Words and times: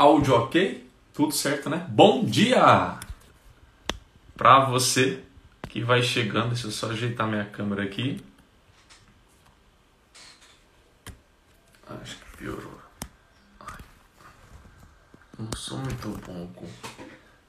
Áudio 0.00 0.34
ok? 0.34 0.90
Tudo 1.12 1.30
certo, 1.30 1.68
né? 1.68 1.86
Bom 1.90 2.24
dia! 2.24 2.98
Para 4.34 4.64
você 4.64 5.22
que 5.68 5.82
vai 5.82 6.02
chegando, 6.02 6.48
deixa 6.48 6.68
eu 6.68 6.70
só 6.70 6.90
ajeitar 6.90 7.28
minha 7.28 7.44
câmera 7.44 7.82
aqui. 7.82 8.18
Acho 11.86 12.16
que 12.16 12.38
piorou. 12.38 12.80
Não 15.38 15.50
sou 15.54 15.76
muito 15.76 16.08
bom 16.26 16.50
com 16.56 16.66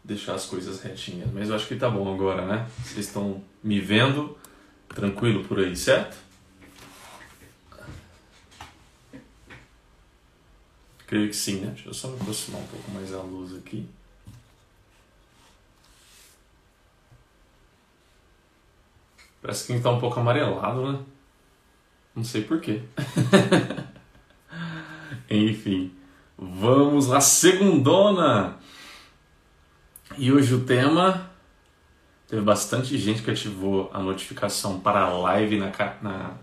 deixar 0.03 0.35
as 0.35 0.45
coisas 0.45 0.81
retinhas, 0.81 1.31
mas 1.31 1.47
eu 1.47 1.55
acho 1.55 1.65
que 1.67 1.77
tá 1.77 1.89
bom 1.89 2.13
agora, 2.13 2.45
né? 2.45 2.69
Vocês 2.83 3.07
estão 3.07 3.41
me 3.63 3.79
vendo 3.79 4.37
tranquilo 4.89 5.45
por 5.45 5.57
aí, 5.57 5.73
certo? 5.73 6.17
Creio 11.11 11.27
que 11.27 11.35
sim, 11.35 11.59
né? 11.59 11.71
Deixa 11.75 11.89
eu 11.89 11.93
só 11.93 12.07
me 12.07 12.15
aproximar 12.21 12.61
um 12.61 12.67
pouco 12.67 12.89
mais 12.91 13.13
a 13.13 13.17
luz 13.17 13.53
aqui. 13.53 13.85
Parece 19.41 19.67
que 19.67 19.73
está 19.73 19.91
um 19.91 19.99
pouco 19.99 20.17
amarelado, 20.17 20.89
né? 20.89 20.99
Não 22.15 22.23
sei 22.23 22.43
porquê. 22.45 22.83
Enfim, 25.29 25.93
vamos 26.37 27.07
lá, 27.07 27.19
segundona! 27.19 28.57
E 30.17 30.31
hoje 30.31 30.53
o 30.53 30.63
tema. 30.63 31.29
Teve 32.25 32.41
bastante 32.41 32.97
gente 32.97 33.21
que 33.21 33.31
ativou 33.31 33.91
a 33.93 33.99
notificação 33.99 34.79
para 34.79 35.01
a 35.01 35.09
live 35.09 35.59
na, 35.59 35.73
na, 36.01 36.37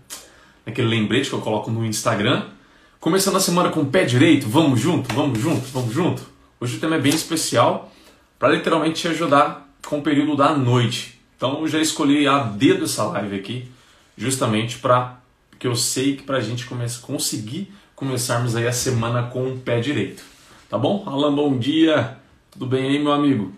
naquele 0.63 0.89
lembrete 0.89 1.27
que 1.27 1.35
eu 1.35 1.41
coloco 1.41 1.71
no 1.71 1.83
Instagram. 1.83 2.58
Começando 2.99 3.37
a 3.37 3.39
semana 3.39 3.69
com 3.69 3.79
o 3.79 3.85
pé 3.85 4.03
direito, 4.03 4.45
vamos 4.49 4.81
junto, 4.81 5.15
vamos 5.15 5.39
junto, 5.39 5.65
vamos 5.69 5.93
junto. 5.93 6.21
Hoje 6.59 6.75
o 6.75 6.79
tema 6.81 6.97
é 6.97 6.99
bem 6.99 7.15
especial 7.15 7.89
para 8.37 8.49
literalmente 8.49 8.99
te 8.99 9.07
ajudar 9.07 9.73
com 9.87 9.99
o 9.99 10.01
período 10.01 10.35
da 10.35 10.53
noite. 10.53 11.17
Então 11.37 11.61
eu 11.61 11.67
já 11.69 11.79
escolhi 11.79 12.27
a 12.27 12.39
dedo 12.39 12.83
essa 12.83 13.05
live 13.05 13.37
aqui, 13.37 13.71
justamente 14.17 14.79
para 14.79 15.17
que 15.57 15.65
eu 15.65 15.77
sei 15.77 16.17
que 16.17 16.23
para 16.23 16.39
a 16.39 16.41
gente 16.41 16.65
comece, 16.65 16.99
conseguir 16.99 17.71
começarmos 17.95 18.53
aí 18.57 18.67
a 18.67 18.73
semana 18.73 19.23
com 19.23 19.47
o 19.47 19.57
pé 19.57 19.79
direito. 19.79 20.21
Tá 20.69 20.77
bom? 20.77 21.05
Alan, 21.07 21.33
bom 21.33 21.57
dia. 21.57 22.17
Tudo 22.51 22.65
bem 22.65 22.85
aí, 22.85 22.99
meu 22.99 23.13
amigo? 23.13 23.53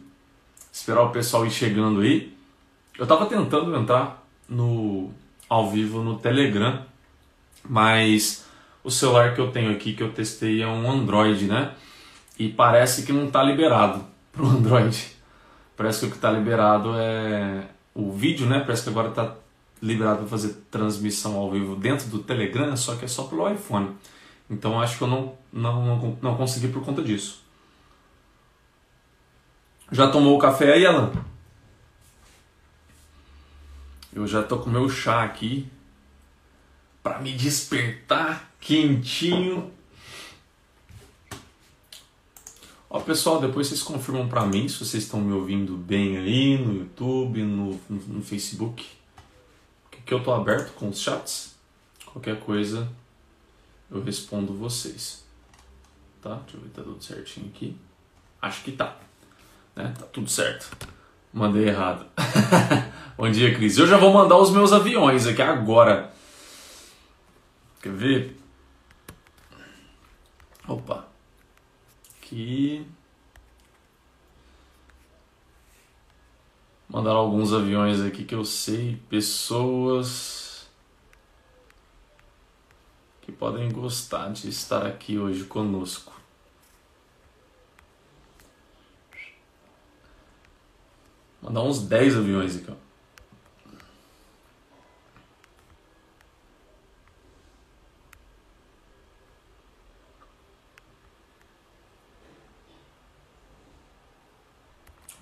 Esperar 0.72 1.02
o 1.02 1.10
pessoal 1.10 1.48
ir 1.48 1.52
chegando 1.52 2.02
aí. 2.02 2.32
Eu 2.96 3.06
estava 3.06 3.26
tentando 3.26 3.76
entrar 3.76 4.24
no 4.48 5.10
ao 5.50 5.72
vivo 5.72 6.04
no 6.04 6.20
Telegram, 6.20 6.86
mas 7.68 8.41
o 8.84 8.90
celular 8.90 9.36
que 9.36 9.42
eu 9.42 9.52
tenho 9.52 9.72
aqui, 9.72 9.94
que 9.94 10.04
eu 10.04 10.12
testei, 10.12 10.62
é 10.62 10.68
um 10.68 10.90
Android, 10.90 11.46
né? 11.46 11.74
E 12.38 12.50
parece 12.50 13.04
que 13.04 13.14
não 13.14 13.28
está 13.28 13.44
liberado 13.44 14.06
para 14.32 14.44
o 14.44 14.48
Android. 14.48 15.16
Parece 15.76 16.02
que 16.02 16.06
o 16.08 16.10
que 16.10 16.16
está 16.16 16.32
liberado 16.32 16.94
é 16.96 17.66
o 17.94 18.12
vídeo, 18.12 18.48
né? 18.48 18.60
Parece 18.60 18.84
que 18.84 18.90
agora 18.90 19.10
está 19.10 19.36
liberado 19.82 20.20
para 20.20 20.28
fazer 20.28 20.54
transmissão 20.70 21.36
ao 21.38 21.52
vivo 21.52 21.76
dentro 21.76 22.08
do 22.08 22.20
Telegram, 22.20 22.76
só 22.78 22.96
que 22.96 23.06
é 23.06 23.08
só 23.08 23.24
pelo 23.24 23.50
iPhone. 23.52 23.96
Então 24.50 24.80
acho 24.80 24.98
que 24.98 25.04
eu 25.04 25.08
não, 25.08 25.34
não, 25.52 25.86
não, 25.86 26.18
não 26.22 26.38
consegui 26.38 26.68
por 26.68 26.84
conta 26.84 27.02
disso. 27.02 27.42
Já 29.92 30.10
tomou 30.10 30.36
o 30.36 30.40
café 30.40 30.74
aí, 30.74 30.86
Alan? 30.86 31.12
Eu 34.14 34.28
já 34.28 34.44
tô 34.44 34.58
com 34.60 34.70
meu 34.70 34.90
chá 34.90 35.24
aqui 35.24 35.70
para 37.02 37.20
me 37.20 37.34
despertar 37.34 38.52
quentinho. 38.60 39.72
Ó, 42.90 43.00
pessoal, 43.00 43.40
depois 43.40 43.68
vocês 43.68 43.82
confirmam 43.82 44.28
para 44.28 44.46
mim 44.46 44.68
se 44.68 44.78
vocês 44.78 45.04
estão 45.04 45.22
me 45.22 45.32
ouvindo 45.34 45.78
bem 45.78 46.18
aí 46.18 46.58
no 46.58 46.76
YouTube, 46.76 47.42
no, 47.42 47.80
no, 47.90 48.02
no 48.16 48.22
Facebook. 48.22 48.86
Que 50.06 50.14
eu 50.14 50.22
tô 50.22 50.34
aberto 50.34 50.74
com 50.74 50.90
os 50.90 51.00
chats. 51.00 51.56
Qualquer 52.06 52.40
coisa 52.40 52.92
eu 53.90 54.04
respondo 54.04 54.54
vocês. 54.54 55.24
Tá? 56.22 56.36
Deixa 56.36 56.58
eu 56.58 56.62
ver, 56.62 56.70
tá 56.70 56.82
tudo 56.82 57.02
certinho 57.02 57.48
aqui. 57.48 57.78
Acho 58.42 58.64
que 58.64 58.74
tá. 58.74 58.98
Né? 59.76 59.94
Tá 59.98 60.06
tudo 60.08 60.30
certo. 60.30 60.76
Mandei 61.34 61.70
errado. 61.70 62.06
Bom 63.18 63.30
dia, 63.32 63.56
Cris. 63.56 63.78
Eu 63.78 63.88
já 63.88 63.98
vou 63.98 64.12
mandar 64.12 64.38
os 64.38 64.52
meus 64.52 64.74
aviões 64.74 65.26
aqui 65.26 65.42
agora. 65.42 66.11
Quer 67.82 67.94
ver? 67.94 68.38
Opa. 70.68 71.08
Aqui. 72.18 72.86
Mandaram 76.88 77.18
alguns 77.18 77.52
aviões 77.54 78.00
aqui 78.02 78.24
que 78.24 78.36
eu 78.36 78.46
sei. 78.46 79.02
Pessoas 79.10 80.70
que 83.22 83.32
podem 83.32 83.72
gostar 83.72 84.32
de 84.32 84.50
estar 84.50 84.86
aqui 84.86 85.18
hoje 85.18 85.46
conosco. 85.46 86.14
Mandar 91.42 91.64
uns 91.64 91.82
10 91.82 92.18
aviões 92.18 92.58
aqui, 92.58 92.72
ó. 92.72 92.91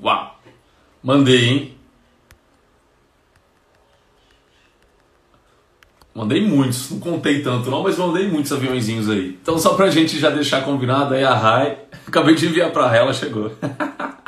Uau! 0.01 0.39
Mandei, 1.03 1.45
hein? 1.45 1.79
Mandei 6.13 6.45
muitos, 6.45 6.89
não 6.91 6.99
contei 6.99 7.41
tanto 7.41 7.69
não, 7.69 7.83
mas 7.83 7.97
mandei 7.97 8.27
muitos 8.27 8.51
aviãozinhos 8.51 9.09
aí. 9.09 9.37
Então 9.41 9.57
só 9.57 9.75
pra 9.75 9.89
gente 9.89 10.19
já 10.19 10.29
deixar 10.29 10.65
combinado 10.65 11.13
aí 11.13 11.23
a 11.23 11.33
Rai, 11.33 11.79
acabei 12.05 12.35
de 12.35 12.45
enviar 12.45 12.71
pra 12.71 12.93
ela, 12.95 13.13
chegou. 13.13 13.55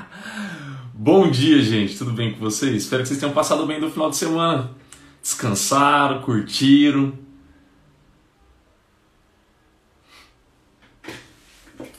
Bom 0.94 1.30
dia, 1.30 1.62
gente, 1.62 1.98
tudo 1.98 2.14
bem 2.14 2.34
com 2.34 2.40
vocês? 2.40 2.84
Espero 2.84 3.02
que 3.02 3.10
vocês 3.10 3.20
tenham 3.20 3.34
passado 3.34 3.66
bem 3.66 3.82
no 3.82 3.90
final 3.90 4.10
de 4.10 4.16
semana. 4.16 4.72
Descansaram, 5.22 6.22
curtiram. 6.22 7.14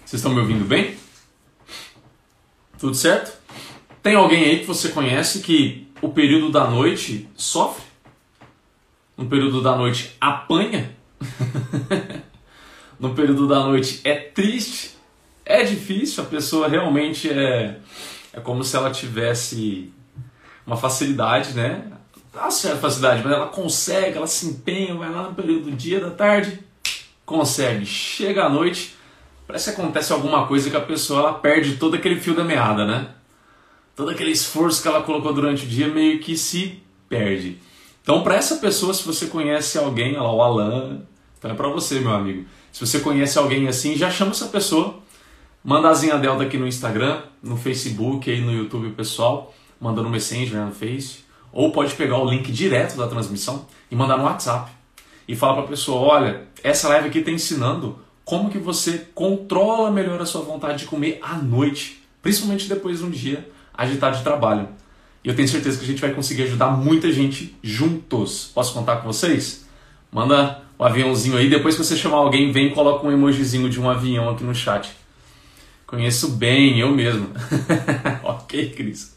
Vocês 0.04 0.20
estão 0.20 0.32
me 0.32 0.40
ouvindo 0.40 0.64
bem? 0.64 0.96
Tudo 2.78 2.94
certo? 2.94 3.41
Tem 4.02 4.16
alguém 4.16 4.44
aí 4.44 4.58
que 4.58 4.66
você 4.66 4.88
conhece 4.88 5.40
que 5.40 5.86
o 6.00 6.08
período 6.08 6.50
da 6.50 6.66
noite 6.66 7.28
sofre? 7.36 7.84
No 9.16 9.26
período 9.26 9.62
da 9.62 9.76
noite 9.76 10.16
apanha? 10.20 10.90
no 12.98 13.14
período 13.14 13.46
da 13.46 13.60
noite 13.60 14.00
é 14.02 14.16
triste? 14.16 14.96
É 15.44 15.62
difícil, 15.62 16.24
a 16.24 16.26
pessoa 16.26 16.66
realmente 16.66 17.30
é, 17.30 17.78
é 18.32 18.40
como 18.40 18.64
se 18.64 18.74
ela 18.74 18.90
tivesse 18.90 19.92
uma 20.66 20.76
facilidade, 20.76 21.52
né? 21.52 21.84
Dá 22.32 22.50
certa 22.50 22.78
facilidade, 22.78 23.22
mas 23.22 23.32
ela 23.32 23.48
consegue, 23.48 24.16
ela 24.16 24.26
se 24.26 24.46
empenha, 24.46 24.94
vai 24.96 25.10
lá 25.10 25.28
no 25.28 25.34
período 25.34 25.70
do 25.70 25.72
dia, 25.72 26.00
da 26.00 26.10
tarde, 26.10 26.58
consegue. 27.24 27.86
Chega 27.86 28.46
à 28.46 28.48
noite, 28.48 28.96
parece 29.46 29.72
que 29.72 29.80
acontece 29.80 30.12
alguma 30.12 30.46
coisa 30.48 30.70
que 30.70 30.76
a 30.76 30.80
pessoa 30.80 31.20
ela 31.20 31.34
perde 31.34 31.76
todo 31.76 31.94
aquele 31.94 32.18
fio 32.18 32.34
da 32.34 32.42
meada, 32.42 32.84
né? 32.84 33.08
Todo 33.94 34.10
aquele 34.10 34.30
esforço 34.30 34.82
que 34.82 34.88
ela 34.88 35.02
colocou 35.02 35.32
durante 35.32 35.64
o 35.64 35.68
dia 35.68 35.88
meio 35.88 36.18
que 36.20 36.36
se 36.36 36.82
perde. 37.08 37.58
Então, 38.02 38.22
para 38.22 38.34
essa 38.34 38.56
pessoa, 38.56 38.92
se 38.92 39.04
você 39.04 39.26
conhece 39.26 39.78
alguém, 39.78 40.16
olha 40.16 40.22
lá, 40.22 40.32
o 40.32 40.42
Alan, 40.42 41.02
então 41.38 41.50
é 41.50 41.54
para 41.54 41.68
você, 41.68 42.00
meu 42.00 42.12
amigo. 42.12 42.44
Se 42.72 42.84
você 42.84 43.00
conhece 43.00 43.38
alguém 43.38 43.68
assim, 43.68 43.96
já 43.96 44.10
chama 44.10 44.32
essa 44.32 44.46
pessoa, 44.46 44.98
manda 45.62 45.88
a 45.88 45.94
Zinha 45.94 46.18
Delta 46.18 46.42
aqui 46.42 46.56
no 46.56 46.66
Instagram, 46.66 47.22
no 47.42 47.56
Facebook, 47.56 48.30
aí 48.30 48.40
no 48.40 48.52
YouTube, 48.52 48.90
pessoal, 48.90 49.54
manda 49.80 50.02
no 50.02 50.08
Messenger, 50.08 50.64
no 50.64 50.72
Face, 50.72 51.18
ou 51.52 51.70
pode 51.70 51.94
pegar 51.94 52.18
o 52.18 52.28
link 52.28 52.50
direto 52.50 52.96
da 52.96 53.06
transmissão 53.06 53.66
e 53.90 53.94
mandar 53.94 54.16
no 54.16 54.24
WhatsApp. 54.24 54.70
E 55.28 55.36
fala 55.36 55.54
para 55.54 55.64
a 55.64 55.68
pessoa, 55.68 56.00
olha, 56.00 56.48
essa 56.64 56.88
live 56.88 57.08
aqui 57.08 57.18
está 57.18 57.30
ensinando 57.30 57.98
como 58.24 58.50
que 58.50 58.58
você 58.58 59.06
controla 59.14 59.90
melhor 59.90 60.20
a 60.20 60.26
sua 60.26 60.42
vontade 60.42 60.80
de 60.80 60.84
comer 60.86 61.18
à 61.22 61.36
noite, 61.36 62.02
principalmente 62.20 62.68
depois 62.68 62.98
de 62.98 63.04
um 63.04 63.10
dia 63.10 63.48
agitado 63.74 64.16
de 64.16 64.22
trabalho. 64.22 64.68
E 65.24 65.28
eu 65.28 65.36
tenho 65.36 65.48
certeza 65.48 65.78
que 65.78 65.84
a 65.84 65.86
gente 65.86 66.00
vai 66.00 66.12
conseguir 66.12 66.42
ajudar 66.42 66.70
muita 66.70 67.12
gente 67.12 67.56
juntos. 67.62 68.50
Posso 68.52 68.74
contar 68.74 68.96
com 68.96 69.06
vocês? 69.06 69.66
Manda 70.10 70.62
o 70.78 70.82
um 70.82 70.86
aviãozinho 70.86 71.36
aí. 71.36 71.48
Depois 71.48 71.76
que 71.76 71.84
você 71.84 71.96
chamar 71.96 72.18
alguém, 72.18 72.50
vem 72.50 72.68
e 72.68 72.70
coloca 72.70 73.06
um 73.06 73.12
emojizinho 73.12 73.70
de 73.70 73.80
um 73.80 73.88
avião 73.88 74.30
aqui 74.30 74.42
no 74.42 74.54
chat. 74.54 74.90
Conheço 75.86 76.30
bem, 76.30 76.80
eu 76.80 76.90
mesmo. 76.90 77.28
ok, 78.24 78.70
Cris. 78.70 79.14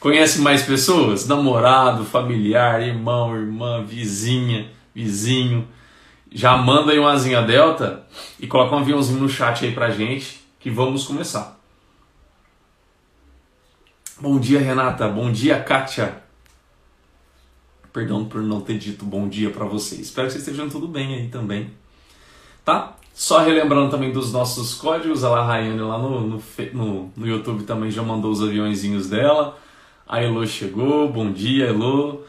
Conhece 0.00 0.40
mais 0.40 0.62
pessoas? 0.62 1.26
Namorado, 1.26 2.04
familiar, 2.04 2.82
irmão, 2.82 3.34
irmã, 3.36 3.84
vizinha, 3.84 4.70
vizinho. 4.94 5.66
Já 6.32 6.56
manda 6.56 6.92
aí 6.92 6.98
uma 6.98 7.12
asinha 7.12 7.40
delta 7.42 8.02
e 8.40 8.46
coloca 8.46 8.74
um 8.74 8.80
aviãozinho 8.80 9.20
no 9.20 9.28
chat 9.28 9.64
aí 9.64 9.72
pra 9.72 9.90
gente 9.90 10.40
que 10.58 10.68
vamos 10.68 11.06
começar. 11.06 11.58
Bom 14.20 14.38
dia, 14.38 14.60
Renata. 14.60 15.08
Bom 15.08 15.32
dia, 15.32 15.60
Kátia. 15.60 16.22
Perdão 17.92 18.24
por 18.24 18.40
não 18.42 18.60
ter 18.60 18.78
dito 18.78 19.04
bom 19.04 19.28
dia 19.28 19.50
para 19.50 19.64
vocês. 19.64 20.02
Espero 20.02 20.28
que 20.28 20.34
vocês 20.34 20.46
estejam 20.46 20.68
tudo 20.68 20.86
bem 20.86 21.16
aí 21.16 21.28
também. 21.28 21.72
Tá? 22.64 22.96
Só 23.12 23.40
relembrando 23.40 23.90
também 23.90 24.12
dos 24.12 24.32
nossos 24.32 24.74
códigos, 24.74 25.24
a 25.24 25.30
La 25.30 25.44
Rayane 25.44 25.80
lá 25.80 25.98
no, 25.98 26.20
no, 26.20 26.42
no, 26.72 27.12
no, 27.16 27.26
YouTube 27.26 27.64
também 27.64 27.90
já 27.90 28.02
mandou 28.04 28.30
os 28.30 28.40
aviãozinhos 28.40 29.08
dela. 29.08 29.58
A 30.06 30.22
Elo 30.22 30.46
chegou, 30.46 31.08
bom 31.12 31.32
dia, 31.32 31.66
Elo. 31.66 32.24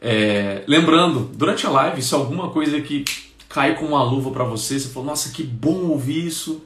É, 0.00 0.62
lembrando, 0.68 1.30
durante 1.34 1.66
a 1.66 1.70
live, 1.70 2.00
se 2.00 2.14
alguma 2.14 2.50
coisa 2.50 2.80
que 2.80 3.04
cai 3.48 3.74
com 3.74 3.86
uma 3.86 4.04
luva 4.04 4.30
para 4.30 4.44
você, 4.44 4.78
você 4.78 4.88
falou, 4.88 5.08
nossa, 5.08 5.30
que 5.30 5.42
bom 5.42 5.88
ouvir 5.88 6.26
isso, 6.26 6.62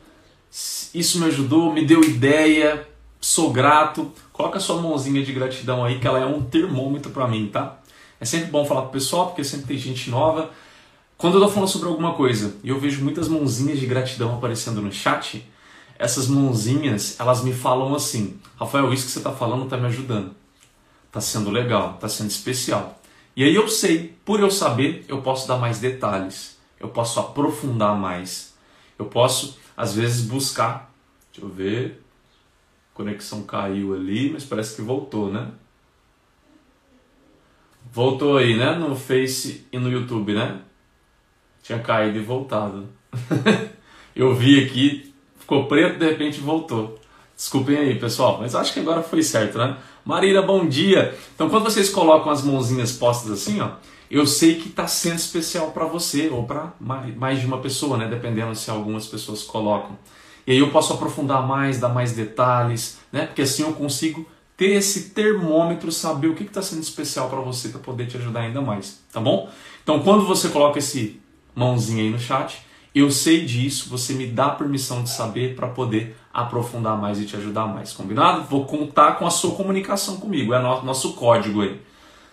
isso 0.95 1.21
me 1.21 1.27
ajudou, 1.27 1.73
me 1.73 1.87
deu 1.87 2.03
ideia, 2.03 2.87
sou 3.21 3.51
grato, 3.51 4.13
coloca 4.39 4.61
sua 4.61 4.81
mãozinha 4.81 5.21
de 5.25 5.33
gratidão 5.33 5.85
aí, 5.85 5.99
que 5.99 6.07
ela 6.07 6.21
é 6.21 6.25
um 6.25 6.41
termômetro 6.41 7.11
para 7.11 7.27
mim, 7.27 7.49
tá? 7.53 7.81
É 8.21 8.25
sempre 8.25 8.53
bom 8.53 8.65
falar 8.65 8.83
pro 8.83 8.93
pessoal, 8.93 9.27
porque 9.27 9.43
sempre 9.43 9.67
tem 9.67 9.77
gente 9.77 10.09
nova. 10.09 10.51
Quando 11.17 11.35
eu 11.35 11.41
tô 11.41 11.49
falando 11.49 11.69
sobre 11.69 11.89
alguma 11.89 12.15
coisa 12.15 12.55
e 12.63 12.69
eu 12.69 12.79
vejo 12.79 13.03
muitas 13.03 13.27
mãozinhas 13.27 13.81
de 13.81 13.87
gratidão 13.87 14.33
aparecendo 14.37 14.81
no 14.81 14.93
chat, 14.93 15.45
essas 15.99 16.29
mãozinhas, 16.29 17.19
elas 17.19 17.43
me 17.43 17.53
falam 17.53 17.93
assim: 17.97 18.39
Rafael, 18.57 18.93
isso 18.93 19.07
que 19.07 19.11
você 19.11 19.21
tá 19.21 19.33
falando 19.33 19.69
tá 19.69 19.77
me 19.77 19.87
ajudando. 19.87 20.31
Tá 21.11 21.21
sendo 21.21 21.51
legal, 21.51 21.95
tá 21.95 22.09
sendo 22.09 22.31
especial. 22.31 23.01
E 23.35 23.43
aí 23.43 23.57
eu 23.57 23.67
sei, 23.67 24.15
por 24.25 24.39
eu 24.39 24.53
saber, 24.53 25.05
eu 25.09 25.21
posso 25.21 25.49
dar 25.49 25.57
mais 25.57 25.81
detalhes, 25.81 26.57
eu 26.79 26.89
posso 26.89 27.19
aprofundar 27.19 27.97
mais, 27.97 28.55
eu 28.97 29.07
posso, 29.07 29.59
às 29.77 29.95
vezes, 29.95 30.25
buscar. 30.25 30.95
Deixa 31.33 31.45
eu 31.45 31.53
ver. 31.53 32.08
Conexão 32.99 33.45
caiu 33.45 33.95
ali, 33.95 34.29
mas 34.29 34.43
parece 34.43 34.75
que 34.75 34.83
voltou, 34.83 35.31
né? 35.31 35.53
Voltou 37.93 38.37
aí, 38.37 38.57
né? 38.57 38.75
No 38.75 38.97
Face 38.97 39.65
e 39.73 39.79
no 39.79 39.89
YouTube, 39.89 40.35
né? 40.35 40.63
Tinha 41.63 41.79
caído 41.79 42.19
e 42.19 42.23
voltado. 42.23 42.89
eu 44.17 44.35
vi 44.35 44.65
aqui, 44.65 45.15
ficou 45.39 45.67
preto, 45.69 45.97
de 45.97 46.09
repente 46.09 46.41
voltou. 46.41 46.99
Desculpem 47.37 47.77
aí, 47.77 47.97
pessoal, 48.01 48.39
mas 48.41 48.57
acho 48.57 48.73
que 48.73 48.81
agora 48.81 49.01
foi 49.01 49.23
certo, 49.23 49.59
né? 49.59 49.77
Marília, 50.05 50.43
bom 50.43 50.67
dia. 50.67 51.17
Então, 51.37 51.49
quando 51.49 51.71
vocês 51.71 51.89
colocam 51.89 52.33
as 52.33 52.43
mãozinhas 52.43 52.91
postas 52.91 53.31
assim, 53.31 53.61
ó, 53.61 53.75
eu 54.11 54.27
sei 54.27 54.57
que 54.57 54.71
está 54.71 54.89
sendo 54.89 55.19
especial 55.19 55.71
para 55.71 55.85
você 55.85 56.29
ou 56.31 56.43
para 56.43 56.73
mais 56.81 57.39
de 57.39 57.47
uma 57.47 57.59
pessoa, 57.59 57.97
né? 57.97 58.09
Dependendo 58.09 58.57
se 58.57 58.69
algumas 58.73 59.07
pessoas 59.07 59.45
colocam. 59.45 59.97
E 60.49 60.53
aí 60.53 60.59
eu 60.61 60.71
posso 60.71 60.95
aprofundar 60.95 61.47
mais, 61.47 61.79
dar 61.79 61.91
mais 61.91 62.13
detalhes, 62.13 62.99
né? 63.13 63.27
Porque 63.27 63.43
assim 63.43 63.65
eu 63.65 63.75
consigo 63.75 64.27
ter 64.57 64.71
esse 64.71 65.11
termômetro, 65.11 65.93
saber 65.93 66.29
o 66.29 66.35
que 66.35 66.43
está 66.43 66.63
sendo 66.63 66.81
especial 66.81 67.29
para 67.29 67.39
você 67.39 67.69
para 67.69 67.81
poder 67.81 68.07
te 68.07 68.17
ajudar 68.17 68.41
ainda 68.41 68.63
mais, 68.63 68.99
tá 69.13 69.21
bom? 69.21 69.51
Então, 69.83 70.01
quando 70.01 70.25
você 70.25 70.49
coloca 70.49 70.79
esse 70.79 71.21
mãozinha 71.55 72.03
aí 72.03 72.09
no 72.09 72.19
chat, 72.19 72.63
eu 72.95 73.11
sei 73.11 73.45
disso, 73.45 73.91
você 73.91 74.15
me 74.15 74.27
dá 74.27 74.49
permissão 74.49 75.03
de 75.03 75.11
saber 75.11 75.55
para 75.55 75.69
poder 75.69 76.17
aprofundar 76.33 76.97
mais 76.97 77.21
e 77.21 77.27
te 77.27 77.37
ajudar 77.37 77.67
mais, 77.67 77.93
combinado? 77.93 78.45
Vou 78.45 78.65
contar 78.65 79.19
com 79.19 79.27
a 79.27 79.31
sua 79.31 79.55
comunicação 79.55 80.17
comigo, 80.17 80.55
é 80.55 80.59
nosso 80.59 81.13
código 81.13 81.61
aí. 81.61 81.79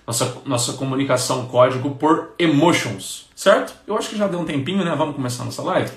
Nossa, 0.07 0.38
nossa 0.45 0.73
comunicação 0.73 1.47
código 1.47 1.95
por 1.95 2.33
emotions, 2.39 3.29
certo? 3.35 3.75
Eu 3.85 3.97
acho 3.97 4.07
que 4.07 4.18
já 4.18 4.25
deu 4.25 4.39
um 4.39 4.45
tempinho, 4.45 4.85
né? 4.85 4.95
Vamos 4.95 5.18
começar 5.18 5.44
nossa 5.44 5.61
live? 5.63 5.91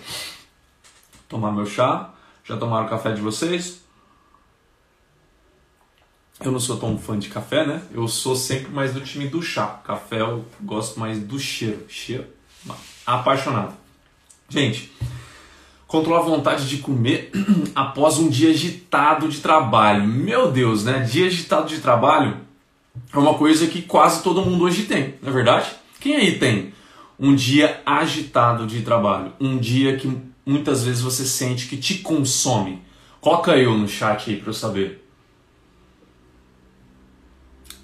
Tomar 1.29 1.53
meu 1.53 1.67
chá. 1.67 2.11
Já 2.45 2.57
tomaram 2.57 2.87
o 2.87 2.89
café 2.89 3.13
de 3.13 3.21
vocês? 3.21 3.83
Eu 6.41 6.53
não 6.53 6.61
sou 6.61 6.77
tão 6.77 6.97
fã 6.97 7.19
de 7.19 7.29
café, 7.29 7.67
né? 7.67 7.83
Eu 7.93 8.07
sou 8.07 8.35
sempre 8.37 8.73
mais 8.73 8.95
do 8.95 9.01
time 9.01 9.27
do 9.27 9.43
chá. 9.43 9.67
Café 9.85 10.21
eu 10.21 10.45
gosto 10.63 10.99
mais 10.99 11.19
do 11.21 11.39
cheiro. 11.39 11.85
Cheiro? 11.89 12.27
Apaixonado. 13.05 13.75
Gente, 14.49 14.93
controlar 15.87 16.21
a 16.21 16.23
vontade 16.23 16.69
de 16.69 16.79
comer 16.79 17.33
após 17.75 18.19
um 18.19 18.29
dia 18.29 18.51
agitado 18.51 19.29
de 19.29 19.41
trabalho. 19.41 20.07
Meu 20.07 20.51
Deus, 20.51 20.85
né? 20.85 21.01
Dia 21.01 21.27
agitado 21.27 21.69
de 21.69 21.81
trabalho 21.81 22.49
é 23.13 23.19
uma 23.19 23.35
coisa 23.35 23.67
que 23.67 23.83
quase 23.83 24.23
todo 24.23 24.45
mundo 24.45 24.65
hoje 24.65 24.85
tem, 24.85 25.15
não 25.23 25.31
é 25.31 25.33
verdade? 25.33 25.71
Quem 26.01 26.17
aí 26.17 26.39
tem 26.39 26.73
um 27.19 27.35
dia 27.35 27.81
agitado 27.85 28.67
de 28.67 28.83
trabalho? 28.83 29.33
Um 29.41 29.59
dia 29.59 29.97
que 29.97 30.21
muitas 30.49 30.83
vezes 30.83 31.03
você 31.03 31.27
sente 31.27 31.69
que 31.69 31.77
te 31.77 31.99
consome? 31.99 32.83
Coloca 33.21 33.56
eu 33.56 33.77
no 33.77 33.87
chat 33.87 34.31
aí 34.31 34.41
para 34.41 34.49
eu 34.49 34.55
saber. 34.55 35.06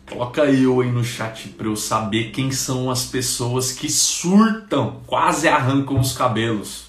Coloca 0.09 0.45
eu 0.47 0.81
aí 0.81 0.91
no 0.91 1.05
chat 1.05 1.49
para 1.49 1.67
eu 1.67 1.77
saber 1.77 2.31
quem 2.31 2.51
são 2.51 2.91
as 2.91 3.05
pessoas 3.05 3.73
que 3.73 3.91
surtam, 3.91 5.03
quase 5.07 5.47
arrancam 5.47 6.01
os 6.01 6.13
cabelos 6.13 6.87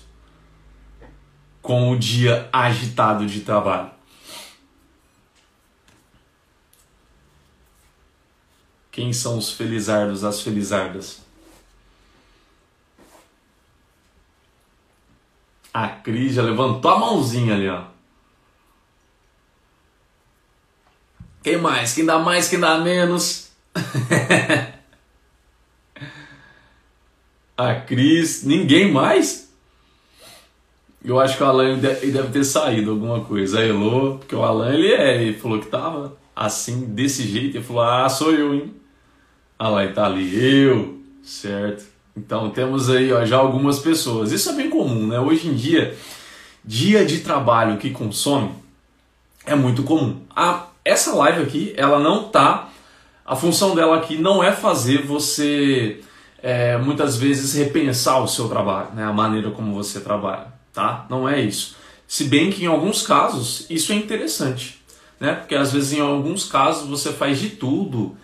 com 1.62 1.92
o 1.92 1.98
dia 1.98 2.48
agitado 2.54 3.25
de 3.25 3.42
trabalho. 3.42 3.89
Quem 8.92 9.12
são 9.12 9.38
os 9.38 9.51
felizardos, 9.51 10.24
as 10.24 10.42
felizardas? 10.42 11.25
A 15.75 15.89
Cris 15.89 16.36
já 16.36 16.42
levantou 16.42 16.89
a 16.89 16.98
mãozinha 16.98 17.54
ali, 17.54 17.68
ó. 17.68 17.83
Quem 21.44 21.57
mais? 21.57 21.94
Quem 21.94 22.06
dá 22.06 22.18
mais, 22.18 22.48
quem 22.48 22.62
dá 22.62 22.77
menos? 22.77 23.51
a 27.57 27.75
Cris, 27.75 28.45
ninguém 28.45 28.89
mais? 28.89 29.54
Eu 31.04 31.19
acho 31.19 31.36
que 31.36 31.44
o 31.44 31.45
Alan 31.45 31.77
deve 31.77 32.30
ter 32.31 32.45
saído 32.45 32.92
alguma 32.92 33.25
coisa. 33.25 33.60
A 33.60 33.66
Elô, 33.66 34.18
porque 34.18 34.33
o 34.33 34.44
Alan 34.44 34.74
ele, 34.74 34.94
é, 34.94 35.22
ele 35.22 35.38
falou 35.38 35.60
que 35.60 35.68
tava 35.68 36.18
assim, 36.33 36.86
desse 36.86 37.24
jeito. 37.24 37.57
Ele 37.57 37.66
falou: 37.66 37.83
Ah, 37.83 38.07
sou 38.07 38.31
eu, 38.31 38.56
hein? 38.56 38.74
Ah 39.60 39.68
lá, 39.68 39.83
ele 39.83 39.92
tá 39.92 40.06
ali, 40.06 40.33
eu, 40.42 41.01
certo? 41.22 41.94
Então 42.15 42.50
temos 42.50 42.89
aí 42.89 43.12
ó, 43.12 43.25
já 43.25 43.38
algumas 43.38 43.79
pessoas. 43.79 44.31
Isso 44.31 44.50
é 44.50 44.53
bem 44.53 44.69
comum, 44.69 45.07
né? 45.07 45.19
Hoje 45.19 45.47
em 45.47 45.53
dia, 45.53 45.97
dia 46.63 47.06
de 47.06 47.19
trabalho 47.19 47.77
que 47.77 47.89
consome 47.89 48.51
é 49.45 49.55
muito 49.55 49.84
comum. 49.84 50.22
A 50.36 50.67
essa 50.84 51.15
live 51.15 51.41
aqui, 51.41 51.74
ela 51.75 52.00
não 52.00 52.25
tá. 52.29 52.69
A 53.25 53.36
função 53.36 53.74
dela 53.74 53.98
aqui 53.98 54.17
não 54.17 54.43
é 54.43 54.51
fazer 54.51 55.01
você 55.03 56.00
é, 56.41 56.77
muitas 56.77 57.17
vezes 57.17 57.53
repensar 57.55 58.19
o 58.19 58.27
seu 58.27 58.48
trabalho, 58.48 58.93
né? 58.93 59.03
a 59.03 59.12
maneira 59.12 59.50
como 59.50 59.74
você 59.74 60.00
trabalha, 60.00 60.53
tá? 60.72 61.07
Não 61.10 61.27
é 61.27 61.41
isso. 61.41 61.75
Se 62.07 62.25
bem 62.25 62.51
que 62.51 62.63
em 62.63 62.67
alguns 62.67 63.01
casos 63.01 63.65
isso 63.67 63.91
é 63.91 63.95
interessante, 63.95 64.79
né? 65.19 65.34
Porque 65.34 65.55
às 65.55 65.74
vezes 65.74 65.93
em 65.93 66.01
alguns 66.01 66.45
casos 66.45 66.88
você 66.88 67.12
faz 67.12 67.39
de 67.39 67.50
tudo, 67.50 68.15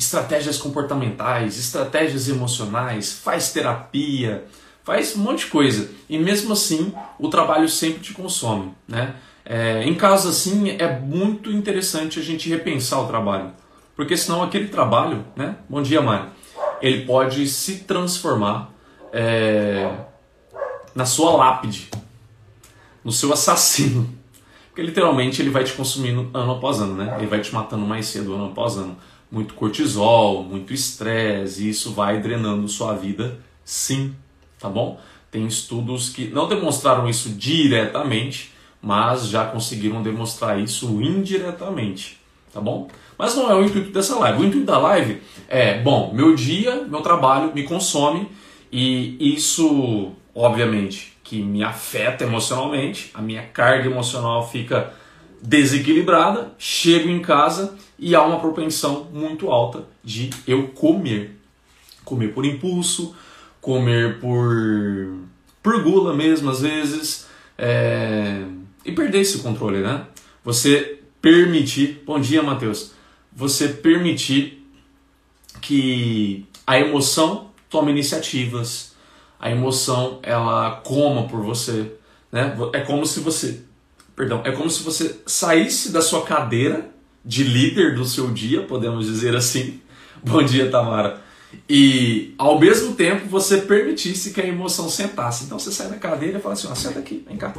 estratégias 0.00 0.56
comportamentais, 0.56 1.58
estratégias 1.58 2.26
emocionais, 2.26 3.12
faz 3.12 3.52
terapia, 3.52 4.46
faz 4.82 5.14
um 5.14 5.20
monte 5.20 5.40
de 5.40 5.46
coisa 5.50 5.90
e 6.08 6.18
mesmo 6.18 6.54
assim 6.54 6.92
o 7.18 7.28
trabalho 7.28 7.68
sempre 7.68 8.00
te 8.00 8.14
consome, 8.14 8.74
né? 8.88 9.14
É, 9.44 9.82
em 9.84 9.94
casos 9.94 10.36
assim, 10.36 10.70
é 10.70 10.98
muito 10.98 11.50
interessante 11.50 12.18
a 12.18 12.22
gente 12.22 12.48
repensar 12.48 13.00
o 13.00 13.06
trabalho, 13.06 13.52
porque 13.94 14.16
senão 14.16 14.42
aquele 14.42 14.68
trabalho, 14.68 15.24
né? 15.36 15.56
Bom 15.68 15.82
dia, 15.82 16.00
Mari. 16.00 16.28
Ele 16.80 17.04
pode 17.04 17.46
se 17.46 17.80
transformar 17.80 18.72
é, 19.12 19.92
na 20.94 21.04
sua 21.04 21.32
lápide, 21.32 21.90
no 23.04 23.12
seu 23.12 23.32
assassino, 23.34 24.08
porque 24.68 24.80
literalmente 24.80 25.42
ele 25.42 25.50
vai 25.50 25.64
te 25.64 25.74
consumindo 25.74 26.30
ano 26.32 26.52
após 26.52 26.80
ano, 26.80 26.94
né? 26.94 27.16
Ele 27.18 27.26
vai 27.26 27.40
te 27.40 27.52
matando 27.52 27.84
mais 27.84 28.06
cedo 28.06 28.34
ano 28.34 28.46
após 28.46 28.78
ano. 28.78 28.96
Muito 29.30 29.54
cortisol, 29.54 30.42
muito 30.42 30.72
estresse, 30.72 31.64
e 31.64 31.70
isso 31.70 31.92
vai 31.92 32.20
drenando 32.20 32.66
sua 32.68 32.94
vida, 32.94 33.38
sim, 33.64 34.14
tá 34.58 34.68
bom? 34.68 34.98
Tem 35.30 35.46
estudos 35.46 36.08
que 36.08 36.26
não 36.28 36.48
demonstraram 36.48 37.08
isso 37.08 37.30
diretamente, 37.30 38.52
mas 38.82 39.28
já 39.28 39.44
conseguiram 39.44 40.02
demonstrar 40.02 40.58
isso 40.58 41.00
indiretamente, 41.00 42.18
tá 42.52 42.60
bom? 42.60 42.88
Mas 43.16 43.36
não 43.36 43.50
é 43.50 43.54
o 43.54 43.64
intuito 43.64 43.90
dessa 43.90 44.18
live. 44.18 44.40
O 44.40 44.44
intuito 44.46 44.66
da 44.66 44.78
live 44.78 45.22
é, 45.48 45.78
bom, 45.80 46.12
meu 46.12 46.34
dia, 46.34 46.86
meu 46.88 47.02
trabalho 47.02 47.54
me 47.54 47.62
consome 47.64 48.28
e 48.72 49.34
isso, 49.34 50.12
obviamente, 50.34 51.16
que 51.22 51.42
me 51.42 51.62
afeta 51.62 52.24
emocionalmente, 52.24 53.10
a 53.14 53.22
minha 53.22 53.42
carga 53.42 53.88
emocional 53.88 54.48
fica 54.48 54.92
desequilibrada, 55.42 56.52
chego 56.58 57.08
em 57.08 57.20
casa 57.20 57.76
e 57.98 58.14
há 58.14 58.22
uma 58.22 58.40
propensão 58.40 59.08
muito 59.12 59.50
alta 59.50 59.84
de 60.02 60.30
eu 60.46 60.68
comer. 60.68 61.36
Comer 62.04 62.32
por 62.32 62.44
impulso, 62.44 63.14
comer 63.60 64.18
por, 64.18 65.18
por 65.62 65.82
gula 65.82 66.14
mesmo, 66.14 66.50
às 66.50 66.60
vezes, 66.60 67.26
é, 67.56 68.42
e 68.84 68.92
perder 68.92 69.20
esse 69.20 69.38
controle, 69.38 69.80
né? 69.80 70.06
Você 70.44 70.98
permitir. 71.20 72.02
Bom 72.06 72.18
dia, 72.18 72.42
Matheus. 72.42 72.92
Você 73.32 73.68
permitir 73.68 74.66
que 75.60 76.46
a 76.66 76.78
emoção 76.78 77.50
tome 77.68 77.90
iniciativas, 77.90 78.94
a 79.38 79.50
emoção 79.50 80.18
ela 80.22 80.80
coma 80.84 81.28
por 81.28 81.40
você, 81.42 81.92
né? 82.32 82.56
É 82.72 82.80
como 82.80 83.06
se 83.06 83.20
você, 83.20 83.62
perdão, 84.20 84.42
é 84.44 84.52
como 84.52 84.68
se 84.68 84.82
você 84.82 85.18
saísse 85.24 85.90
da 85.90 86.02
sua 86.02 86.22
cadeira 86.26 86.90
de 87.24 87.42
líder 87.42 87.94
do 87.94 88.04
seu 88.04 88.30
dia, 88.30 88.62
podemos 88.62 89.06
dizer 89.06 89.34
assim. 89.34 89.80
Bom 90.22 90.42
dia, 90.42 90.70
Tamara. 90.70 91.22
E 91.66 92.34
ao 92.36 92.60
mesmo 92.60 92.94
tempo 92.94 93.26
você 93.26 93.62
permitisse 93.62 94.32
que 94.32 94.40
a 94.42 94.46
emoção 94.46 94.90
sentasse. 94.90 95.44
Então 95.44 95.58
você 95.58 95.72
sai 95.72 95.88
da 95.88 95.96
cadeira 95.96 96.38
e 96.38 96.42
fala 96.42 96.52
assim: 96.52 96.68
ó, 96.70 96.74
senta 96.74 96.98
aqui, 96.98 97.24
vem 97.26 97.38
cá. 97.38 97.50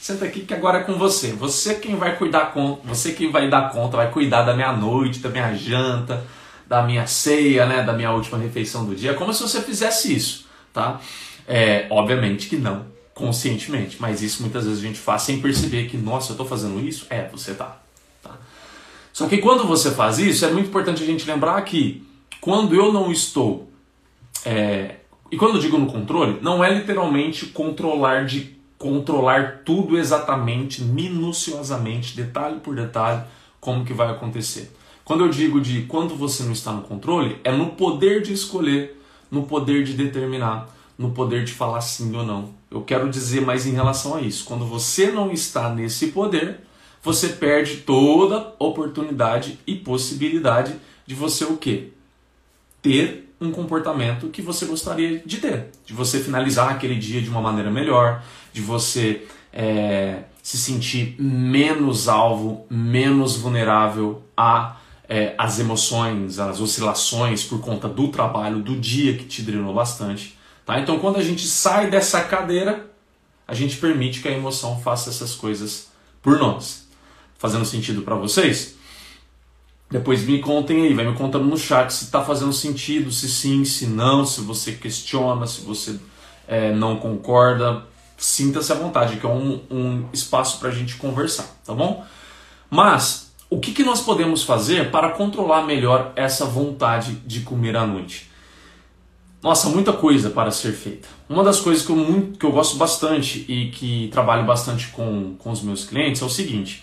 Senta 0.00 0.24
aqui 0.24 0.40
que 0.40 0.52
agora 0.52 0.78
é 0.78 0.82
com 0.82 0.94
você. 0.94 1.28
Você 1.34 1.76
quem 1.76 1.94
vai 1.94 2.16
cuidar 2.16 2.52
com, 2.52 2.80
você 2.84 3.12
quem 3.12 3.30
vai 3.30 3.48
dar 3.48 3.70
conta, 3.70 3.96
vai 3.96 4.10
cuidar 4.10 4.42
da 4.42 4.54
minha 4.54 4.72
noite, 4.72 5.20
da 5.20 5.28
minha 5.28 5.54
janta, 5.54 6.26
da 6.66 6.82
minha 6.82 7.06
ceia, 7.06 7.64
né, 7.64 7.84
da 7.84 7.92
minha 7.92 8.10
última 8.10 8.38
refeição 8.38 8.84
do 8.84 8.96
dia. 8.96 9.12
É 9.12 9.14
como 9.14 9.32
se 9.32 9.40
você 9.40 9.62
fizesse 9.62 10.12
isso, 10.12 10.46
tá? 10.72 11.00
É, 11.46 11.86
obviamente 11.90 12.48
que 12.48 12.56
não, 12.56 12.86
conscientemente, 13.16 13.96
mas 13.98 14.20
isso 14.20 14.42
muitas 14.42 14.66
vezes 14.66 14.78
a 14.78 14.86
gente 14.86 14.98
faz 14.98 15.22
sem 15.22 15.40
perceber 15.40 15.88
que, 15.88 15.96
nossa, 15.96 16.32
eu 16.32 16.34
estou 16.34 16.46
fazendo 16.46 16.86
isso. 16.86 17.06
É, 17.08 17.26
você 17.28 17.54
tá. 17.54 17.80
tá. 18.22 18.36
Só 19.10 19.26
que 19.26 19.38
quando 19.38 19.66
você 19.66 19.90
faz 19.90 20.18
isso, 20.18 20.44
é 20.44 20.52
muito 20.52 20.68
importante 20.68 21.02
a 21.02 21.06
gente 21.06 21.26
lembrar 21.26 21.62
que 21.62 22.06
quando 22.42 22.74
eu 22.74 22.92
não 22.92 23.10
estou. 23.10 23.70
É, 24.44 24.96
e 25.32 25.38
quando 25.38 25.54
eu 25.54 25.60
digo 25.62 25.78
no 25.78 25.86
controle, 25.86 26.38
não 26.42 26.62
é 26.62 26.72
literalmente 26.74 27.46
controlar 27.46 28.26
de 28.26 28.54
controlar 28.76 29.62
tudo 29.64 29.96
exatamente, 29.96 30.82
minuciosamente, 30.82 32.14
detalhe 32.14 32.60
por 32.60 32.76
detalhe, 32.76 33.22
como 33.58 33.82
que 33.82 33.94
vai 33.94 34.10
acontecer. 34.10 34.70
Quando 35.06 35.24
eu 35.24 35.30
digo 35.30 35.58
de 35.58 35.86
quando 35.86 36.14
você 36.14 36.42
não 36.42 36.52
está 36.52 36.70
no 36.70 36.82
controle, 36.82 37.40
é 37.42 37.50
no 37.50 37.70
poder 37.70 38.20
de 38.20 38.34
escolher, 38.34 39.00
no 39.30 39.44
poder 39.44 39.84
de 39.84 39.94
determinar, 39.94 40.68
no 40.98 41.12
poder 41.12 41.44
de 41.44 41.52
falar 41.52 41.80
sim 41.80 42.14
ou 42.14 42.26
não. 42.26 42.54
Eu 42.76 42.84
quero 42.84 43.10
dizer 43.10 43.40
mais 43.40 43.66
em 43.66 43.72
relação 43.72 44.16
a 44.16 44.20
isso. 44.20 44.44
Quando 44.44 44.64
você 44.64 45.10
não 45.10 45.30
está 45.32 45.74
nesse 45.74 46.08
poder, 46.08 46.60
você 47.02 47.28
perde 47.28 47.78
toda 47.78 48.54
oportunidade 48.58 49.58
e 49.66 49.74
possibilidade 49.74 50.74
de 51.06 51.14
você 51.14 51.44
o 51.44 51.56
quê? 51.56 51.90
ter 52.86 53.34
um 53.40 53.50
comportamento 53.50 54.28
que 54.28 54.40
você 54.40 54.64
gostaria 54.64 55.18
de 55.18 55.38
ter, 55.38 55.70
de 55.84 55.92
você 55.92 56.20
finalizar 56.20 56.70
aquele 56.70 56.94
dia 56.94 57.20
de 57.20 57.28
uma 57.28 57.40
maneira 57.40 57.68
melhor, 57.68 58.22
de 58.52 58.60
você 58.60 59.26
é, 59.52 60.20
se 60.40 60.56
sentir 60.56 61.16
menos 61.20 62.08
alvo, 62.08 62.64
menos 62.70 63.36
vulnerável 63.36 64.22
a 64.36 64.76
é, 65.08 65.34
as 65.38 65.58
emoções, 65.58 66.38
as 66.38 66.60
oscilações 66.60 67.44
por 67.44 67.60
conta 67.60 67.88
do 67.88 68.08
trabalho, 68.08 68.60
do 68.60 68.76
dia 68.76 69.16
que 69.16 69.24
te 69.24 69.42
drenou 69.42 69.74
bastante. 69.74 70.35
Tá? 70.66 70.80
Então, 70.80 70.98
quando 70.98 71.16
a 71.16 71.22
gente 71.22 71.46
sai 71.46 71.88
dessa 71.88 72.20
cadeira, 72.24 72.90
a 73.46 73.54
gente 73.54 73.76
permite 73.76 74.20
que 74.20 74.26
a 74.26 74.32
emoção 74.32 74.80
faça 74.80 75.08
essas 75.08 75.32
coisas 75.34 75.88
por 76.20 76.38
nós. 76.38 76.88
Fazendo 77.38 77.64
sentido 77.64 78.02
para 78.02 78.16
vocês? 78.16 78.74
Depois 79.88 80.26
me 80.26 80.40
contem 80.40 80.82
aí, 80.82 80.92
vai 80.94 81.06
me 81.06 81.16
contando 81.16 81.44
no 81.44 81.56
chat 81.56 81.92
se 81.92 82.06
está 82.06 82.24
fazendo 82.24 82.52
sentido, 82.52 83.12
se 83.12 83.28
sim, 83.28 83.64
se 83.64 83.86
não, 83.86 84.26
se 84.26 84.40
você 84.40 84.72
questiona, 84.72 85.46
se 85.46 85.60
você 85.60 86.00
é, 86.48 86.74
não 86.74 86.96
concorda. 86.96 87.84
Sinta-se 88.18 88.72
à 88.72 88.74
vontade, 88.74 89.18
que 89.18 89.26
é 89.26 89.28
um, 89.28 89.60
um 89.70 90.08
espaço 90.12 90.58
para 90.58 90.70
a 90.70 90.72
gente 90.72 90.96
conversar, 90.96 91.46
tá 91.64 91.72
bom? 91.72 92.04
Mas 92.68 93.30
o 93.48 93.60
que, 93.60 93.70
que 93.70 93.84
nós 93.84 94.00
podemos 94.00 94.42
fazer 94.42 94.90
para 94.90 95.10
controlar 95.10 95.62
melhor 95.62 96.12
essa 96.16 96.44
vontade 96.44 97.12
de 97.24 97.42
comer 97.42 97.76
à 97.76 97.86
noite? 97.86 98.28
Nossa, 99.46 99.68
muita 99.68 99.92
coisa 99.92 100.28
para 100.28 100.50
ser 100.50 100.72
feita. 100.72 101.06
Uma 101.28 101.44
das 101.44 101.60
coisas 101.60 101.86
que 101.86 101.92
eu, 101.92 101.94
muito, 101.94 102.36
que 102.36 102.44
eu 102.44 102.50
gosto 102.50 102.76
bastante 102.76 103.44
e 103.48 103.70
que 103.70 104.08
trabalho 104.08 104.44
bastante 104.44 104.88
com, 104.88 105.36
com 105.38 105.52
os 105.52 105.62
meus 105.62 105.84
clientes 105.84 106.20
é 106.20 106.24
o 106.24 106.28
seguinte: 106.28 106.82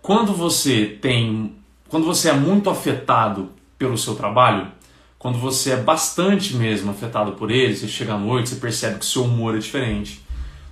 quando 0.00 0.32
você 0.32 0.86
tem 0.86 1.54
quando 1.90 2.06
você 2.06 2.30
é 2.30 2.32
muito 2.32 2.70
afetado 2.70 3.50
pelo 3.76 3.98
seu 3.98 4.14
trabalho, 4.14 4.72
quando 5.18 5.36
você 5.36 5.72
é 5.72 5.76
bastante 5.76 6.56
mesmo 6.56 6.90
afetado 6.92 7.32
por 7.32 7.50
ele, 7.50 7.76
você 7.76 7.86
chega 7.86 8.14
à 8.14 8.18
noite, 8.18 8.48
você 8.48 8.56
percebe 8.56 8.98
que 9.00 9.04
seu 9.04 9.24
humor 9.24 9.54
é 9.54 9.58
diferente. 9.58 10.24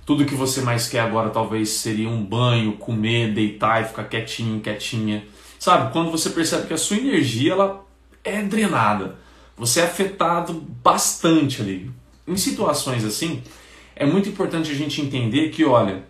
Tudo 0.07 0.25
que 0.25 0.33
você 0.33 0.61
mais 0.61 0.87
quer 0.87 1.01
agora 1.01 1.29
talvez 1.29 1.69
seria 1.69 2.09
um 2.09 2.25
banho, 2.25 2.77
comer, 2.77 3.31
deitar 3.31 3.83
e 3.83 3.85
ficar 3.85 4.05
quietinho, 4.05 4.59
quietinha. 4.59 5.23
Sabe? 5.59 5.93
Quando 5.93 6.09
você 6.09 6.31
percebe 6.31 6.65
que 6.65 6.73
a 6.73 6.79
sua 6.79 6.97
energia 6.97 7.51
ela 7.51 7.85
é 8.23 8.41
drenada. 8.41 9.23
Você 9.57 9.79
é 9.79 9.83
afetado 9.83 10.53
bastante 10.83 11.61
ali. 11.61 11.91
Em 12.27 12.35
situações 12.35 13.05
assim, 13.05 13.41
é 13.95 14.05
muito 14.05 14.27
importante 14.27 14.71
a 14.71 14.75
gente 14.75 15.01
entender 15.01 15.49
que, 15.49 15.63
olha, 15.63 16.03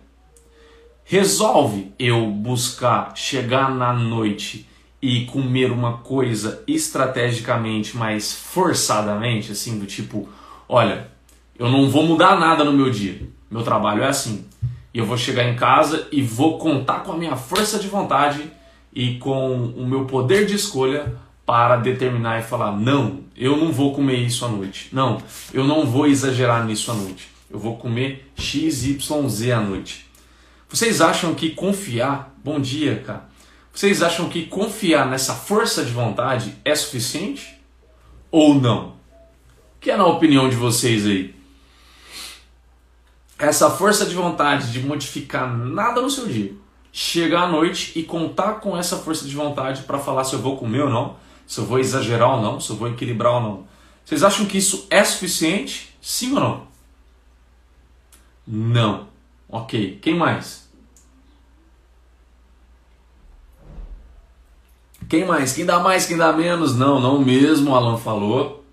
resolve 1.04 1.92
eu 1.98 2.28
buscar 2.30 3.16
chegar 3.16 3.72
na 3.72 3.92
noite 3.92 4.68
e 5.00 5.24
comer 5.26 5.70
uma 5.70 5.98
coisa 5.98 6.64
estrategicamente, 6.66 7.96
mais 7.96 8.32
forçadamente, 8.32 9.52
assim, 9.52 9.78
do 9.78 9.86
tipo, 9.86 10.28
olha, 10.68 11.08
eu 11.56 11.70
não 11.70 11.88
vou 11.88 12.02
mudar 12.02 12.40
nada 12.40 12.64
no 12.64 12.72
meu 12.72 12.90
dia. 12.90 13.22
Meu 13.48 13.62
trabalho 13.62 14.02
é 14.02 14.08
assim. 14.08 14.44
E 14.92 14.98
eu 14.98 15.06
vou 15.06 15.16
chegar 15.16 15.44
em 15.44 15.54
casa 15.54 16.08
e 16.10 16.22
vou 16.22 16.58
contar 16.58 17.04
com 17.04 17.12
a 17.12 17.16
minha 17.16 17.36
força 17.36 17.78
de 17.78 17.86
vontade 17.86 18.50
e 18.92 19.14
com 19.18 19.54
o 19.76 19.86
meu 19.86 20.06
poder 20.06 20.46
de 20.46 20.56
escolha 20.56 21.14
para 21.46 21.76
determinar 21.76 22.40
e 22.40 22.42
falar: 22.42 22.72
não, 22.72 23.20
eu 23.34 23.56
não 23.56 23.72
vou 23.72 23.94
comer 23.94 24.16
isso 24.16 24.44
à 24.44 24.48
noite. 24.48 24.88
Não, 24.92 25.22
eu 25.54 25.64
não 25.64 25.86
vou 25.86 26.06
exagerar 26.06 26.66
nisso 26.66 26.90
à 26.90 26.94
noite. 26.94 27.30
Eu 27.48 27.58
vou 27.58 27.78
comer 27.78 28.30
XYZ 28.36 29.50
à 29.54 29.60
noite. 29.60 30.04
Vocês 30.68 31.00
acham 31.00 31.34
que 31.34 31.50
confiar. 31.50 32.34
Bom 32.44 32.60
dia, 32.60 33.02
cara 33.06 33.36
vocês 33.76 34.02
acham 34.02 34.30
que 34.30 34.46
confiar 34.46 35.06
nessa 35.06 35.34
força 35.34 35.84
de 35.84 35.92
vontade 35.92 36.56
é 36.64 36.74
suficiente? 36.74 37.60
Ou 38.30 38.54
não? 38.54 38.94
Que 39.78 39.90
é 39.90 39.96
na 39.98 40.06
opinião 40.06 40.48
de 40.48 40.56
vocês 40.56 41.06
aí? 41.06 41.34
Essa 43.38 43.68
força 43.68 44.06
de 44.06 44.14
vontade 44.14 44.72
de 44.72 44.80
modificar 44.80 45.54
nada 45.54 46.00
no 46.00 46.08
seu 46.08 46.26
dia. 46.26 46.54
Chegar 46.90 47.42
à 47.42 47.48
noite 47.48 47.92
e 47.94 48.02
contar 48.02 48.60
com 48.60 48.74
essa 48.74 48.96
força 48.96 49.26
de 49.26 49.36
vontade 49.36 49.82
para 49.82 49.98
falar 49.98 50.24
se 50.24 50.32
eu 50.32 50.40
vou 50.40 50.56
comer 50.56 50.84
ou 50.84 50.88
não, 50.88 51.16
se 51.46 51.60
eu 51.60 51.66
vou 51.66 51.78
exagerar 51.78 52.36
ou 52.36 52.42
não, 52.42 52.60
se 52.60 52.70
eu 52.70 52.76
vou 52.76 52.88
equilibrar 52.88 53.34
ou 53.34 53.40
não. 53.40 53.68
Vocês 54.04 54.22
acham 54.22 54.46
que 54.46 54.58
isso 54.58 54.86
é 54.90 55.02
suficiente? 55.04 55.96
Sim 56.00 56.34
ou 56.34 56.40
não? 56.40 56.66
Não. 58.46 59.08
Ok. 59.48 59.98
Quem 60.02 60.16
mais? 60.16 60.66
Quem 65.08 65.24
mais? 65.24 65.52
Quem 65.52 65.64
dá 65.64 65.78
mais, 65.78 66.06
quem 66.06 66.16
dá 66.16 66.32
menos? 66.32 66.76
Não, 66.76 67.00
não 67.00 67.20
mesmo, 67.20 67.70
o 67.70 67.74
Alan 67.74 67.96
falou. 67.96 68.64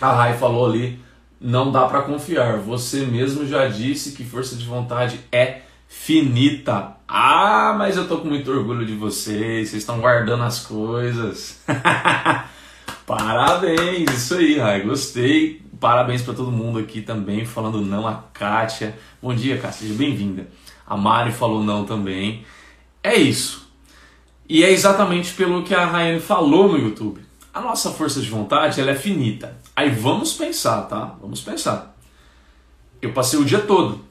A 0.00 0.12
Rai 0.12 0.36
falou 0.36 0.66
ali, 0.66 1.00
não 1.40 1.72
dá 1.72 1.86
para 1.86 2.02
confiar. 2.02 2.58
Você 2.58 3.06
mesmo 3.06 3.46
já 3.46 3.66
disse 3.68 4.12
que 4.12 4.24
força 4.24 4.56
de 4.56 4.66
vontade 4.66 5.20
é 5.32 5.62
finita. 5.88 6.95
Ah, 7.08 7.72
mas 7.78 7.96
eu 7.96 8.08
tô 8.08 8.18
com 8.18 8.28
muito 8.28 8.50
orgulho 8.50 8.84
de 8.84 8.94
vocês. 8.94 9.70
Vocês 9.70 9.82
estão 9.82 10.00
guardando 10.00 10.42
as 10.42 10.60
coisas. 10.60 11.60
Parabéns, 13.06 14.10
isso 14.10 14.34
aí, 14.34 14.58
Rai. 14.58 14.80
Gostei. 14.80 15.62
Parabéns 15.78 16.22
para 16.22 16.34
todo 16.34 16.50
mundo 16.50 16.78
aqui 16.80 17.00
também 17.00 17.44
falando 17.44 17.80
não. 17.80 18.08
A 18.08 18.24
Kátia. 18.32 18.98
Bom 19.22 19.32
dia, 19.34 19.56
Kátia. 19.56 19.86
Seja 19.86 19.94
bem-vinda. 19.94 20.48
A 20.84 20.96
Mari 20.96 21.30
falou 21.30 21.62
não 21.62 21.84
também. 21.84 22.44
É 23.02 23.14
isso. 23.14 23.70
E 24.48 24.64
é 24.64 24.70
exatamente 24.72 25.32
pelo 25.34 25.62
que 25.62 25.74
a 25.74 25.84
Rayane 25.84 26.20
falou 26.20 26.68
no 26.68 26.78
YouTube. 26.78 27.20
A 27.54 27.60
nossa 27.60 27.90
força 27.90 28.20
de 28.20 28.28
vontade 28.28 28.80
ela 28.80 28.90
é 28.90 28.96
finita. 28.96 29.56
Aí 29.76 29.90
vamos 29.90 30.32
pensar, 30.32 30.82
tá? 30.82 31.16
Vamos 31.20 31.40
pensar. 31.40 31.96
Eu 33.00 33.12
passei 33.12 33.38
o 33.38 33.44
dia 33.44 33.60
todo 33.60 34.04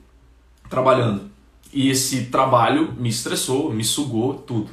trabalhando 0.69 1.34
e 1.75 1.89
esse 1.89 2.27
trabalho 2.27 2.93
me 2.97 3.09
estressou, 3.09 3.69
me 3.69 3.83
sugou 3.83 4.33
tudo. 4.33 4.69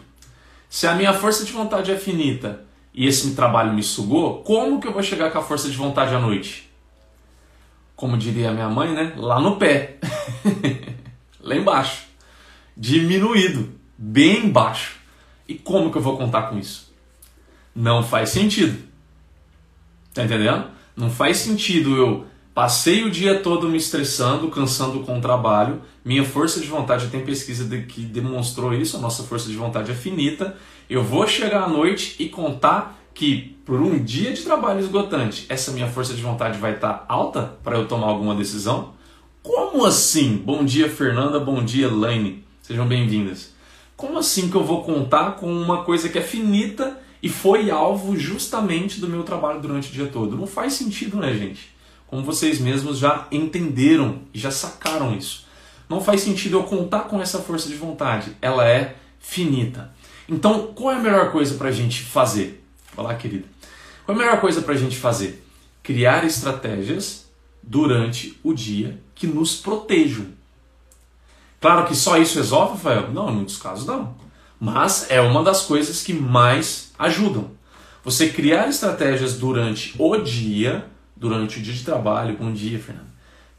Se 0.71 0.87
a 0.87 0.95
minha 0.95 1.13
força 1.13 1.45
de 1.45 1.53
vontade 1.53 1.91
é 1.91 1.97
finita 1.97 2.65
e 2.95 3.09
esse 3.09 3.35
trabalho 3.35 3.75
me 3.75 3.83
sugou, 3.83 4.41
como 4.45 4.81
que 4.81 4.87
eu 4.87 4.93
vou 4.93 5.03
chegar 5.03 5.33
com 5.33 5.39
a 5.39 5.43
força 5.43 5.69
de 5.69 5.77
vontade 5.77 6.15
à 6.15 6.21
noite? 6.21 6.71
Como 7.97 8.17
diria 8.17 8.53
minha 8.53 8.69
mãe, 8.69 8.95
né? 8.95 9.15
Lá 9.17 9.41
no 9.41 9.57
pé. 9.57 9.99
Lá 11.43 11.57
embaixo. 11.57 12.05
Diminuído. 12.77 13.75
Bem 13.99 14.49
baixo. 14.49 15.01
E 15.49 15.55
como 15.55 15.91
que 15.91 15.99
eu 15.99 16.03
vou 16.03 16.17
contar 16.17 16.43
com 16.43 16.57
isso? 16.57 16.95
Não 17.75 18.05
faz 18.05 18.29
sentido. 18.29 18.81
Tá 20.15 20.23
entendendo? 20.23 20.71
Não 20.97 21.11
faz 21.11 21.39
sentido 21.39 21.97
eu 21.97 22.27
Passei 22.55 23.03
o 23.03 23.11
dia 23.11 23.41
todo 23.41 23.67
me 23.67 23.79
estressando, 23.79 24.49
cansando 24.49 25.01
com 25.01 25.17
o 25.17 25.21
trabalho. 25.23 25.81
Minha 26.05 26.23
força 26.23 26.61
de 26.61 26.67
vontade, 26.67 27.09
tem 27.09 27.25
pesquisa 27.25 27.65
de, 27.65 27.83
que 27.83 28.03
demonstrou 28.03 28.75
isso, 28.75 28.99
a 28.99 29.01
nossa 29.01 29.23
força 29.23 29.49
de 29.49 29.57
vontade 29.57 29.91
é 29.91 29.95
finita. 29.95 30.55
Eu 30.89 31.03
vou 31.03 31.27
chegar 31.27 31.63
à 31.63 31.69
noite 31.69 32.17
e 32.19 32.29
contar 32.29 32.99
que 33.15 33.57
por 33.65 33.81
um 33.81 34.03
dia 34.03 34.35
de 34.35 34.43
trabalho 34.43 34.81
esgotante, 34.81 35.47
essa 35.49 35.73
minha 35.73 35.89
força 35.89 36.13
de 36.13 36.21
vontade 36.21 36.59
vai 36.59 36.75
estar 36.75 37.07
alta 37.09 37.55
para 37.63 37.79
eu 37.79 37.89
tomar 37.89 38.09
alguma 38.09 38.35
decisão? 38.35 38.93
Como 39.43 39.87
assim? 39.87 40.37
Bom 40.37 40.63
dia, 40.63 40.91
Fernanda. 40.91 41.41
Bom 41.41 41.65
dia, 41.65 41.91
Laine. 41.91 42.45
Sejam 42.61 42.87
bem-vindas. 42.87 43.55
Como 43.97 44.19
assim 44.19 44.51
que 44.51 44.57
eu 44.57 44.65
vou 44.65 44.85
contar 44.85 45.37
com 45.37 45.51
uma 45.51 45.85
coisa 45.85 46.09
que 46.11 46.19
é 46.19 46.23
finita 46.23 47.01
e 47.23 47.31
foi 47.31 47.71
alvo 47.71 48.15
justamente 48.15 49.01
do 49.01 49.09
meu 49.09 49.23
trabalho 49.23 49.61
durante 49.61 49.89
o 49.89 49.93
dia 49.93 50.07
todo? 50.07 50.37
Não 50.37 50.47
faz 50.47 50.75
sentido, 50.75 51.17
né, 51.17 51.33
gente? 51.33 51.73
Como 52.13 52.25
vocês 52.25 52.59
mesmos 52.59 52.99
já 52.99 53.27
entenderam 53.33 54.19
e 54.35 54.39
já 54.39 54.51
sacaram 54.51 55.17
isso. 55.17 55.47
Não 55.89 55.99
faz 55.99 56.21
sentido 56.21 56.59
eu 56.59 56.65
contar 56.65 57.05
com 57.05 57.23
essa 57.23 57.39
força 57.39 57.71
de 57.71 57.75
vontade. 57.75 58.37
Ela 58.43 58.69
é 58.69 58.97
finita. 59.19 59.91
Então, 60.29 60.75
qual 60.75 60.93
é 60.93 60.97
a 60.97 61.01
melhor 61.01 61.33
coisa 61.33 61.55
para 61.55 61.71
a 61.71 61.73
gente 61.73 62.03
fazer? 62.03 62.63
Olá, 62.95 63.15
querida. 63.15 63.47
Qual 64.05 64.15
é 64.15 64.21
a 64.21 64.25
melhor 64.27 64.41
coisa 64.43 64.61
para 64.61 64.75
a 64.75 64.77
gente 64.77 64.99
fazer? 64.99 65.43
Criar 65.83 66.23
estratégias 66.27 67.31
durante 67.63 68.39
o 68.45 68.53
dia 68.53 69.01
que 69.15 69.27
nos 69.27 69.57
protejam. 69.57 70.27
Claro 71.63 71.87
que 71.87 71.95
só 71.95 72.19
isso 72.19 72.37
resolve, 72.37 72.75
Rafael? 72.75 73.11
Não, 73.11 73.31
em 73.31 73.37
muitos 73.37 73.57
casos 73.57 73.87
não. 73.87 74.15
Mas 74.61 75.11
é 75.11 75.23
uma 75.23 75.43
das 75.43 75.63
coisas 75.63 76.03
que 76.03 76.13
mais 76.13 76.93
ajudam. 76.99 77.53
Você 78.05 78.29
criar 78.29 78.69
estratégias 78.69 79.39
durante 79.39 79.95
o 79.99 80.15
dia 80.19 80.92
durante 81.23 81.61
o 81.61 81.63
dia 81.63 81.73
de 81.73 81.85
trabalho, 81.85 82.37
bom 82.37 82.53
dia, 82.53 82.81
Fernando, 82.81 83.07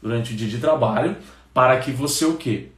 durante 0.02 0.34
o 0.34 0.36
dia 0.36 0.46
de 0.46 0.58
trabalho, 0.58 1.16
para 1.54 1.80
que 1.80 1.90
você 1.90 2.26
o 2.26 2.36
quê? 2.36 2.68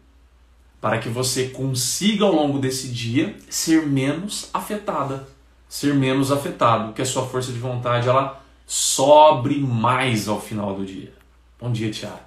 Para 0.81 0.99
que 0.99 1.09
você 1.09 1.49
consiga 1.49 2.25
ao 2.25 2.33
longo 2.33 2.61
desse 2.61 2.87
dia 2.89 3.37
ser 3.51 3.85
menos 3.85 4.49
afetada, 4.55 5.27
ser 5.69 5.93
menos 5.93 6.31
afetado, 6.31 6.93
que 6.93 7.03
a 7.03 7.05
sua 7.05 7.27
força 7.27 7.51
de 7.51 7.59
vontade 7.59 8.09
ela 8.09 8.41
sobre 8.65 9.59
mais 9.59 10.29
ao 10.29 10.41
final 10.41 10.73
do 10.75 10.87
dia. 10.87 11.13
Bom 11.61 11.73
dia, 11.73 11.91
Tiago. 11.91 12.21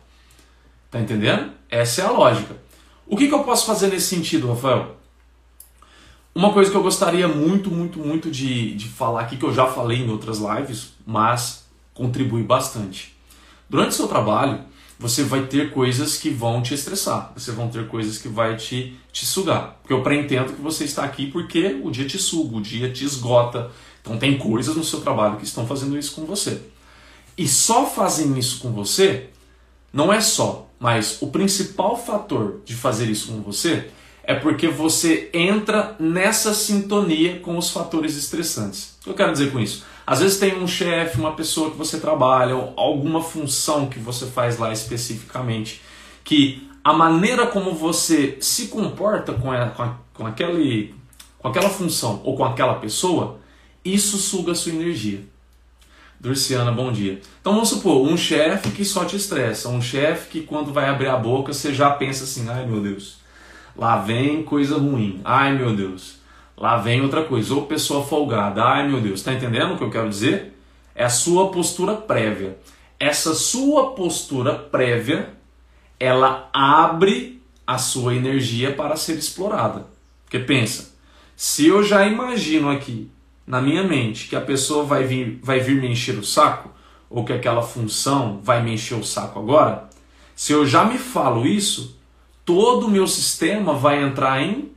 Tá 0.92 1.00
entendendo? 1.00 1.52
Essa 1.70 2.02
é 2.02 2.06
a 2.06 2.12
lógica. 2.12 2.58
O 3.08 3.16
que, 3.16 3.30
que 3.30 3.34
eu 3.34 3.44
posso 3.46 3.66
fazer 3.66 3.88
nesse 3.88 4.14
sentido, 4.14 4.50
Rafael? 4.50 4.98
Uma 6.36 6.52
coisa 6.52 6.70
que 6.70 6.76
eu 6.76 6.84
gostaria 6.84 7.28
muito, 7.28 7.72
muito, 7.72 8.00
muito 8.00 8.30
de, 8.30 8.76
de 8.76 8.90
falar 8.90 9.22
aqui, 9.22 9.38
que 9.38 9.46
eu 9.46 9.54
já 9.54 9.66
falei 9.66 10.00
em 10.00 10.10
outras 10.10 10.40
lives, 10.40 10.94
mas 11.06 11.59
contribui 12.00 12.44
bastante. 12.44 13.14
Durante 13.70 13.94
seu 13.94 14.08
trabalho, 14.08 14.62
você 14.98 15.22
vai 15.22 15.48
ter 15.48 15.72
coisas 15.72 16.18
que 16.18 16.30
vão 16.30 16.62
te 16.62 16.74
estressar, 16.74 17.34
você 17.36 17.52
vão 17.52 17.68
ter 17.68 17.88
coisas 17.88 18.18
que 18.18 18.30
vai 18.30 18.56
te, 18.56 18.98
te 19.12 19.26
sugar. 19.26 19.78
Porque 19.82 19.94
eu 19.94 20.02
pré-entendo 20.02 20.54
que 20.54 20.62
você 20.62 20.86
está 20.86 21.04
aqui 21.04 21.28
porque 21.28 21.80
o 21.84 21.92
dia 21.92 22.08
te 22.08 22.18
suga, 22.18 22.56
o 22.56 22.62
dia 22.62 22.90
te 22.90 23.04
esgota. 23.04 23.70
Então 24.02 24.18
tem 24.18 24.38
coisas 24.38 24.78
no 24.78 24.84
seu 24.84 25.02
trabalho 25.02 25.36
que 25.36 25.44
estão 25.44 25.68
fazendo 25.68 25.98
isso 25.98 26.16
com 26.16 26.26
você. 26.26 26.62
E 27.38 27.48
só 27.48 27.86
fazem 27.86 28.38
isso 28.40 28.60
com 28.60 28.72
você, 28.72 29.30
não 29.92 30.12
é 30.12 30.22
só, 30.22 30.70
mas 30.80 31.22
o 31.22 31.28
principal 31.28 31.98
fator 31.98 32.62
de 32.66 32.76
fazer 32.76 33.10
isso 33.10 33.32
com 33.32 33.42
você 33.42 33.90
é 34.24 34.36
porque 34.36 34.68
você 34.68 35.30
entra 35.34 35.96
nessa 36.00 36.54
sintonia 36.54 37.40
com 37.40 37.58
os 37.58 37.72
fatores 37.72 38.16
estressantes. 38.16 38.96
O 39.00 39.04
que 39.06 39.10
eu 39.10 39.16
quero 39.16 39.32
dizer 39.32 39.52
com 39.52 39.60
isso? 39.60 39.84
Às 40.10 40.22
vezes 40.22 40.40
tem 40.40 40.58
um 40.58 40.68
chefe, 40.68 41.20
uma 41.20 41.34
pessoa 41.34 41.70
que 41.70 41.78
você 41.78 42.00
trabalha, 42.00 42.56
alguma 42.76 43.22
função 43.22 43.86
que 43.86 44.00
você 44.00 44.26
faz 44.26 44.58
lá 44.58 44.74
especificamente, 44.74 45.84
que 46.24 46.68
a 46.84 46.92
maneira 46.92 47.46
como 47.46 47.76
você 47.76 48.36
se 48.42 48.70
comporta 48.70 49.34
com, 49.34 49.52
a, 49.52 49.68
com, 49.68 49.84
a, 49.84 49.96
com, 50.12 50.26
aquele, 50.26 50.96
com 51.38 51.48
aquela 51.48 51.70
função 51.70 52.22
ou 52.24 52.36
com 52.36 52.44
aquela 52.44 52.80
pessoa, 52.80 53.38
isso 53.86 54.18
suga 54.18 54.54
a 54.54 54.56
sua 54.56 54.72
energia. 54.72 55.24
Durciana, 56.20 56.72
bom 56.72 56.92
dia. 56.92 57.22
Então 57.40 57.54
vamos 57.54 57.70
supor, 57.70 58.02
um 58.02 58.18
chefe 58.18 58.72
que 58.72 58.84
só 58.84 59.06
te 59.06 59.16
estressa, 59.16 59.70
um 59.70 59.80
chefe 59.80 60.32
que 60.32 60.42
quando 60.42 60.74
vai 60.74 60.90
abrir 60.90 61.10
a 61.10 61.18
boca 61.18 61.54
você 61.54 61.72
já 61.72 61.92
pensa 61.92 62.24
assim, 62.24 62.50
ai 62.50 62.66
meu 62.66 62.82
Deus, 62.82 63.20
lá 63.78 63.98
vem 63.98 64.42
coisa 64.42 64.76
ruim, 64.76 65.22
ai 65.24 65.56
meu 65.56 65.76
Deus. 65.76 66.19
Lá 66.60 66.76
vem 66.76 67.02
outra 67.02 67.24
coisa, 67.24 67.56
ou 67.56 67.66
pessoa 67.66 68.06
folgada. 68.06 68.62
Ai 68.62 68.86
meu 68.86 69.00
Deus, 69.00 69.22
está 69.22 69.34
entendendo 69.34 69.74
o 69.74 69.78
que 69.78 69.84
eu 69.84 69.90
quero 69.90 70.10
dizer? 70.10 70.60
É 70.94 71.06
a 71.06 71.10
sua 71.10 71.52
postura 71.52 71.96
prévia. 71.96 72.58
Essa 73.00 73.34
sua 73.34 73.92
postura 73.92 74.54
prévia, 74.56 75.34
ela 75.98 76.50
abre 76.52 77.42
a 77.66 77.78
sua 77.78 78.14
energia 78.14 78.74
para 78.74 78.98
ser 78.98 79.18
explorada. 79.18 79.88
Porque 80.26 80.40
pensa, 80.40 80.94
se 81.34 81.66
eu 81.66 81.82
já 81.82 82.06
imagino 82.06 82.70
aqui 82.70 83.10
na 83.48 83.62
minha 83.62 83.84
mente 83.84 84.28
que 84.28 84.36
a 84.36 84.42
pessoa 84.42 84.84
vai 84.84 85.06
vir, 85.06 85.40
vai 85.42 85.62
vir 85.62 85.80
me 85.80 85.88
encher 85.88 86.18
o 86.20 86.26
saco, 86.26 86.72
ou 87.10 87.24
que 87.24 87.32
aquela 87.32 87.62
função 87.62 88.42
vai 88.44 88.62
me 88.62 88.74
encher 88.74 88.96
o 88.96 89.04
saco 89.04 89.40
agora, 89.40 89.90
se 90.36 90.52
eu 90.52 90.66
já 90.68 90.84
me 90.84 90.98
falo 90.98 91.48
isso, 91.48 91.98
todo 92.44 92.88
o 92.88 92.92
meu 92.92 93.08
sistema 93.08 93.74
vai 93.74 94.04
entrar 94.04 94.42
em 94.42 94.70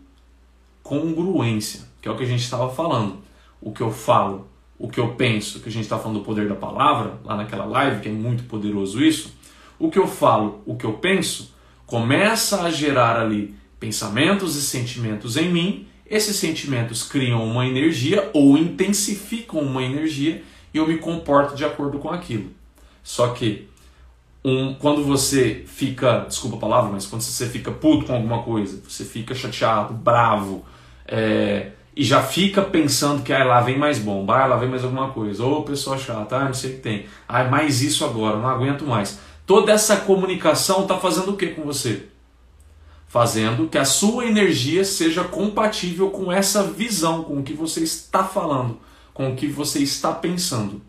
congruência, 0.83 1.83
que 2.01 2.09
é 2.09 2.11
o 2.11 2.16
que 2.16 2.25
a 2.25 2.27
gente 2.27 2.42
estava 2.42 2.68
falando. 2.71 3.18
O 3.61 3.73
que 3.73 3.81
eu 3.81 3.90
falo, 3.90 4.49
o 4.79 4.88
que 4.88 4.99
eu 4.99 5.14
penso, 5.14 5.61
que 5.61 5.68
a 5.68 5.73
gente 5.73 5.85
está 5.85 5.99
falando 5.99 6.18
do 6.18 6.25
poder 6.25 6.49
da 6.49 6.55
palavra, 6.55 7.18
lá 7.25 7.37
naquela 7.37 7.64
live, 7.64 8.01
que 8.01 8.09
é 8.09 8.12
muito 8.12 8.45
poderoso 8.45 9.03
isso. 9.03 9.35
O 9.79 9.90
que 9.90 9.99
eu 9.99 10.07
falo, 10.07 10.62
o 10.66 10.77
que 10.77 10.85
eu 10.85 10.95
penso, 10.95 11.55
começa 11.87 12.62
a 12.62 12.71
gerar 12.71 13.21
ali 13.21 13.55
pensamentos 13.79 14.57
e 14.57 14.62
sentimentos 14.62 15.37
em 15.37 15.49
mim. 15.49 15.87
Esses 16.07 16.37
sentimentos 16.37 17.03
criam 17.03 17.45
uma 17.45 17.66
energia 17.66 18.31
ou 18.33 18.59
intensificam 18.59 19.61
uma 19.61 19.83
energia 19.83 20.42
e 20.75 20.79
eu 20.79 20.87
me 20.87 20.99
comporto 20.99 21.55
de 21.55 21.64
acordo 21.64 21.99
com 21.99 22.11
aquilo. 22.11 22.51
Só 23.03 23.29
que 23.29 23.68
um, 24.45 24.75
quando 24.75 25.05
você 25.05 25.64
fica, 25.66 26.25
desculpa 26.29 26.57
a 26.57 26.61
palavra, 26.61 26.90
mas 26.92 27.07
quando 27.07 27.23
você 27.23 27.49
fica 27.49 27.71
puto 27.71 28.07
com 28.07 28.14
alguma 28.14 28.42
coisa, 28.42 28.83
você 28.88 29.05
fica 29.05 29.35
chateado, 29.35 29.95
bravo, 29.95 30.64
é, 31.12 31.72
e 31.94 32.03
já 32.03 32.22
fica 32.22 32.62
pensando 32.62 33.22
que 33.22 33.35
ah, 33.35 33.44
lá 33.44 33.61
vem 33.61 33.77
mais 33.77 33.98
bomba, 33.98 34.38
ah, 34.38 34.46
lá 34.46 34.57
vem 34.57 34.70
mais 34.70 34.83
alguma 34.83 35.11
coisa, 35.11 35.44
ou 35.44 35.62
pessoa 35.62 35.98
chata, 35.98 36.37
ah, 36.37 36.44
não 36.46 36.55
sei 36.55 36.70
o 36.70 36.75
que 36.77 36.81
tem, 36.81 37.07
ah, 37.29 37.44
mais 37.44 37.83
isso 37.83 38.03
agora, 38.03 38.38
não 38.38 38.48
aguento 38.48 38.87
mais. 38.87 39.20
Toda 39.46 39.72
essa 39.72 39.98
comunicação 39.98 40.83
está 40.83 40.96
fazendo 40.96 41.33
o 41.33 41.37
que 41.37 41.48
com 41.48 41.64
você? 41.64 42.07
Fazendo 43.07 43.68
que 43.68 43.77
a 43.77 43.85
sua 43.85 44.25
energia 44.25 44.87
seja 44.87 45.22
compatível 45.22 46.09
com 46.09 46.33
essa 46.33 46.62
visão, 46.62 47.25
com 47.25 47.40
o 47.40 47.42
que 47.42 47.53
você 47.53 47.81
está 47.81 48.25
falando, 48.25 48.79
com 49.12 49.31
o 49.31 49.37
que 49.37 49.46
você 49.46 49.81
está 49.81 50.12
pensando. 50.12 50.81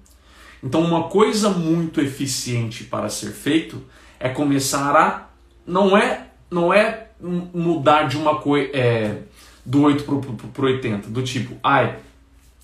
Então, 0.63 0.79
uma 0.79 1.09
coisa 1.09 1.49
muito 1.49 1.99
eficiente 1.99 2.86
para 2.86 3.09
ser 3.09 3.31
feito 3.31 3.83
é 4.17 4.29
começar 4.29 4.95
a 4.95 5.27
não 5.67 5.97
é 5.97 6.27
não 6.49 6.73
é 6.73 7.07
mudar 7.19 8.03
de 8.03 8.17
uma 8.17 8.39
coisa 8.39 8.69
é, 8.73 9.17
do 9.65 9.82
8 9.84 10.04
pro, 10.04 10.19
pro, 10.19 10.34
pro 10.34 10.67
80, 10.67 11.10
do 11.10 11.21
tipo, 11.21 11.56
ai, 11.63 11.97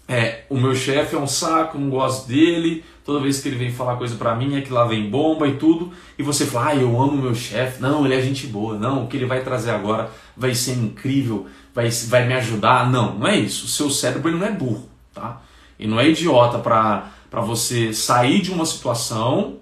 é, 0.08 0.44
o 0.50 0.58
meu 0.58 0.76
chefe 0.76 1.16
é 1.16 1.20
um 1.20 1.28
saco, 1.28 1.78
não 1.78 1.90
gosto 1.90 2.28
dele, 2.28 2.84
toda 3.06 3.20
vez 3.20 3.42
que 3.42 3.48
ele 3.48 3.58
vem 3.58 3.72
falar 3.72 3.96
coisa 3.96 4.16
pra 4.16 4.36
mim 4.36 4.58
é 4.58 4.62
que 4.62 4.74
lá 4.74 4.86
vem 4.86 5.10
bomba 5.10 5.48
e 5.48 5.56
tudo, 5.58 5.92
e 6.18 6.24
você 6.24 6.46
fala, 6.46 6.68
ai, 6.68 6.82
eu 6.82 7.00
amo 7.00 7.22
meu 7.22 7.36
chefe, 7.36 7.82
não, 7.82 8.06
ele 8.06 8.16
é 8.16 8.22
gente 8.22 8.48
boa, 8.48 8.78
não, 8.78 9.04
o 9.04 9.08
que 9.08 9.18
ele 9.18 9.26
vai 9.26 9.44
trazer 9.44 9.72
agora 9.72 10.10
vai 10.36 10.56
ser 10.56 10.74
incrível, 10.74 11.48
vai, 11.74 11.90
vai 11.90 12.28
me 12.28 12.34
ajudar, 12.34 12.90
não, 12.90 13.20
não 13.20 13.28
é 13.28 13.38
isso, 13.38 13.66
o 13.66 13.70
seu 13.70 13.90
cérebro 13.90 14.30
ele 14.30 14.40
não 14.40 14.48
é 14.48 14.52
burro, 14.52 14.90
tá? 15.14 15.42
E 15.78 15.88
não 15.88 16.00
é 16.00 16.10
idiota 16.10 16.60
pra 16.60 17.12
para 17.30 17.42
você 17.42 17.94
sair 17.94 18.42
de 18.42 18.52
uma 18.52 18.66
situação 18.66 19.58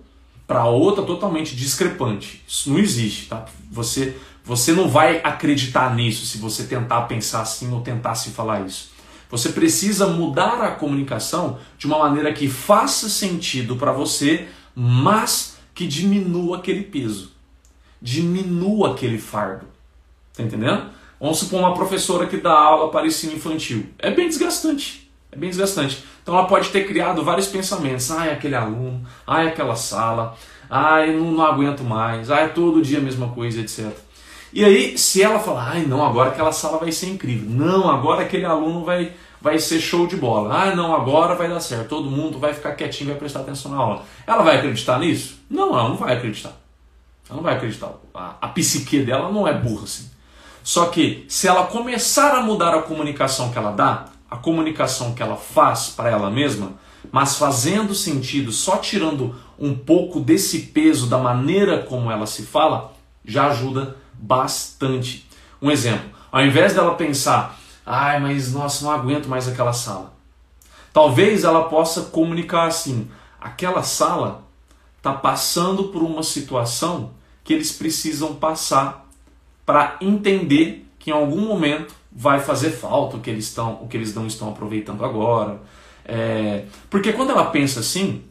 para 0.46 0.66
outra 0.66 1.04
totalmente 1.04 1.56
discrepante. 1.56 2.42
Isso 2.48 2.70
não 2.70 2.80
existe, 2.80 3.28
tá? 3.28 3.46
Você 3.72 4.16
você 4.48 4.72
não 4.72 4.88
vai 4.88 5.20
acreditar 5.26 5.94
nisso 5.94 6.26
se 6.26 6.38
você 6.38 6.64
tentar 6.64 7.02
pensar 7.02 7.42
assim 7.42 7.70
ou 7.74 7.82
tentar 7.82 8.16
se 8.16 8.30
falar 8.30 8.66
isso. 8.66 8.92
Você 9.30 9.50
precisa 9.50 10.08
mudar 10.08 10.62
a 10.62 10.72
comunicação 10.72 11.60
de 11.78 11.86
uma 11.86 12.00
maneira 12.00 12.32
que 12.32 12.48
faça 12.48 13.10
sentido 13.10 13.76
para 13.76 13.92
você, 13.92 14.48
mas 14.74 15.58
que 15.76 15.86
diminua 15.86 16.60
aquele 16.60 16.84
peso, 16.84 17.34
diminua 18.02 18.94
aquele 18.94 19.18
fardo. 19.18 19.66
Tá 20.34 20.42
entendendo? 20.44 20.92
Vamos 21.20 21.40
supor 21.40 21.60
uma 21.60 21.74
professora 21.74 22.26
que 22.26 22.38
dá 22.38 22.54
aula 22.54 22.90
para 22.90 23.06
ensino 23.06 23.34
infantil. 23.34 23.88
É 24.00 24.12
bem 24.12 24.30
desgastante. 24.30 25.12
É 25.30 25.36
bem 25.36 25.50
desgastante. 25.50 26.02
Então 26.24 26.34
ela 26.38 26.48
pode 26.48 26.70
ter 26.70 26.88
criado 26.88 27.22
vários 27.22 27.48
pensamentos. 27.48 28.10
Ai, 28.12 28.32
aquele 28.32 28.56
aluno, 28.56 29.06
ai, 29.26 29.50
aquela 29.50 29.76
sala, 29.76 30.38
ai, 30.70 31.14
não, 31.14 31.34
não 31.34 31.46
aguento 31.46 31.84
mais, 31.84 32.32
ai, 32.32 32.54
todo 32.54 32.82
dia 32.82 33.00
a 33.00 33.02
mesma 33.02 33.28
coisa, 33.28 33.60
etc. 33.60 34.07
E 34.58 34.66
aí, 34.66 34.98
se 34.98 35.22
ela 35.22 35.38
falar, 35.38 35.74
ai, 35.74 35.86
não, 35.86 36.04
agora 36.04 36.32
aquela 36.32 36.52
sala 36.52 36.80
vai 36.80 36.92
ser 36.92 37.10
incrível. 37.10 37.48
Não, 37.48 37.92
agora 37.92 38.24
aquele 38.24 38.44
aluno 38.44 38.84
vai, 38.84 39.14
vai 39.40 39.60
ser 39.60 39.80
show 39.80 40.08
de 40.08 40.16
bola. 40.16 40.52
Ah, 40.52 40.76
não, 40.76 40.96
agora 40.96 41.36
vai 41.36 41.48
dar 41.48 41.60
certo. 41.60 41.90
Todo 41.90 42.10
mundo 42.10 42.40
vai 42.40 42.56
ficar 42.56 42.72
quietinho, 42.72 43.12
vai 43.12 43.20
prestar 43.20 43.42
atenção 43.42 43.70
na 43.70 43.78
aula. 43.78 44.04
Ela 44.26 44.42
vai 44.42 44.58
acreditar 44.58 44.98
nisso? 44.98 45.40
Não, 45.48 45.78
ela 45.78 45.90
não 45.90 45.96
vai 45.96 46.18
acreditar. 46.18 46.54
Ela 47.30 47.36
não 47.36 47.44
vai 47.44 47.54
acreditar. 47.54 47.92
A, 48.16 48.34
a 48.42 48.48
psique 48.48 49.04
dela 49.04 49.32
não 49.32 49.48
é 49.48 49.54
burra 49.54 49.84
assim. 49.84 50.10
Só 50.64 50.88
que 50.88 51.24
se 51.30 51.48
ela 51.48 51.68
começar 51.68 52.34
a 52.34 52.42
mudar 52.42 52.74
a 52.74 52.82
comunicação 52.82 53.52
que 53.52 53.60
ela 53.60 53.70
dá, 53.70 54.06
a 54.28 54.38
comunicação 54.38 55.14
que 55.14 55.22
ela 55.22 55.36
faz 55.36 55.90
para 55.90 56.10
ela 56.10 56.32
mesma, 56.32 56.72
mas 57.12 57.38
fazendo 57.38 57.94
sentido, 57.94 58.52
só 58.52 58.78
tirando 58.78 59.36
um 59.60 59.76
pouco 59.76 60.20
desse 60.20 60.62
peso 60.62 61.06
da 61.06 61.20
maneira 61.20 61.84
como 61.84 62.10
ela 62.10 62.26
se 62.26 62.42
fala, 62.42 62.92
já 63.24 63.50
ajuda 63.52 63.96
bastante. 64.18 65.28
Um 65.62 65.72
exemplo, 65.72 66.10
ao 66.32 66.44
invés 66.44 66.74
dela 66.74 66.96
pensar, 66.96 67.58
ai, 67.86 68.20
mas 68.20 68.54
nossa, 68.54 68.86
não 68.86 68.92
aguento 68.92 69.28
mais 69.28 69.48
aquela 69.48 69.74
sala. 69.74 70.14
Talvez 70.94 71.44
ela 71.44 71.70
possa 71.70 72.02
comunicar 72.04 72.68
assim: 72.68 73.10
aquela 73.40 73.84
sala 73.84 74.44
está 74.98 75.14
passando 75.14 75.86
por 75.86 76.02
uma 76.02 76.24
situação 76.24 77.12
que 77.44 77.54
eles 77.54 77.72
precisam 77.72 78.36
passar 78.36 79.08
para 79.66 79.98
entender 80.02 80.86
que 80.98 81.12
em 81.12 81.14
algum 81.14 81.42
momento 81.42 81.94
vai 82.12 82.40
fazer 82.40 82.72
falta 82.72 83.18
o 83.18 83.20
que 83.20 83.30
eles, 83.30 83.46
estão, 83.46 83.80
o 83.82 83.88
que 83.88 83.96
eles 83.96 84.14
não 84.16 84.26
estão 84.26 84.50
aproveitando 84.50 85.06
agora. 85.06 85.62
É, 86.04 86.66
porque 86.90 87.14
quando 87.14 87.32
ela 87.32 87.46
pensa 87.46 87.82
assim, 87.82 88.24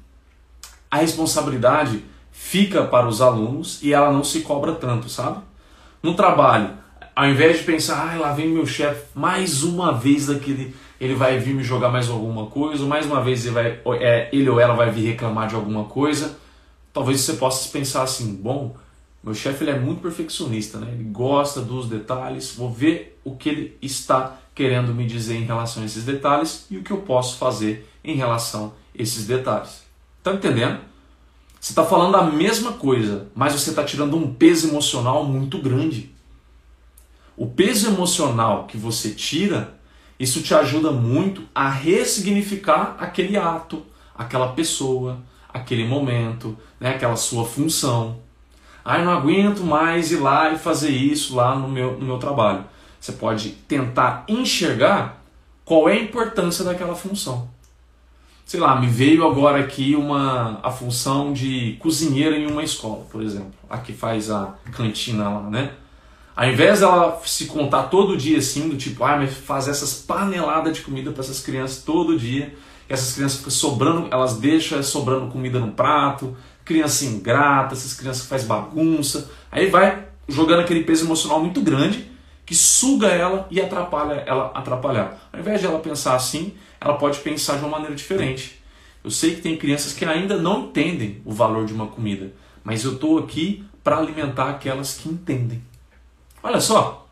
a 0.91 0.97
responsabilidade 0.99 2.03
fica 2.33 2.85
para 2.85 3.07
os 3.07 3.21
alunos 3.21 3.83
e 3.83 3.93
ela 3.93 4.13
não 4.13 4.25
se 4.25 4.41
cobra 4.41 4.75
tanto, 4.75 5.09
sabe? 5.09 5.39
No 6.07 6.15
trabalho, 6.15 6.71
ao 7.17 7.27
invés 7.27 7.59
de 7.59 7.65
pensar, 7.65 8.15
ah, 8.15 8.17
lá 8.17 8.33
vem 8.33 8.47
meu 8.47 8.65
chefe, 8.65 9.07
mais 9.13 9.65
uma 9.65 9.91
vez 9.91 10.27
daquele, 10.27 10.73
ele 11.01 11.17
vai 11.17 11.37
vir 11.41 11.53
me 11.53 11.65
jogar 11.65 11.89
mais 11.89 12.09
alguma 12.09 12.47
coisa, 12.47 12.87
mais 12.87 13.07
uma 13.07 13.21
vez 13.21 13.45
ele, 13.45 13.55
vai, 13.55 13.81
é, 13.99 14.29
ele 14.33 14.49
ou 14.49 14.61
ela 14.61 14.75
vai 14.75 14.89
vir 14.89 15.05
reclamar 15.05 15.49
de 15.49 15.57
alguma 15.57 15.87
coisa, 15.87 16.39
talvez 16.93 17.23
você 17.23 17.33
possa 17.33 17.69
pensar 17.73 18.05
assim, 18.05 18.37
bom, 18.37 18.77
meu 19.21 19.35
chefe 19.35 19.65
ele 19.65 19.73
é 19.73 19.79
muito 19.81 20.01
perfeccionista, 20.01 20.79
né? 20.79 20.93
ele 20.93 21.03
gosta 21.11 21.61
dos 21.61 21.89
detalhes, 21.89 22.55
vou 22.55 22.71
ver 22.73 23.19
o 23.25 23.35
que 23.35 23.49
ele 23.49 23.77
está 23.83 24.37
querendo 24.55 24.95
me 24.95 25.07
dizer 25.07 25.35
em 25.35 25.45
relação 25.45 25.83
a 25.83 25.87
esses 25.87 26.05
detalhes 26.05 26.67
e 26.71 26.77
o 26.77 26.85
que 26.85 26.93
eu 26.93 26.99
posso 26.99 27.37
fazer 27.37 27.85
em 28.05 28.15
relação 28.15 28.75
a 28.97 29.03
esses 29.03 29.27
detalhes. 29.27 29.83
Tá 30.23 30.33
entendendo? 30.33 30.79
Você 31.67 31.73
está 31.73 31.85
falando 31.85 32.15
a 32.15 32.23
mesma 32.23 32.75
coisa, 32.75 33.27
mas 33.35 33.53
você 33.53 33.71
está 33.71 33.83
tirando 33.83 34.17
um 34.17 34.33
peso 34.33 34.69
emocional 34.69 35.25
muito 35.25 35.59
grande. 35.59 36.15
O 37.37 37.45
peso 37.45 37.89
emocional 37.89 38.69
que 38.69 38.77
você 38.77 39.11
tira, 39.11 39.75
isso 40.17 40.43
te 40.43 40.55
ajuda 40.55 40.93
muito 40.93 41.43
a 41.53 41.69
ressignificar 41.69 42.95
aquele 43.01 43.37
ato, 43.37 43.85
aquela 44.17 44.53
pessoa, 44.53 45.19
aquele 45.53 45.85
momento, 45.85 46.57
né, 46.79 46.91
aquela 46.91 47.17
sua 47.17 47.45
função. 47.45 48.21
Ah, 48.85 49.01
eu 49.01 49.05
não 49.05 49.13
aguento 49.13 49.65
mais 49.65 50.13
ir 50.13 50.19
lá 50.19 50.53
e 50.53 50.59
fazer 50.59 50.91
isso 50.91 51.35
lá 51.35 51.57
no 51.57 51.69
meu, 51.69 51.99
no 51.99 52.07
meu 52.07 52.19
trabalho. 52.19 52.65
Você 53.01 53.11
pode 53.11 53.51
tentar 53.67 54.25
enxergar 54.29 55.21
qual 55.65 55.89
é 55.89 55.95
a 55.95 56.01
importância 56.01 56.65
daquela 56.65 56.95
função. 56.95 57.56
Sei 58.47 58.61
lá, 58.61 58.81
me 58.81 58.87
veio 58.87 59.27
agora 59.27 59.59
aqui 59.59 59.97
uma 59.97 60.61
a 60.63 60.71
função 60.71 61.33
de 61.33 61.77
cozinheira 61.81 62.39
em 62.39 62.47
uma 62.47 62.63
escola, 62.63 63.05
por 63.11 63.21
exemplo, 63.21 63.51
a 63.69 63.79
que 63.79 63.93
faz 63.93 64.31
a 64.31 64.55
cantina 64.71 65.29
lá, 65.29 65.51
né? 65.51 65.73
Ao 66.37 66.49
invés 66.49 66.79
dela 66.79 67.21
se 67.25 67.47
contar 67.47 67.85
todo 67.85 68.17
dia 68.17 68.39
assim, 68.39 68.69
do 68.69 68.77
tipo, 68.77 69.03
ah, 69.03 69.17
mas 69.17 69.35
fazer 69.37 69.73
essas 69.73 69.95
paneladas 69.95 70.77
de 70.77 70.83
comida 70.83 71.11
para 71.11 71.25
essas 71.25 71.41
crianças 71.41 71.83
todo 71.83 72.17
dia, 72.17 72.55
e 72.89 72.93
essas 72.93 73.15
crianças 73.15 73.39
ficam 73.39 73.51
sobrando, 73.51 74.07
elas 74.13 74.37
deixam 74.37 74.81
sobrando 74.81 75.27
comida 75.33 75.59
no 75.59 75.73
prato, 75.73 76.37
criança 76.65 77.05
ingrata, 77.05 77.75
essas 77.75 77.95
crianças 77.95 78.23
que 78.23 78.29
faz 78.29 78.45
bagunça, 78.45 79.29
aí 79.51 79.69
vai 79.69 80.07
jogando 80.29 80.61
aquele 80.61 80.85
peso 80.85 81.05
emocional 81.05 81.41
muito 81.41 81.61
grande 81.61 82.16
que 82.47 82.55
suga 82.55 83.09
ela 83.09 83.47
e 83.51 83.61
atrapalha 83.61 84.23
ela 84.25 84.53
atrapalhar. 84.55 85.29
Ao 85.33 85.41
invés 85.41 85.61
de 85.61 85.67
ela 85.67 85.81
pensar 85.81 86.15
assim, 86.15 86.55
ela 86.81 86.95
pode 86.95 87.19
pensar 87.19 87.57
de 87.57 87.65
uma 87.65 87.71
maneira 87.71 87.95
diferente. 87.95 88.63
Eu 89.03 89.11
sei 89.11 89.35
que 89.35 89.43
tem 89.43 89.57
crianças 89.57 89.93
que 89.93 90.05
ainda 90.05 90.37
não 90.37 90.67
entendem 90.67 91.21
o 91.25 91.33
valor 91.33 91.67
de 91.67 91.73
uma 91.73 91.89
comida, 91.89 92.33
mas 92.63 92.85
eu 92.85 92.95
estou 92.95 93.19
aqui 93.19 93.65
para 93.83 93.99
alimentar 93.99 94.51
aquelas 94.51 94.97
que 94.97 95.09
entendem. 95.09 95.63
Olha 96.43 96.61
só, 96.61 97.09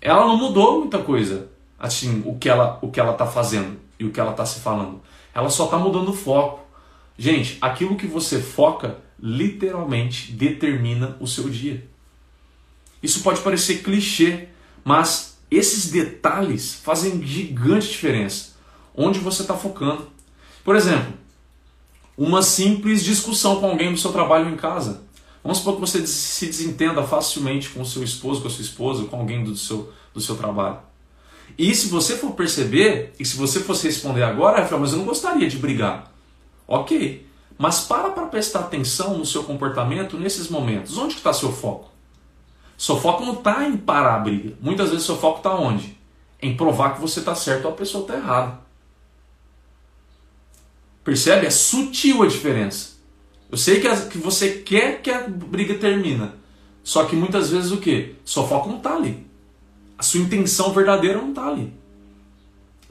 ela 0.00 0.26
não 0.26 0.36
mudou 0.36 0.80
muita 0.80 0.98
coisa, 0.98 1.48
assim, 1.78 2.22
o 2.26 2.36
que 2.36 2.48
ela 2.48 2.78
o 2.82 2.90
que 2.90 3.00
ela 3.00 3.12
está 3.12 3.26
fazendo 3.26 3.78
e 3.98 4.04
o 4.04 4.10
que 4.10 4.20
ela 4.20 4.32
está 4.32 4.44
se 4.44 4.60
falando. 4.60 5.00
Ela 5.34 5.48
só 5.48 5.64
está 5.64 5.78
mudando 5.78 6.10
o 6.10 6.14
foco. 6.14 6.60
Gente, 7.16 7.56
aquilo 7.60 7.96
que 7.96 8.06
você 8.06 8.40
foca 8.40 8.98
literalmente 9.18 10.32
determina 10.32 11.16
o 11.20 11.26
seu 11.26 11.48
dia. 11.48 11.86
Isso 13.02 13.22
pode 13.22 13.40
parecer 13.40 13.82
clichê, 13.82 14.48
mas 14.84 15.36
esses 15.50 15.90
detalhes 15.90 16.74
fazem 16.74 17.22
gigante 17.26 17.88
diferença. 17.88 18.52
Onde 18.94 19.18
você 19.18 19.42
está 19.42 19.56
focando. 19.56 20.06
Por 20.64 20.76
exemplo, 20.76 21.14
uma 22.16 22.42
simples 22.42 23.02
discussão 23.02 23.60
com 23.60 23.70
alguém 23.70 23.92
do 23.92 23.98
seu 23.98 24.12
trabalho 24.12 24.48
em 24.48 24.56
casa. 24.56 25.02
Vamos 25.42 25.58
supor 25.58 25.74
que 25.74 25.80
você 25.80 26.06
se 26.06 26.46
desentenda 26.46 27.02
facilmente 27.02 27.70
com 27.70 27.84
seu 27.84 28.02
esposo, 28.02 28.40
com 28.40 28.48
a 28.48 28.50
sua 28.50 28.62
esposa, 28.62 29.04
com 29.04 29.16
alguém 29.16 29.42
do 29.42 29.56
seu, 29.56 29.92
do 30.14 30.20
seu 30.20 30.36
trabalho. 30.36 30.78
E 31.58 31.74
se 31.74 31.88
você 31.88 32.16
for 32.16 32.32
perceber, 32.32 33.12
e 33.18 33.24
se 33.24 33.36
você 33.36 33.60
fosse 33.60 33.86
responder 33.86 34.22
agora, 34.22 34.60
Rafael, 34.60 34.80
mas 34.80 34.92
eu 34.92 34.98
não 34.98 35.04
gostaria 35.04 35.48
de 35.48 35.58
brigar. 35.58 36.12
Ok, 36.66 37.26
mas 37.58 37.80
para 37.80 38.10
para 38.10 38.26
prestar 38.26 38.60
atenção 38.60 39.18
no 39.18 39.26
seu 39.26 39.44
comportamento 39.44 40.16
nesses 40.16 40.48
momentos. 40.48 40.96
Onde 40.96 41.16
está 41.16 41.32
seu 41.32 41.52
foco? 41.52 41.91
Seu 42.82 42.98
foco 42.98 43.24
não 43.24 43.34
está 43.34 43.64
em 43.64 43.76
parar 43.76 44.16
a 44.16 44.18
briga. 44.18 44.54
Muitas 44.60 44.90
vezes 44.90 45.06
seu 45.06 45.16
foco 45.16 45.36
está 45.36 45.54
onde? 45.54 45.96
Em 46.42 46.56
provar 46.56 46.96
que 46.96 47.00
você 47.00 47.20
está 47.20 47.32
certo 47.32 47.66
ou 47.66 47.70
a 47.70 47.76
pessoa 47.76 48.02
está 48.02 48.16
errada. 48.16 48.58
Percebe? 51.04 51.46
É 51.46 51.50
sutil 51.50 52.24
a 52.24 52.26
diferença. 52.26 52.94
Eu 53.48 53.56
sei 53.56 53.78
que, 53.78 53.86
a, 53.86 53.96
que 54.06 54.18
você 54.18 54.50
quer 54.50 55.00
que 55.00 55.12
a 55.12 55.28
briga 55.28 55.74
termine. 55.74 56.32
Só 56.82 57.04
que 57.04 57.14
muitas 57.14 57.50
vezes 57.50 57.70
o 57.70 57.76
que? 57.76 58.16
Seu 58.24 58.48
foco 58.48 58.68
não 58.68 58.78
está 58.78 58.96
ali. 58.96 59.24
A 59.96 60.02
sua 60.02 60.18
intenção 60.18 60.72
verdadeira 60.72 61.18
não 61.18 61.28
está 61.28 61.46
ali. 61.46 61.72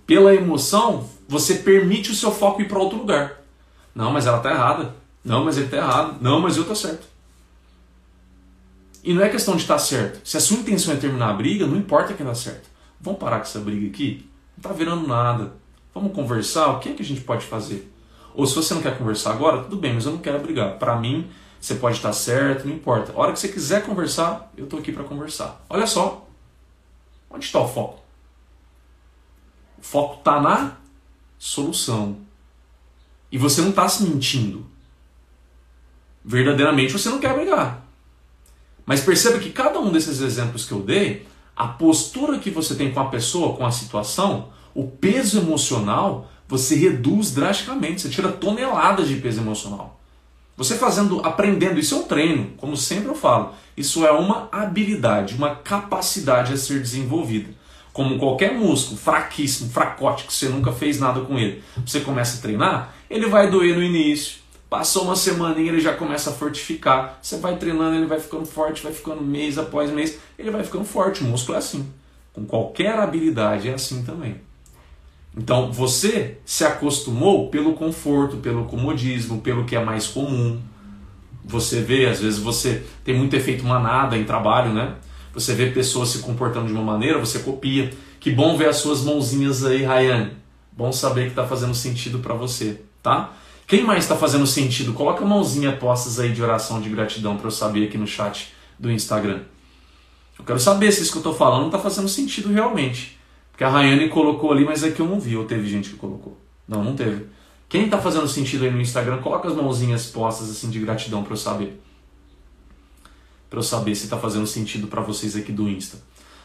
Pela 0.08 0.34
emoção, 0.34 1.10
você 1.28 1.56
permite 1.56 2.12
o 2.12 2.16
seu 2.16 2.32
foco 2.32 2.62
ir 2.62 2.70
para 2.70 2.80
outro 2.80 2.98
lugar. 2.98 3.42
Não, 3.94 4.10
mas 4.10 4.26
ela 4.26 4.38
está 4.38 4.52
errada. 4.52 4.96
Não, 5.22 5.44
mas 5.44 5.58
ele 5.58 5.66
está 5.66 5.76
errado. 5.76 6.18
Não, 6.22 6.40
mas 6.40 6.56
eu 6.56 6.62
estou 6.62 6.78
certo. 6.78 7.12
E 9.04 9.14
não 9.14 9.24
é 9.24 9.30
questão 9.30 9.56
de 9.56 9.62
estar 9.62 9.76
tá 9.76 9.80
certo. 9.80 10.28
Se 10.28 10.38
a 10.38 10.40
sua 10.40 10.58
intenção 10.58 10.94
é 10.94 10.98
terminar 10.98 11.30
a 11.30 11.34
briga, 11.34 11.66
não 11.66 11.76
importa 11.76 12.14
quem 12.14 12.26
dá 12.26 12.36
certo. 12.36 12.70
Vamos 13.00 13.20
parar 13.20 13.38
com 13.38 13.44
essa 13.44 13.60
briga 13.60 13.88
aqui? 13.88 14.30
Não 14.56 14.62
está 14.62 14.72
virando 14.72 15.08
nada. 15.08 15.54
Vamos 15.94 16.14
conversar? 16.14 16.68
O 16.68 16.80
que 16.80 16.90
é 16.90 16.94
que 16.94 17.02
a 17.02 17.06
gente 17.06 17.22
pode 17.22 17.46
fazer? 17.46 17.92
Ou 18.34 18.46
se 18.46 18.56
você 18.56 18.74
não 18.74 18.82
quer 18.82 18.98
conversar 18.98 19.32
agora, 19.32 19.64
tudo 19.64 19.78
bem, 19.78 19.94
mas 19.94 20.06
eu 20.06 20.12
não 20.12 20.20
quero 20.20 20.40
brigar. 20.40 20.78
Para 20.78 20.96
mim, 20.96 21.30
você 21.60 21.76
pode 21.76 21.98
estar 21.98 22.14
certo, 22.14 22.68
não 22.68 22.76
importa. 22.76 23.12
A 23.12 23.20
hora 23.20 23.34
que 23.34 23.40
você 23.40 23.48
quiser 23.48 23.86
conversar, 23.86 24.52
eu 24.56 24.66
estou 24.66 24.80
aqui 24.80 24.92
para 24.92 25.04
conversar. 25.04 25.64
Olha 25.70 25.88
só. 25.88 26.28
Onde 27.30 27.46
está 27.46 27.60
o 27.60 27.68
foco? 27.68 28.00
O 29.78 29.82
foco 29.82 30.20
está 30.20 30.40
na 30.40 30.78
solução. 31.38 32.18
E 33.32 33.38
você 33.38 33.62
não 33.62 33.70
está 33.70 33.88
se 33.90 34.04
mentindo. 34.04 34.66
Verdadeiramente 36.24 36.94
você 36.94 37.10
não 37.10 37.20
quer 37.20 37.34
brigar. 37.34 37.86
Mas 38.86 39.02
perceba 39.02 39.40
que 39.40 39.52
cada 39.52 39.80
um 39.80 39.92
desses 39.92 40.22
exemplos 40.22 40.66
que 40.66 40.72
eu 40.72 40.82
dei, 40.82 41.28
a 41.56 41.68
postura 41.68 42.40
que 42.40 42.50
você 42.50 42.76
tem 42.76 42.92
com 42.92 43.00
a 43.00 43.06
pessoa, 43.06 43.56
com 43.56 43.66
a 43.66 43.72
situação, 43.72 44.50
o 44.74 44.88
peso 44.88 45.40
emocional 45.40 46.30
você 46.52 46.76
reduz 46.76 47.32
drasticamente, 47.32 48.02
você 48.02 48.10
tira 48.10 48.30
toneladas 48.30 49.08
de 49.08 49.16
peso 49.16 49.40
emocional. 49.40 50.02
Você 50.58 50.76
fazendo, 50.76 51.22
aprendendo, 51.26 51.80
isso 51.80 51.96
é 51.96 51.98
um 52.00 52.04
treino, 52.04 52.52
como 52.58 52.76
sempre 52.76 53.08
eu 53.08 53.16
falo. 53.16 53.54
Isso 53.76 54.06
é 54.06 54.12
uma 54.12 54.50
habilidade, 54.52 55.34
uma 55.34 55.56
capacidade 55.56 56.52
a 56.52 56.58
ser 56.58 56.82
desenvolvida. 56.82 57.52
Como 57.94 58.20
qualquer 58.20 58.54
músculo 58.54 58.98
fraquíssimo, 58.98 59.72
fracote, 59.72 60.26
que 60.26 60.34
você 60.34 60.50
nunca 60.50 60.74
fez 60.74 61.00
nada 61.00 61.22
com 61.22 61.40
ele. 61.40 61.64
Você 61.86 62.02
começa 62.02 62.38
a 62.38 62.42
treinar, 62.42 62.94
ele 63.10 63.28
vai 63.28 63.50
doer 63.50 63.74
no 63.74 63.82
início. 63.82 64.41
Passou 64.72 65.04
uma 65.04 65.18
semaninha, 65.18 65.70
ele 65.70 65.82
já 65.82 65.94
começa 65.94 66.30
a 66.30 66.34
fortificar. 66.34 67.20
Você 67.22 67.36
vai 67.36 67.58
treinando, 67.58 67.98
ele 67.98 68.06
vai 68.06 68.22
ficando 68.22 68.46
forte, 68.46 68.82
vai 68.82 68.94
ficando 68.94 69.22
mês 69.22 69.58
após 69.58 69.92
mês, 69.92 70.18
ele 70.40 70.50
vai 70.50 70.64
ficando 70.64 70.86
forte. 70.86 71.26
O 71.26 71.28
músculo 71.28 71.58
é 71.58 71.60
assim. 71.60 71.86
Com 72.32 72.46
qualquer 72.46 72.98
habilidade 72.98 73.68
é 73.68 73.74
assim 73.74 74.02
também. 74.04 74.38
Então 75.36 75.74
você 75.74 76.38
se 76.46 76.64
acostumou 76.64 77.50
pelo 77.50 77.74
conforto, 77.74 78.38
pelo 78.38 78.64
comodismo, 78.64 79.42
pelo 79.42 79.66
que 79.66 79.76
é 79.76 79.84
mais 79.84 80.08
comum. 80.08 80.62
Você 81.44 81.82
vê, 81.82 82.06
às 82.06 82.22
vezes 82.22 82.40
você 82.40 82.82
tem 83.04 83.14
muito 83.14 83.36
efeito 83.36 83.66
manada 83.66 84.18
em 84.18 84.24
trabalho, 84.24 84.72
né? 84.74 84.96
você 85.34 85.54
vê 85.54 85.70
pessoas 85.70 86.08
se 86.08 86.20
comportando 86.20 86.68
de 86.68 86.74
uma 86.74 86.82
maneira, 86.82 87.20
você 87.20 87.40
copia. 87.40 87.92
Que 88.22 88.32
bom 88.32 88.56
ver 88.56 88.70
as 88.70 88.78
suas 88.78 89.02
mãozinhas 89.02 89.66
aí, 89.66 89.84
Rayane. 89.84 90.32
Bom 90.72 90.94
saber 90.94 91.24
que 91.24 91.32
está 91.32 91.46
fazendo 91.46 91.76
sentido 91.76 92.20
para 92.20 92.34
você, 92.34 92.80
tá? 93.04 93.34
Quem 93.72 93.86
mais 93.86 94.04
está 94.04 94.18
fazendo 94.18 94.46
sentido? 94.46 94.92
Coloca 94.92 95.24
mãozinha 95.24 95.72
postas 95.72 96.20
aí 96.20 96.34
de 96.34 96.44
oração 96.44 96.82
de 96.82 96.90
gratidão 96.90 97.38
para 97.38 97.48
eu 97.48 97.52
saber 97.52 97.88
aqui 97.88 97.98
no 97.98 98.06
chat 98.06 98.54
do 98.78 98.92
Instagram. 98.92 99.44
Eu 100.38 100.44
quero 100.44 100.60
saber 100.60 100.92
se 100.92 101.02
isso 101.02 101.10
que 101.10 101.20
eu 101.20 101.22
estou 101.22 101.34
falando 101.34 101.68
está 101.68 101.80
fazendo 101.80 102.10
sentido 102.10 102.52
realmente. 102.52 103.18
Porque 103.50 103.64
a 103.64 103.70
Rayane 103.70 104.10
colocou 104.10 104.52
ali, 104.52 104.66
mas 104.66 104.84
é 104.84 104.92
que 104.92 105.00
eu 105.00 105.08
não 105.08 105.22
vi, 105.22 105.38
ou 105.38 105.46
teve 105.46 105.70
gente 105.70 105.92
que 105.92 105.96
colocou. 105.96 106.38
Não, 106.68 106.84
não 106.84 106.98
teve. 106.98 107.28
Quem 107.70 107.86
está 107.86 107.98
fazendo 107.98 108.28
sentido 108.28 108.66
aí 108.66 108.72
no 108.72 108.82
Instagram, 108.82 109.20
coloca 109.20 109.48
as 109.48 109.56
mãozinhas 109.56 110.08
postas 110.08 110.52
assim 110.52 110.70
de 110.70 110.78
gratidão 110.78 111.24
para 111.24 111.32
eu 111.32 111.38
saber. 111.38 111.82
Para 113.50 113.60
eu 113.60 113.64
saber 113.64 113.96
se 113.96 114.04
está 114.04 114.18
fazendo 114.18 114.48
sentido 114.48 114.88
para 114.88 115.00
vocês 115.00 115.34
aqui 115.34 115.54
do 115.54 115.70
Insta. 115.70 115.98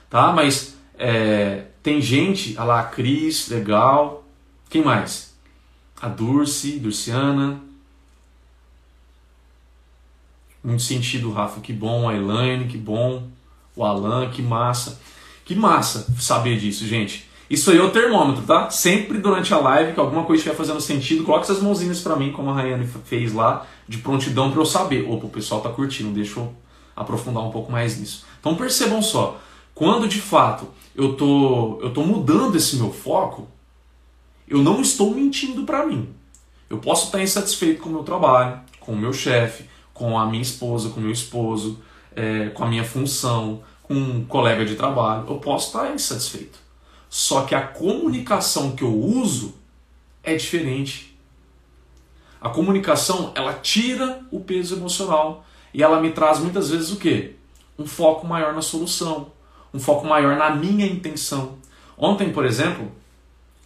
Tá? 0.08 0.30
Mas 0.30 0.76
é, 0.96 1.64
tem 1.82 2.00
gente, 2.00 2.54
olha 2.56 2.66
lá, 2.66 2.80
a 2.82 2.84
Cris, 2.84 3.48
legal. 3.48 4.24
Quem 4.70 4.84
mais? 4.84 5.34
A 6.00 6.08
Durce, 6.08 6.78
Durciana. 6.78 7.60
Muito 10.62 10.82
sentido, 10.82 11.32
Rafa, 11.32 11.60
que 11.60 11.72
bom. 11.72 12.08
A 12.08 12.14
Elaine, 12.14 12.66
que 12.66 12.76
bom. 12.76 13.28
O 13.74 13.84
Alan, 13.84 14.30
que 14.30 14.42
massa. 14.42 15.00
Que 15.44 15.54
massa 15.54 16.06
saber 16.18 16.58
disso, 16.58 16.86
gente. 16.86 17.28
Isso 17.48 17.70
aí 17.70 17.78
é 17.78 17.82
o 17.82 17.90
termômetro, 17.90 18.42
tá? 18.42 18.68
Sempre 18.70 19.18
durante 19.18 19.54
a 19.54 19.58
live 19.58 19.92
que 19.92 20.00
alguma 20.00 20.24
coisa 20.24 20.40
estiver 20.40 20.56
fazendo 20.56 20.80
sentido, 20.80 21.22
coloque 21.22 21.44
essas 21.44 21.62
mãozinhas 21.62 22.00
para 22.00 22.16
mim, 22.16 22.32
como 22.32 22.50
a 22.50 22.54
Rayane 22.54 22.88
fez 23.04 23.32
lá, 23.32 23.64
de 23.88 23.98
prontidão 23.98 24.50
para 24.50 24.60
eu 24.60 24.66
saber. 24.66 25.08
Opa, 25.08 25.26
o 25.26 25.30
pessoal 25.30 25.60
tá 25.60 25.68
curtindo, 25.68 26.10
deixa 26.10 26.40
eu 26.40 26.52
aprofundar 26.96 27.44
um 27.44 27.50
pouco 27.50 27.70
mais 27.70 28.00
nisso. 28.00 28.24
Então 28.40 28.56
percebam 28.56 29.00
só, 29.00 29.38
quando 29.72 30.08
de 30.08 30.20
fato 30.20 30.66
eu 30.96 31.14
tô, 31.14 31.78
eu 31.80 31.90
tô 31.90 32.02
mudando 32.02 32.56
esse 32.56 32.76
meu 32.76 32.92
foco, 32.92 33.46
eu 34.48 34.62
não 34.62 34.80
estou 34.80 35.14
mentindo 35.14 35.64
para 35.64 35.84
mim. 35.86 36.14
Eu 36.68 36.78
posso 36.78 37.06
estar 37.06 37.22
insatisfeito 37.22 37.82
com 37.82 37.88
o 37.88 37.92
meu 37.92 38.02
trabalho, 38.02 38.60
com 38.80 38.92
o 38.92 38.96
meu 38.96 39.12
chefe, 39.12 39.64
com 39.92 40.18
a 40.18 40.26
minha 40.26 40.42
esposa, 40.42 40.90
com 40.90 41.00
o 41.00 41.02
meu 41.02 41.12
esposo, 41.12 41.80
é, 42.14 42.48
com 42.50 42.64
a 42.64 42.66
minha 42.68 42.84
função, 42.84 43.62
com 43.82 43.94
um 43.94 44.24
colega 44.24 44.64
de 44.64 44.74
trabalho. 44.74 45.26
Eu 45.28 45.36
posso 45.36 45.68
estar 45.68 45.94
insatisfeito. 45.94 46.58
Só 47.08 47.42
que 47.42 47.54
a 47.54 47.62
comunicação 47.62 48.74
que 48.74 48.82
eu 48.82 48.94
uso 48.94 49.54
é 50.22 50.34
diferente. 50.34 51.16
A 52.40 52.48
comunicação, 52.48 53.32
ela 53.34 53.54
tira 53.54 54.20
o 54.30 54.40
peso 54.40 54.76
emocional 54.76 55.44
e 55.72 55.82
ela 55.82 56.00
me 56.00 56.10
traz 56.10 56.38
muitas 56.38 56.70
vezes 56.70 56.90
o 56.90 56.96
quê? 56.96 57.34
Um 57.78 57.86
foco 57.86 58.26
maior 58.26 58.54
na 58.54 58.62
solução, 58.62 59.32
um 59.72 59.78
foco 59.78 60.06
maior 60.06 60.36
na 60.36 60.50
minha 60.50 60.86
intenção. 60.86 61.56
Ontem, 61.96 62.32
por 62.32 62.44
exemplo, 62.44 62.92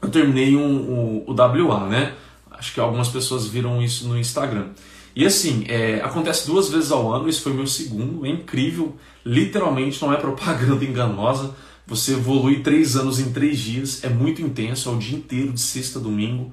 eu 0.03 0.09
terminei 0.09 0.57
um, 0.57 0.63
um, 0.63 1.25
o 1.27 1.33
WA, 1.35 1.87
né? 1.87 2.15
Acho 2.51 2.75
que 2.75 2.81
algumas 2.81 3.09
pessoas 3.09 3.47
viram 3.47 3.83
isso 3.83 4.09
no 4.09 4.19
Instagram. 4.19 4.69
E 5.15 5.27
assim, 5.27 5.65
é, 5.69 6.01
acontece 6.03 6.47
duas 6.47 6.69
vezes 6.69 6.93
ao 6.93 7.13
ano, 7.13 7.29
esse 7.29 7.41
foi 7.41 7.53
meu 7.53 7.67
segundo, 7.67 8.25
é 8.25 8.29
incrível, 8.29 8.97
literalmente 9.25 10.01
não 10.01 10.13
é 10.13 10.17
propaganda 10.17 10.85
enganosa. 10.87 11.55
Você 11.87 12.13
evolui 12.13 12.61
três 12.61 12.97
anos 12.97 13.19
em 13.19 13.33
três 13.33 13.59
dias, 13.59 14.05
é 14.05 14.09
muito 14.09 14.41
intenso, 14.41 14.89
é 14.89 14.93
o 14.93 14.99
dia 14.99 15.17
inteiro, 15.17 15.53
de 15.53 15.61
sexta 15.61 15.99
a 15.99 16.03
domingo. 16.03 16.51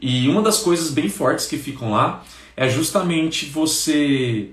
E 0.00 0.28
uma 0.28 0.42
das 0.42 0.58
coisas 0.58 0.90
bem 0.90 1.08
fortes 1.08 1.46
que 1.46 1.56
ficam 1.56 1.92
lá 1.92 2.24
é 2.56 2.68
justamente 2.68 3.46
você 3.46 4.50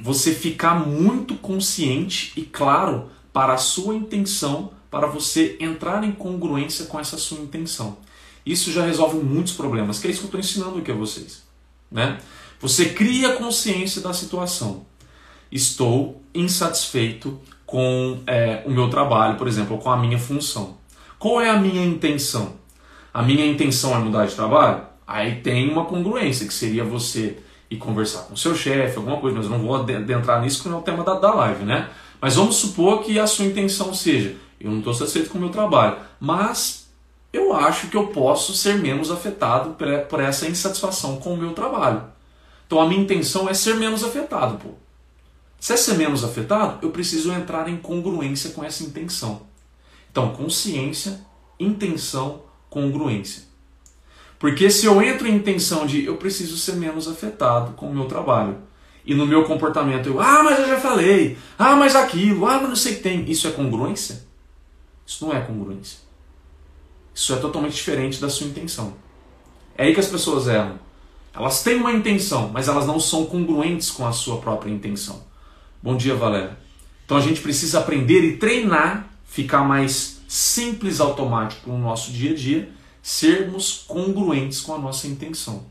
você 0.00 0.32
ficar 0.32 0.74
muito 0.74 1.36
consciente 1.36 2.32
e 2.36 2.42
claro 2.42 3.10
para 3.32 3.54
a 3.54 3.58
sua 3.58 3.94
intenção, 3.94 4.72
para 4.94 5.08
você 5.08 5.56
entrar 5.58 6.04
em 6.04 6.12
congruência 6.12 6.86
com 6.86 7.00
essa 7.00 7.18
sua 7.18 7.40
intenção. 7.40 7.96
Isso 8.46 8.70
já 8.70 8.86
resolve 8.86 9.16
muitos 9.16 9.52
problemas, 9.52 9.98
que 9.98 10.06
é 10.06 10.10
isso 10.12 10.20
que 10.20 10.26
eu 10.26 10.38
estou 10.38 10.40
ensinando 10.40 10.78
aqui 10.78 10.92
a 10.92 10.94
vocês. 10.94 11.42
Né? 11.90 12.20
Você 12.60 12.90
cria 12.90 13.32
consciência 13.32 14.00
da 14.00 14.12
situação. 14.12 14.86
Estou 15.50 16.22
insatisfeito 16.32 17.40
com 17.66 18.20
é, 18.24 18.62
o 18.64 18.70
meu 18.70 18.88
trabalho, 18.88 19.36
por 19.36 19.48
exemplo, 19.48 19.78
com 19.78 19.90
a 19.90 19.96
minha 19.96 20.16
função. 20.16 20.76
Qual 21.18 21.40
é 21.40 21.50
a 21.50 21.58
minha 21.58 21.84
intenção? 21.84 22.52
A 23.12 23.20
minha 23.20 23.44
intenção 23.44 23.96
é 23.96 23.98
mudar 23.98 24.26
de 24.26 24.34
trabalho? 24.36 24.82
Aí 25.04 25.40
tem 25.40 25.72
uma 25.72 25.86
congruência, 25.86 26.46
que 26.46 26.54
seria 26.54 26.84
você 26.84 27.38
ir 27.68 27.78
conversar 27.78 28.28
com 28.28 28.36
seu 28.36 28.54
chefe, 28.54 28.96
alguma 28.96 29.16
coisa, 29.16 29.38
mas 29.38 29.48
não 29.48 29.58
vou 29.58 29.74
adentrar 29.74 30.40
nisso, 30.40 30.62
que 30.62 30.68
não 30.68 30.76
é 30.76 30.80
o 30.80 30.84
tema 30.84 31.02
da, 31.02 31.14
da 31.14 31.34
live, 31.34 31.64
né? 31.64 31.90
Mas 32.20 32.36
vamos 32.36 32.56
supor 32.56 33.02
que 33.02 33.18
a 33.18 33.26
sua 33.26 33.44
intenção 33.44 33.92
seja: 33.92 34.36
eu 34.64 34.70
não 34.70 34.78
estou 34.78 34.94
satisfeito 34.94 35.30
com 35.30 35.38
o 35.38 35.40
meu 35.40 35.50
trabalho, 35.50 35.98
mas 36.18 36.88
eu 37.32 37.52
acho 37.52 37.88
que 37.88 37.96
eu 37.96 38.06
posso 38.06 38.54
ser 38.54 38.76
menos 38.76 39.10
afetado 39.10 39.76
por 40.08 40.20
essa 40.20 40.48
insatisfação 40.48 41.16
com 41.16 41.34
o 41.34 41.36
meu 41.36 41.52
trabalho. 41.52 42.04
Então 42.66 42.80
a 42.80 42.88
minha 42.88 43.02
intenção 43.02 43.48
é 43.48 43.54
ser 43.54 43.74
menos 43.74 44.02
afetado, 44.02 44.56
pô. 44.56 44.70
Se 45.60 45.72
é 45.72 45.76
ser 45.76 45.94
menos 45.94 46.24
afetado, 46.24 46.78
eu 46.82 46.90
preciso 46.90 47.32
entrar 47.32 47.68
em 47.68 47.76
congruência 47.76 48.50
com 48.50 48.64
essa 48.64 48.82
intenção. 48.82 49.42
Então, 50.10 50.34
consciência, 50.34 51.20
intenção, 51.58 52.42
congruência. 52.68 53.44
Porque 54.38 54.70
se 54.70 54.86
eu 54.86 55.02
entro 55.02 55.26
em 55.26 55.36
intenção 55.36 55.86
de 55.86 56.04
eu 56.04 56.16
preciso 56.16 56.56
ser 56.56 56.76
menos 56.76 57.08
afetado 57.08 57.72
com 57.72 57.90
o 57.90 57.94
meu 57.94 58.04
trabalho, 58.04 58.58
e 59.06 59.14
no 59.14 59.26
meu 59.26 59.44
comportamento 59.44 60.06
eu, 60.06 60.20
ah, 60.20 60.42
mas 60.42 60.58
eu 60.58 60.68
já 60.68 60.80
falei, 60.80 61.36
ah, 61.58 61.76
mas 61.76 61.94
aquilo, 61.94 62.46
ah, 62.46 62.58
mas 62.58 62.68
não 62.68 62.76
sei 62.76 62.92
o 62.92 62.96
que 62.96 63.02
tem, 63.02 63.30
isso 63.30 63.46
é 63.46 63.50
congruência? 63.50 64.23
Isso 65.06 65.26
não 65.26 65.34
é 65.34 65.40
congruência. 65.40 65.98
Isso 67.14 67.32
é 67.32 67.36
totalmente 67.36 67.74
diferente 67.74 68.20
da 68.20 68.28
sua 68.28 68.46
intenção. 68.46 68.94
É 69.76 69.84
aí 69.84 69.94
que 69.94 70.00
as 70.00 70.08
pessoas 70.08 70.48
erram. 70.48 70.78
Elas 71.32 71.62
têm 71.62 71.76
uma 71.76 71.92
intenção, 71.92 72.48
mas 72.48 72.68
elas 72.68 72.86
não 72.86 73.00
são 73.00 73.26
congruentes 73.26 73.90
com 73.90 74.06
a 74.06 74.12
sua 74.12 74.38
própria 74.38 74.70
intenção. 74.70 75.22
Bom 75.82 75.96
dia, 75.96 76.14
Valéria. 76.14 76.56
Então 77.04 77.16
a 77.16 77.20
gente 77.20 77.40
precisa 77.40 77.80
aprender 77.80 78.22
e 78.24 78.36
treinar, 78.36 79.08
ficar 79.24 79.62
mais 79.64 80.22
simples, 80.28 81.00
automático 81.00 81.70
no 81.70 81.78
nosso 81.78 82.10
dia 82.10 82.32
a 82.32 82.34
dia, 82.34 82.70
sermos 83.02 83.84
congruentes 83.86 84.60
com 84.60 84.74
a 84.74 84.78
nossa 84.78 85.06
intenção. 85.06 85.66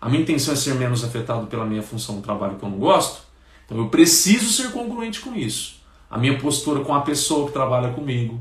A 0.00 0.08
minha 0.08 0.22
intenção 0.22 0.54
é 0.54 0.56
ser 0.56 0.74
menos 0.74 1.02
afetado 1.02 1.46
pela 1.46 1.66
minha 1.66 1.82
função 1.82 2.16
no 2.16 2.22
trabalho 2.22 2.56
que 2.56 2.64
eu 2.64 2.70
não 2.70 2.78
gosto, 2.78 3.22
então 3.66 3.76
eu 3.76 3.88
preciso 3.88 4.50
ser 4.50 4.70
congruente 4.70 5.20
com 5.20 5.34
isso. 5.34 5.80
A 6.10 6.16
minha 6.16 6.38
postura 6.38 6.84
com 6.84 6.94
a 6.94 7.02
pessoa 7.02 7.46
que 7.46 7.52
trabalha 7.52 7.92
comigo, 7.92 8.40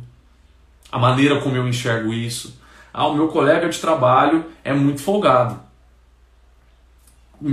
a 0.91 0.99
maneira 0.99 1.39
como 1.41 1.56
eu 1.56 1.67
enxergo 1.67 2.13
isso. 2.13 2.60
Ah, 2.93 3.08
o 3.08 3.13
meu 3.13 3.28
colega 3.28 3.69
de 3.69 3.80
trabalho 3.80 4.45
é 4.63 4.73
muito 4.73 5.02
folgado, 5.02 5.60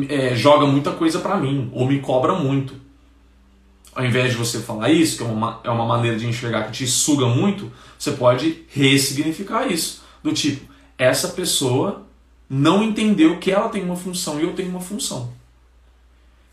é, 0.08 0.34
joga 0.34 0.66
muita 0.66 0.92
coisa 0.92 1.18
para 1.20 1.36
mim, 1.36 1.70
ou 1.72 1.86
me 1.86 2.00
cobra 2.00 2.34
muito 2.34 2.86
ao 3.96 4.04
invés 4.04 4.32
de 4.32 4.36
você 4.36 4.60
falar 4.60 4.90
isso, 4.90 5.16
que 5.16 5.22
é 5.22 5.26
uma, 5.26 5.58
é 5.64 5.70
uma 5.70 5.86
maneira 5.86 6.18
de 6.18 6.26
enxergar 6.26 6.64
que 6.64 6.72
te 6.72 6.86
suga 6.86 7.26
muito, 7.26 7.72
você 7.98 8.12
pode 8.12 8.64
ressignificar 8.68 9.66
isso. 9.66 10.04
Do 10.22 10.34
tipo, 10.34 10.70
essa 10.98 11.28
pessoa 11.28 12.06
não 12.48 12.82
entendeu 12.82 13.38
que 13.38 13.50
ela 13.50 13.70
tem 13.70 13.82
uma 13.82 13.96
função 13.96 14.38
e 14.38 14.42
eu 14.42 14.52
tenho 14.52 14.68
uma 14.68 14.82
função. 14.82 15.32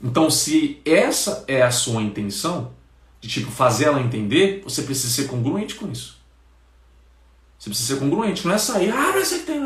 Então, 0.01 0.29
se 0.29 0.81
essa 0.85 1.43
é 1.45 1.61
a 1.61 1.69
sua 1.69 2.01
intenção, 2.01 2.71
de 3.19 3.27
tipo 3.27 3.51
fazer 3.51 3.85
ela 3.85 4.01
entender, 4.01 4.61
você 4.63 4.81
precisa 4.81 5.13
ser 5.13 5.27
congruente 5.27 5.75
com 5.75 5.91
isso. 5.91 6.22
Você 7.63 7.69
precisa 7.69 7.93
ser 7.93 7.99
congruente, 8.01 8.45
não 8.45 8.53
é 8.53 8.57
sair, 8.57 8.91
ah, 8.91 9.13
mas 9.15 9.29
você 9.29 9.39
tem. 9.39 9.61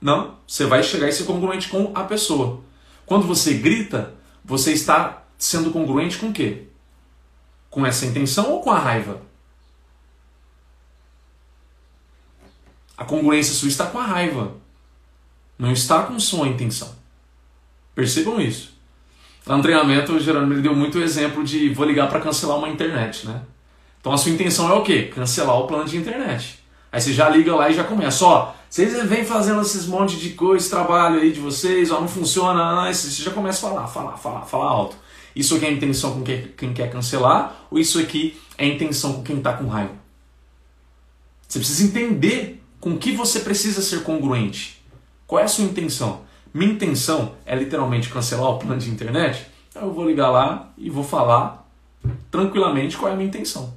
Não, 0.00 0.38
você 0.44 0.66
vai 0.66 0.82
chegar 0.82 1.08
e 1.08 1.12
ser 1.12 1.22
congruente 1.22 1.68
com 1.68 1.92
a 1.94 2.02
pessoa. 2.02 2.64
Quando 3.06 3.28
você 3.28 3.54
grita, 3.54 4.12
você 4.44 4.72
está 4.72 5.22
sendo 5.38 5.70
congruente 5.70 6.18
com 6.18 6.30
o 6.30 6.32
quê? 6.32 6.64
Com 7.70 7.86
essa 7.86 8.04
intenção 8.04 8.50
ou 8.50 8.60
com 8.60 8.72
a 8.72 8.78
raiva? 8.80 9.22
A 12.98 13.04
congruência 13.04 13.54
sua 13.54 13.68
está 13.68 13.86
com 13.86 14.00
a 14.00 14.04
raiva. 14.04 14.56
Não 15.56 15.70
está 15.70 16.02
com 16.02 16.18
sua 16.18 16.48
intenção. 16.48 16.92
Percebam 17.94 18.40
isso. 18.40 18.76
No 19.46 19.62
treinamento, 19.62 20.14
o 20.14 20.18
Gerônimo 20.18 20.60
deu 20.60 20.74
muito 20.74 20.98
exemplo 20.98 21.44
de 21.44 21.68
vou 21.72 21.86
ligar 21.86 22.08
para 22.08 22.20
cancelar 22.20 22.58
uma 22.58 22.68
internet, 22.68 23.28
né? 23.28 23.42
Então 24.00 24.12
a 24.12 24.18
sua 24.18 24.32
intenção 24.32 24.68
é 24.68 24.72
o 24.72 24.82
quê? 24.82 25.04
Cancelar 25.14 25.56
o 25.56 25.68
plano 25.68 25.84
de 25.84 25.96
internet. 25.96 26.63
Aí 26.94 27.00
você 27.00 27.12
já 27.12 27.28
liga 27.28 27.52
lá 27.56 27.68
e 27.68 27.74
já 27.74 27.82
começa. 27.82 28.24
Ó, 28.24 28.52
vocês 28.70 28.94
vêm 29.08 29.24
fazendo 29.24 29.60
esses 29.60 29.84
monte 29.84 30.16
de 30.16 30.30
coisa, 30.30 30.70
trabalho 30.70 31.20
aí 31.20 31.32
de 31.32 31.40
vocês, 31.40 31.90
ó, 31.90 32.00
não 32.00 32.06
funciona, 32.06 32.72
não, 32.72 32.94
você 32.94 33.20
já 33.20 33.32
começa 33.32 33.66
a 33.66 33.70
falar, 33.70 33.86
falar, 33.88 34.16
falar, 34.16 34.42
falar 34.42 34.66
alto. 34.66 34.94
Isso 35.34 35.56
aqui 35.56 35.64
é 35.64 35.70
a 35.70 35.72
intenção 35.72 36.12
com 36.12 36.22
quem 36.22 36.72
quer 36.72 36.92
cancelar, 36.92 37.66
ou 37.68 37.80
isso 37.80 37.98
aqui 37.98 38.40
é 38.56 38.64
a 38.64 38.68
intenção 38.68 39.14
com 39.14 39.24
quem 39.24 39.38
está 39.38 39.54
com 39.54 39.66
raiva? 39.66 39.90
Você 41.48 41.58
precisa 41.58 41.84
entender 41.84 42.62
com 42.78 42.96
que 42.96 43.10
você 43.10 43.40
precisa 43.40 43.82
ser 43.82 44.04
congruente. 44.04 44.80
Qual 45.26 45.40
é 45.40 45.44
a 45.44 45.48
sua 45.48 45.64
intenção? 45.64 46.20
Minha 46.54 46.74
intenção 46.74 47.34
é 47.44 47.56
literalmente 47.56 48.08
cancelar 48.08 48.50
o 48.50 48.58
plano 48.60 48.80
de 48.80 48.88
internet? 48.88 49.48
Então 49.68 49.82
eu 49.82 49.92
vou 49.92 50.06
ligar 50.06 50.30
lá 50.30 50.70
e 50.78 50.88
vou 50.90 51.02
falar 51.02 51.68
tranquilamente 52.30 52.96
qual 52.96 53.10
é 53.10 53.14
a 53.14 53.16
minha 53.16 53.28
intenção. 53.28 53.74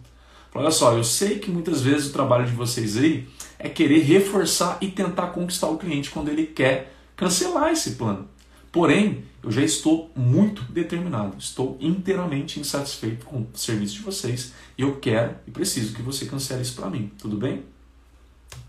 Olha 0.54 0.72
só, 0.72 0.94
eu 0.94 1.04
sei 1.04 1.40
que 1.40 1.52
muitas 1.52 1.82
vezes 1.82 2.10
o 2.10 2.14
trabalho 2.14 2.46
de 2.46 2.54
vocês 2.54 2.98
aí 2.98 3.28
é 3.60 3.70
querer 3.70 4.00
reforçar 4.00 4.78
e 4.82 4.88
tentar 4.88 5.28
conquistar 5.28 5.68
o 5.68 5.78
cliente 5.78 6.10
quando 6.10 6.30
ele 6.30 6.46
quer 6.46 6.94
cancelar 7.16 7.72
esse 7.72 7.92
plano. 7.92 8.28
Porém, 8.72 9.24
eu 9.44 9.52
já 9.52 9.62
estou 9.62 10.12
muito 10.16 10.62
determinado, 10.64 11.36
estou 11.38 11.78
inteiramente 11.80 12.60
insatisfeito 12.60 13.26
com 13.26 13.42
o 13.42 13.48
serviço 13.54 13.96
de 13.96 14.02
vocês 14.02 14.54
e 14.78 14.82
eu 14.82 14.98
quero 14.98 15.36
e 15.48 15.52
preciso 15.52 15.94
que 15.94 16.02
você 16.02 16.26
cancele 16.26 16.62
isso 16.62 16.76
para 16.76 16.90
mim, 16.90 17.12
tudo 17.18 17.38
bem? 17.38 17.64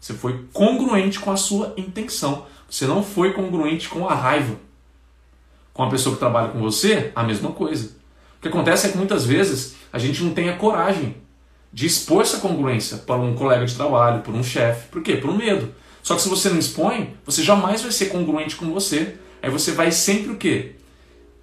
Você 0.01 0.15
foi 0.15 0.45
congruente 0.53 1.19
com 1.19 1.31
a 1.31 1.37
sua 1.37 1.75
intenção, 1.77 2.47
você 2.69 2.87
não 2.87 3.03
foi 3.03 3.33
congruente 3.33 3.89
com 3.89 4.09
a 4.09 4.15
raiva. 4.15 4.57
Com 5.73 5.83
a 5.83 5.91
pessoa 5.91 6.15
que 6.15 6.21
trabalha 6.21 6.49
com 6.49 6.59
você, 6.59 7.13
a 7.15 7.23
mesma 7.23 7.53
coisa. 7.53 7.97
O 8.39 8.41
que 8.41 8.49
acontece 8.49 8.87
é 8.87 8.91
que 8.91 8.99
muitas 8.99 9.25
vezes 9.25 9.77
a 9.93 9.99
gente 9.99 10.23
não 10.23 10.33
tem 10.33 10.49
a 10.49 10.57
coragem 10.57 11.17
de 11.73 11.87
expor 11.87 12.23
essa 12.23 12.39
congruência 12.39 12.99
para 12.99 13.21
um 13.21 13.35
colega 13.35 13.65
de 13.67 13.75
trabalho, 13.75 14.23
por 14.23 14.35
um 14.35 14.43
chefe. 14.43 14.89
Por 14.89 15.03
quê? 15.03 15.17
Por 15.17 15.31
um 15.31 15.37
medo. 15.37 15.73
Só 16.03 16.15
que 16.15 16.23
se 16.23 16.29
você 16.29 16.49
não 16.49 16.59
expõe, 16.59 17.15
você 17.25 17.43
jamais 17.43 17.83
vai 17.83 17.93
ser 17.93 18.07
congruente 18.07 18.57
com 18.57 18.73
você. 18.73 19.17
Aí 19.43 19.51
você 19.51 19.73
vai 19.73 19.93
sempre 19.93 20.33
o 20.33 20.37
quê? 20.37 20.73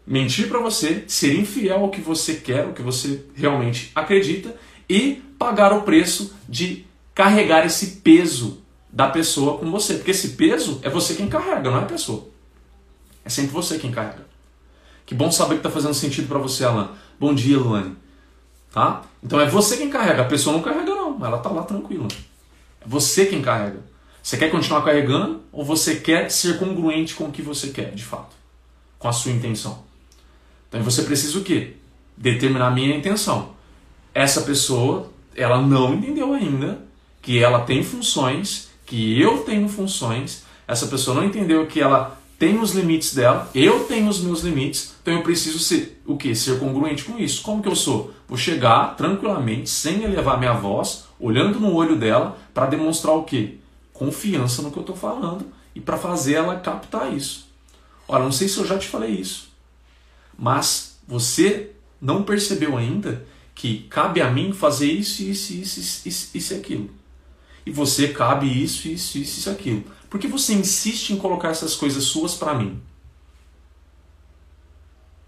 Mentir 0.05 0.47
para 0.47 0.59
você, 0.59 1.03
ser 1.07 1.35
infiel 1.35 1.81
ao 1.81 1.89
que 1.89 2.01
você 2.01 2.35
quer, 2.35 2.65
ao 2.65 2.73
que 2.73 2.81
você 2.81 3.23
realmente 3.35 3.91
acredita 3.95 4.55
e 4.89 5.21
pagar 5.37 5.73
o 5.73 5.81
preço 5.81 6.35
de 6.47 6.85
carregar 7.13 7.65
esse 7.65 7.97
peso 7.97 8.61
da 8.91 9.09
pessoa 9.09 9.57
com 9.57 9.69
você. 9.71 9.95
Porque 9.95 10.11
esse 10.11 10.29
peso 10.29 10.79
é 10.83 10.89
você 10.89 11.15
quem 11.15 11.27
carrega, 11.27 11.69
não 11.69 11.77
é 11.77 11.81
a 11.81 11.85
pessoa. 11.85 12.27
É 13.23 13.29
sempre 13.29 13.51
você 13.51 13.77
quem 13.77 13.91
carrega. 13.91 14.25
Que 15.05 15.13
bom 15.13 15.31
saber 15.31 15.55
que 15.55 15.59
está 15.59 15.69
fazendo 15.69 15.93
sentido 15.93 16.27
para 16.27 16.39
você, 16.39 16.63
Alan. 16.63 16.91
Bom 17.19 17.33
dia, 17.33 17.57
Luane. 17.57 17.95
Tá? 18.71 19.03
Então 19.25 19.41
é 19.41 19.47
você 19.47 19.75
quem 19.75 19.89
carrega, 19.89 20.21
a 20.21 20.25
pessoa 20.25 20.55
não 20.55 20.61
carrega 20.61 20.93
não, 20.93 21.25
ela 21.25 21.39
tá 21.39 21.49
lá 21.49 21.63
tranquila. 21.63 22.07
É 22.79 22.85
você 22.85 23.25
quem 23.25 23.41
carrega. 23.41 23.79
Você 24.21 24.37
quer 24.37 24.51
continuar 24.51 24.83
carregando 24.83 25.41
ou 25.51 25.65
você 25.65 25.95
quer 25.95 26.29
ser 26.29 26.59
congruente 26.59 27.15
com 27.15 27.25
o 27.25 27.31
que 27.31 27.41
você 27.41 27.69
quer, 27.69 27.91
de 27.95 28.03
fato? 28.03 28.35
Com 28.99 29.07
a 29.07 29.11
sua 29.11 29.31
intenção. 29.31 29.83
Então 30.69 30.83
você 30.83 31.01
precisa 31.01 31.39
o 31.39 31.43
quê? 31.43 31.73
Determinar 32.15 32.67
a 32.67 32.71
minha 32.71 32.95
intenção. 32.95 33.49
Essa 34.13 34.41
pessoa, 34.41 35.09
ela 35.35 35.59
não 35.59 35.95
entendeu 35.95 36.31
ainda 36.31 36.77
que 37.19 37.43
ela 37.43 37.61
tem 37.61 37.83
funções, 37.83 38.69
que 38.85 39.19
eu 39.19 39.39
tenho 39.39 39.67
funções. 39.67 40.43
Essa 40.67 40.85
pessoa 40.85 41.17
não 41.17 41.25
entendeu 41.25 41.65
que 41.65 41.81
ela 41.81 42.15
tem 42.37 42.59
os 42.59 42.71
limites 42.71 43.13
dela, 43.13 43.49
eu 43.55 43.85
tenho 43.85 44.09
os 44.09 44.21
meus 44.21 44.41
limites, 44.41 44.93
então 45.01 45.13
eu 45.13 45.23
preciso 45.23 45.59
ser 45.59 46.01
o 46.05 46.17
que? 46.17 46.35
Ser 46.35 46.59
congruente 46.59 47.05
com 47.05 47.17
isso. 47.17 47.41
Como 47.41 47.61
que 47.61 47.69
eu 47.69 47.75
sou? 47.75 48.13
Vou 48.27 48.37
chegar 48.37 48.95
tranquilamente, 48.95 49.69
sem 49.69 50.03
elevar 50.03 50.37
minha 50.37 50.53
voz, 50.53 51.05
olhando 51.19 51.59
no 51.59 51.73
olho 51.73 51.95
dela, 51.95 52.37
para 52.53 52.65
demonstrar 52.65 53.15
o 53.15 53.23
que? 53.23 53.59
Confiança 53.93 54.61
no 54.61 54.71
que 54.71 54.77
eu 54.77 54.81
estou 54.81 54.95
falando 54.95 55.45
e 55.73 55.79
para 55.79 55.97
fazer 55.97 56.33
ela 56.33 56.59
captar 56.59 57.13
isso. 57.13 57.47
Olha, 58.07 58.23
não 58.23 58.31
sei 58.31 58.47
se 58.47 58.57
eu 58.57 58.65
já 58.65 58.77
te 58.77 58.87
falei 58.87 59.11
isso, 59.11 59.49
mas 60.37 60.99
você 61.07 61.71
não 62.01 62.23
percebeu 62.23 62.77
ainda 62.77 63.25
que 63.55 63.79
cabe 63.89 64.21
a 64.21 64.29
mim 64.29 64.51
fazer 64.51 64.91
isso, 64.91 65.23
isso, 65.23 65.53
isso, 65.53 65.79
isso, 65.79 66.07
isso, 66.07 66.29
isso 66.37 66.53
e 66.53 66.57
aquilo. 66.57 66.89
E 67.65 67.71
você 67.71 68.09
cabe 68.09 68.45
isso, 68.45 68.87
isso, 68.87 69.17
isso, 69.17 69.39
isso, 69.39 69.49
aquilo. 69.49 69.83
Por 70.09 70.19
que 70.19 70.27
você 70.27 70.53
insiste 70.53 71.11
em 71.11 71.17
colocar 71.17 71.49
essas 71.49 71.75
coisas 71.75 72.03
suas 72.03 72.35
para 72.35 72.53
mim? 72.53 72.81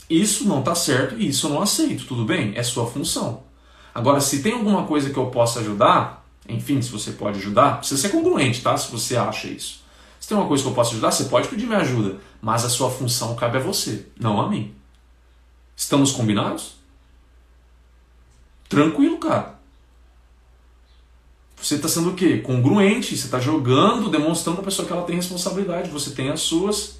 Isso 0.09 0.47
não 0.47 0.59
está 0.59 0.73
certo 0.73 1.15
e 1.17 1.27
isso 1.27 1.47
eu 1.47 1.51
não 1.51 1.61
aceito, 1.61 2.05
tudo 2.05 2.23
bem? 2.23 2.53
É 2.55 2.63
sua 2.63 2.89
função. 2.89 3.43
Agora, 3.93 4.21
se 4.21 4.41
tem 4.41 4.53
alguma 4.53 4.85
coisa 4.85 5.09
que 5.09 5.17
eu 5.17 5.27
possa 5.27 5.59
ajudar, 5.59 6.25
enfim, 6.47 6.81
se 6.81 6.89
você 6.89 7.11
pode 7.11 7.39
ajudar, 7.39 7.79
precisa 7.79 8.01
ser 8.01 8.09
congruente, 8.09 8.61
tá? 8.61 8.77
Se 8.77 8.91
você 8.91 9.17
acha 9.17 9.47
isso. 9.47 9.81
Se 10.19 10.29
tem 10.29 10.37
uma 10.37 10.47
coisa 10.47 10.63
que 10.63 10.69
eu 10.69 10.73
posso 10.73 10.91
ajudar, 10.91 11.11
você 11.11 11.25
pode 11.25 11.47
pedir 11.47 11.65
minha 11.65 11.79
ajuda, 11.79 12.17
mas 12.41 12.63
a 12.63 12.69
sua 12.69 12.89
função 12.89 13.35
cabe 13.35 13.57
a 13.57 13.61
você, 13.61 14.05
não 14.19 14.39
a 14.39 14.49
mim. 14.49 14.73
Estamos 15.75 16.11
combinados? 16.11 16.75
Tranquilo, 18.69 19.17
cara. 19.17 19.56
Você 21.59 21.75
está 21.75 21.87
sendo 21.87 22.11
o 22.11 22.13
quê? 22.13 22.37
Congruente, 22.37 23.17
você 23.17 23.25
está 23.25 23.39
jogando, 23.39 24.09
demonstrando 24.09 24.61
a 24.61 24.63
pessoa 24.63 24.87
que 24.87 24.93
ela 24.93 25.03
tem 25.03 25.15
responsabilidade, 25.15 25.89
você 25.89 26.11
tem 26.11 26.29
as 26.29 26.41
suas. 26.41 26.99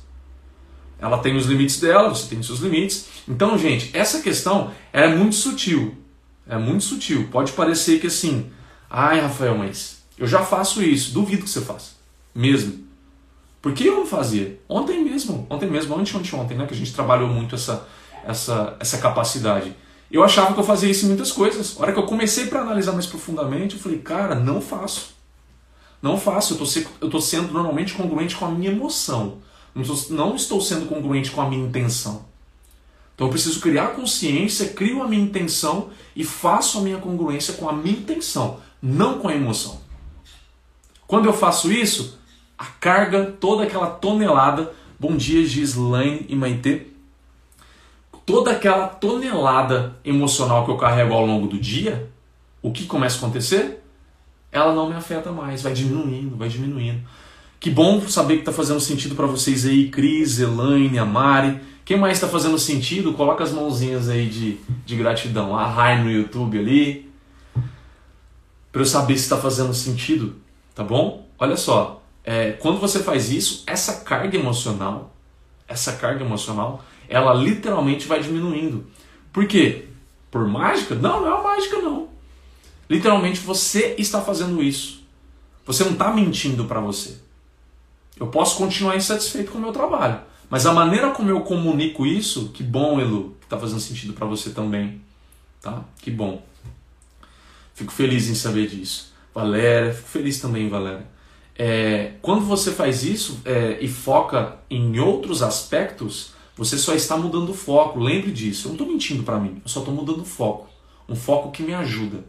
Ela 0.99 1.19
tem 1.19 1.35
os 1.35 1.45
limites 1.45 1.79
dela, 1.79 2.09
você 2.09 2.27
tem 2.27 2.39
os 2.39 2.47
seus 2.47 2.59
limites. 2.59 3.07
Então, 3.27 3.57
gente, 3.57 3.95
essa 3.95 4.19
questão 4.19 4.71
é 4.91 5.07
muito 5.07 5.35
sutil. 5.35 5.95
É 6.49 6.57
muito 6.57 6.83
sutil. 6.83 7.27
Pode 7.31 7.51
parecer 7.51 7.99
que 7.99 8.07
assim, 8.07 8.49
ai, 8.89 9.19
Rafael, 9.19 9.55
mas 9.55 9.99
eu 10.17 10.25
já 10.25 10.43
faço 10.43 10.81
isso. 10.81 11.13
Duvido 11.13 11.43
que 11.43 11.49
você 11.49 11.61
faça. 11.61 11.91
Mesmo. 12.33 12.87
Por 13.61 13.73
que 13.73 13.85
eu 13.85 13.97
não 13.97 14.05
fazia? 14.07 14.59
Ontem 14.67 15.03
mesmo, 15.03 15.45
ontem 15.49 15.69
mesmo, 15.69 15.95
ontem, 15.95 16.15
ontem, 16.15 16.35
ontem, 16.35 16.57
né? 16.57 16.65
Que 16.65 16.73
a 16.73 16.77
gente 16.77 16.93
trabalhou 16.93 17.27
muito 17.27 17.53
essa, 17.53 17.87
essa, 18.25 18.75
essa 18.79 18.97
capacidade. 18.97 19.75
Eu 20.09 20.23
achava 20.23 20.53
que 20.53 20.59
eu 20.59 20.63
fazia 20.63 20.89
isso 20.89 21.05
em 21.05 21.09
muitas 21.09 21.31
coisas. 21.31 21.75
A 21.77 21.83
hora 21.83 21.93
que 21.93 21.99
eu 21.99 22.05
comecei 22.05 22.47
para 22.47 22.61
analisar 22.61 22.93
mais 22.93 23.05
profundamente, 23.05 23.75
eu 23.75 23.81
falei, 23.81 23.99
cara, 23.99 24.35
não 24.35 24.61
faço. 24.61 25.15
Não 26.01 26.17
faço. 26.17 26.57
Eu 27.01 27.09
tô 27.09 27.19
sendo 27.19 27.51
normalmente 27.51 27.93
congruente 27.93 28.35
com 28.35 28.45
a 28.45 28.49
minha 28.51 28.71
emoção. 28.71 29.39
Não 30.09 30.35
estou 30.35 30.61
sendo 30.61 30.87
congruente 30.87 31.31
com 31.31 31.41
a 31.41 31.49
minha 31.49 31.65
intenção. 31.65 32.25
Então 33.13 33.27
eu 33.27 33.31
preciso 33.31 33.59
criar 33.59 33.95
consciência, 33.95 34.69
crio 34.69 35.01
a 35.01 35.07
minha 35.07 35.23
intenção 35.23 35.89
e 36.15 36.23
faço 36.23 36.77
a 36.77 36.81
minha 36.81 36.99
congruência 36.99 37.55
com 37.55 37.67
a 37.67 37.73
minha 37.73 37.97
intenção, 37.97 38.59
não 38.79 39.17
com 39.17 39.27
a 39.27 39.35
emoção. 39.35 39.81
Quando 41.07 41.25
eu 41.25 41.33
faço 41.33 41.71
isso, 41.71 42.19
a 42.55 42.65
carga, 42.65 43.35
toda 43.39 43.63
aquela 43.63 43.87
tonelada, 43.87 44.71
bom 44.99 45.17
dia 45.17 45.43
Gislaine 45.43 46.27
e 46.29 46.35
Maitê, 46.35 46.87
toda 48.27 48.51
aquela 48.51 48.89
tonelada 48.89 49.95
emocional 50.03 50.65
que 50.65 50.69
eu 50.69 50.75
carrego 50.75 51.13
ao 51.13 51.25
longo 51.25 51.47
do 51.47 51.57
dia, 51.57 52.11
o 52.61 52.73
que 52.73 52.85
começa 52.85 53.15
a 53.15 53.19
acontecer? 53.19 53.81
Ela 54.51 54.75
não 54.75 54.89
me 54.89 54.95
afeta 54.95 55.31
mais, 55.31 55.61
vai 55.61 55.71
diminuindo, 55.71 56.35
vai 56.35 56.49
diminuindo. 56.49 57.01
Que 57.57 57.69
bom 57.69 58.05
saber 58.07 58.35
que 58.35 58.41
está 58.41 58.51
fazendo 58.51 58.81
sentido 58.81 59.15
para 59.15 59.25
vocês 59.25 59.65
aí, 59.65 59.89
Cris, 59.89 60.39
Elaine, 60.39 60.99
Amari. 60.99 61.57
Quem 61.85 61.97
mais 61.97 62.17
está 62.17 62.27
fazendo 62.27 62.59
sentido? 62.59 63.13
Coloca 63.13 63.45
as 63.45 63.53
mãozinhas 63.53 64.09
aí 64.09 64.27
de, 64.27 64.57
de 64.85 64.95
gratidão. 64.97 65.55
A 65.55 65.65
Rai 65.65 66.03
no 66.03 66.11
YouTube 66.11 66.59
ali. 66.59 67.09
Para 68.73 68.81
eu 68.81 68.85
saber 68.85 69.15
se 69.15 69.23
está 69.23 69.37
fazendo 69.37 69.73
sentido, 69.73 70.35
tá 70.75 70.83
bom? 70.83 71.25
Olha 71.39 71.55
só, 71.55 72.03
é, 72.25 72.51
quando 72.51 72.77
você 72.77 72.99
faz 72.99 73.31
isso, 73.31 73.63
essa 73.65 74.01
carga 74.01 74.37
emocional, 74.37 75.15
essa 75.65 75.93
carga 75.93 76.25
emocional, 76.25 76.83
ela 77.09 77.33
literalmente 77.33 78.07
vai 78.07 78.21
diminuindo. 78.21 78.85
Por 79.31 79.47
quê? 79.47 79.85
Por 80.31 80.47
mágica? 80.47 80.95
Não, 80.95 81.21
não 81.21 81.39
é 81.39 81.43
mágica 81.43 81.77
não. 81.77 82.09
Literalmente 82.89 83.39
você 83.39 83.95
está 83.97 84.21
fazendo 84.21 84.61
isso. 84.63 85.03
Você 85.65 85.83
não 85.83 85.93
está 85.93 86.13
mentindo 86.13 86.65
para 86.65 86.79
você. 86.79 87.17
Eu 88.19 88.27
posso 88.27 88.57
continuar 88.57 88.95
insatisfeito 88.95 89.51
com 89.51 89.57
o 89.57 89.61
meu 89.61 89.71
trabalho, 89.71 90.21
mas 90.49 90.65
a 90.65 90.73
maneira 90.73 91.11
como 91.11 91.29
eu 91.29 91.41
comunico 91.41 92.05
isso, 92.05 92.49
que 92.49 92.63
bom, 92.63 92.99
Elu, 92.99 93.35
que 93.39 93.45
está 93.45 93.59
fazendo 93.59 93.79
sentido 93.79 94.13
para 94.13 94.25
você 94.25 94.49
também, 94.49 95.01
tá? 95.61 95.83
Que 96.01 96.09
bom. 96.09 96.43
Fico 97.75 97.91
feliz 97.91 98.27
em 98.27 98.33
saber 98.33 98.67
disso. 98.67 99.13
Valéria, 99.35 99.93
fico 99.93 100.07
feliz 100.07 100.39
também, 100.39 100.67
Valéria. 100.67 101.05
É, 101.55 102.13
quando 102.21 102.45
você 102.45 102.71
faz 102.71 103.03
isso 103.03 103.39
é, 103.45 103.77
e 103.81 103.87
foca 103.87 104.57
em 104.69 104.99
outros 104.99 105.43
aspectos, 105.43 106.31
você 106.57 106.75
só 106.75 106.95
está 106.95 107.15
mudando 107.15 107.49
o 107.49 107.53
foco, 107.53 107.99
lembre 107.99 108.31
disso. 108.31 108.67
Eu 108.67 108.69
não 108.69 108.75
estou 108.75 108.87
mentindo 108.87 109.21
para 109.21 109.39
mim, 109.39 109.61
eu 109.63 109.69
só 109.69 109.79
estou 109.79 109.93
mudando 109.93 110.21
o 110.21 110.25
foco. 110.25 110.67
Um 111.07 111.15
foco 111.15 111.51
que 111.51 111.61
me 111.61 111.73
ajuda. 111.73 112.25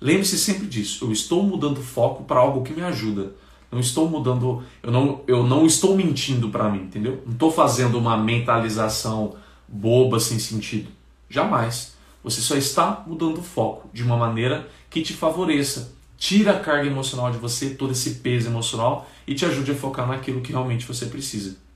Lembre-se 0.00 0.36
sempre 0.36 0.66
disso. 0.66 1.04
Eu 1.04 1.12
estou 1.12 1.42
mudando 1.44 1.78
o 1.78 1.82
foco 1.82 2.24
para 2.24 2.40
algo 2.40 2.62
que 2.62 2.72
me 2.72 2.82
ajuda. 2.82 3.32
Não 3.70 3.78
estou 3.78 4.08
mudando, 4.08 4.62
eu 4.82 4.90
não, 4.90 5.20
eu 5.26 5.44
não 5.44 5.66
estou 5.66 5.96
mentindo 5.96 6.48
para 6.48 6.68
mim, 6.68 6.82
entendeu? 6.82 7.22
Não 7.24 7.32
estou 7.32 7.50
fazendo 7.50 7.98
uma 7.98 8.16
mentalização 8.16 9.36
boba 9.68 10.18
sem 10.18 10.38
sentido. 10.38 10.90
Jamais. 11.28 11.96
Você 12.24 12.40
só 12.40 12.56
está 12.56 13.04
mudando 13.06 13.38
o 13.38 13.42
foco 13.42 13.88
de 13.92 14.02
uma 14.02 14.16
maneira 14.16 14.68
que 14.90 15.02
te 15.02 15.12
favoreça. 15.12 15.92
Tira 16.16 16.52
a 16.52 16.60
carga 16.60 16.88
emocional 16.88 17.30
de 17.30 17.38
você, 17.38 17.70
todo 17.70 17.92
esse 17.92 18.16
peso 18.16 18.48
emocional 18.48 19.08
e 19.26 19.34
te 19.34 19.44
ajude 19.44 19.70
a 19.70 19.76
focar 19.76 20.08
naquilo 20.08 20.40
que 20.40 20.50
realmente 20.50 20.84
você 20.84 21.06
precisa 21.06 21.67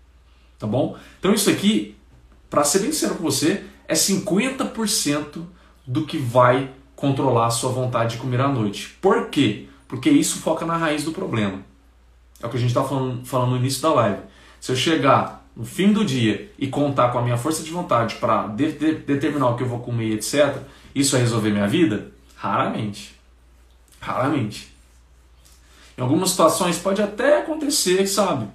tá 0.63 0.67
bom? 0.69 0.97
Então 1.19 1.35
isso 1.35 1.51
aqui, 1.51 1.97
para 2.49 2.63
ser 2.63 2.79
bem 2.79 2.93
sincero 2.93 3.17
com 3.17 3.25
você, 3.25 3.65
é 3.89 3.95
50% 3.95 5.43
do 5.85 6.07
que 6.07 6.17
vai 6.17 6.71
controlar 6.95 7.47
a 7.47 7.51
sua 7.51 7.73
vontade 7.73 8.15
de 8.15 8.23
comer 8.23 8.41
à 8.41 8.47
noite. 8.47 8.97
Por 9.01 9.27
quê? 9.29 9.67
Porque 9.89 10.09
isso 10.09 10.39
foca 10.39 10.65
na 10.65 10.77
raiz 10.77 11.03
do 11.03 11.11
problema. 11.11 11.61
É 12.41 12.47
o 12.47 12.49
que 12.49 12.57
a 12.57 12.61
gente 12.61 12.69
está 12.69 12.85
falando, 12.85 13.27
falando 13.27 13.51
no 13.51 13.57
início 13.57 13.83
da 13.83 13.93
live. 13.93 14.23
Se 14.61 14.71
eu 14.71 14.77
chegar 14.77 15.45
no 15.57 15.65
fim 15.65 15.93
do 15.93 16.05
dia 16.05 16.53
e 16.57 16.69
contar 16.69 17.11
com 17.11 17.19
a 17.19 17.23
minha 17.23 17.37
força 17.37 17.65
de 17.65 17.71
vontade 17.71 18.15
para 18.15 18.47
de 18.47 18.71
de 18.73 18.95
determinar 18.95 19.49
o 19.49 19.57
que 19.57 19.65
eu 19.65 19.69
vou 19.69 19.81
comer, 19.81 20.13
etc., 20.13 20.59
isso 20.95 21.13
vai 21.13 21.21
resolver 21.23 21.51
minha 21.51 21.67
vida? 21.67 22.13
Raramente. 22.37 23.19
Raramente. 24.01 24.73
Em 25.99 26.03
algumas 26.03 26.31
situações 26.31 26.79
pode 26.79 27.03
até 27.03 27.41
acontecer, 27.41 28.07
sabe? 28.07 28.47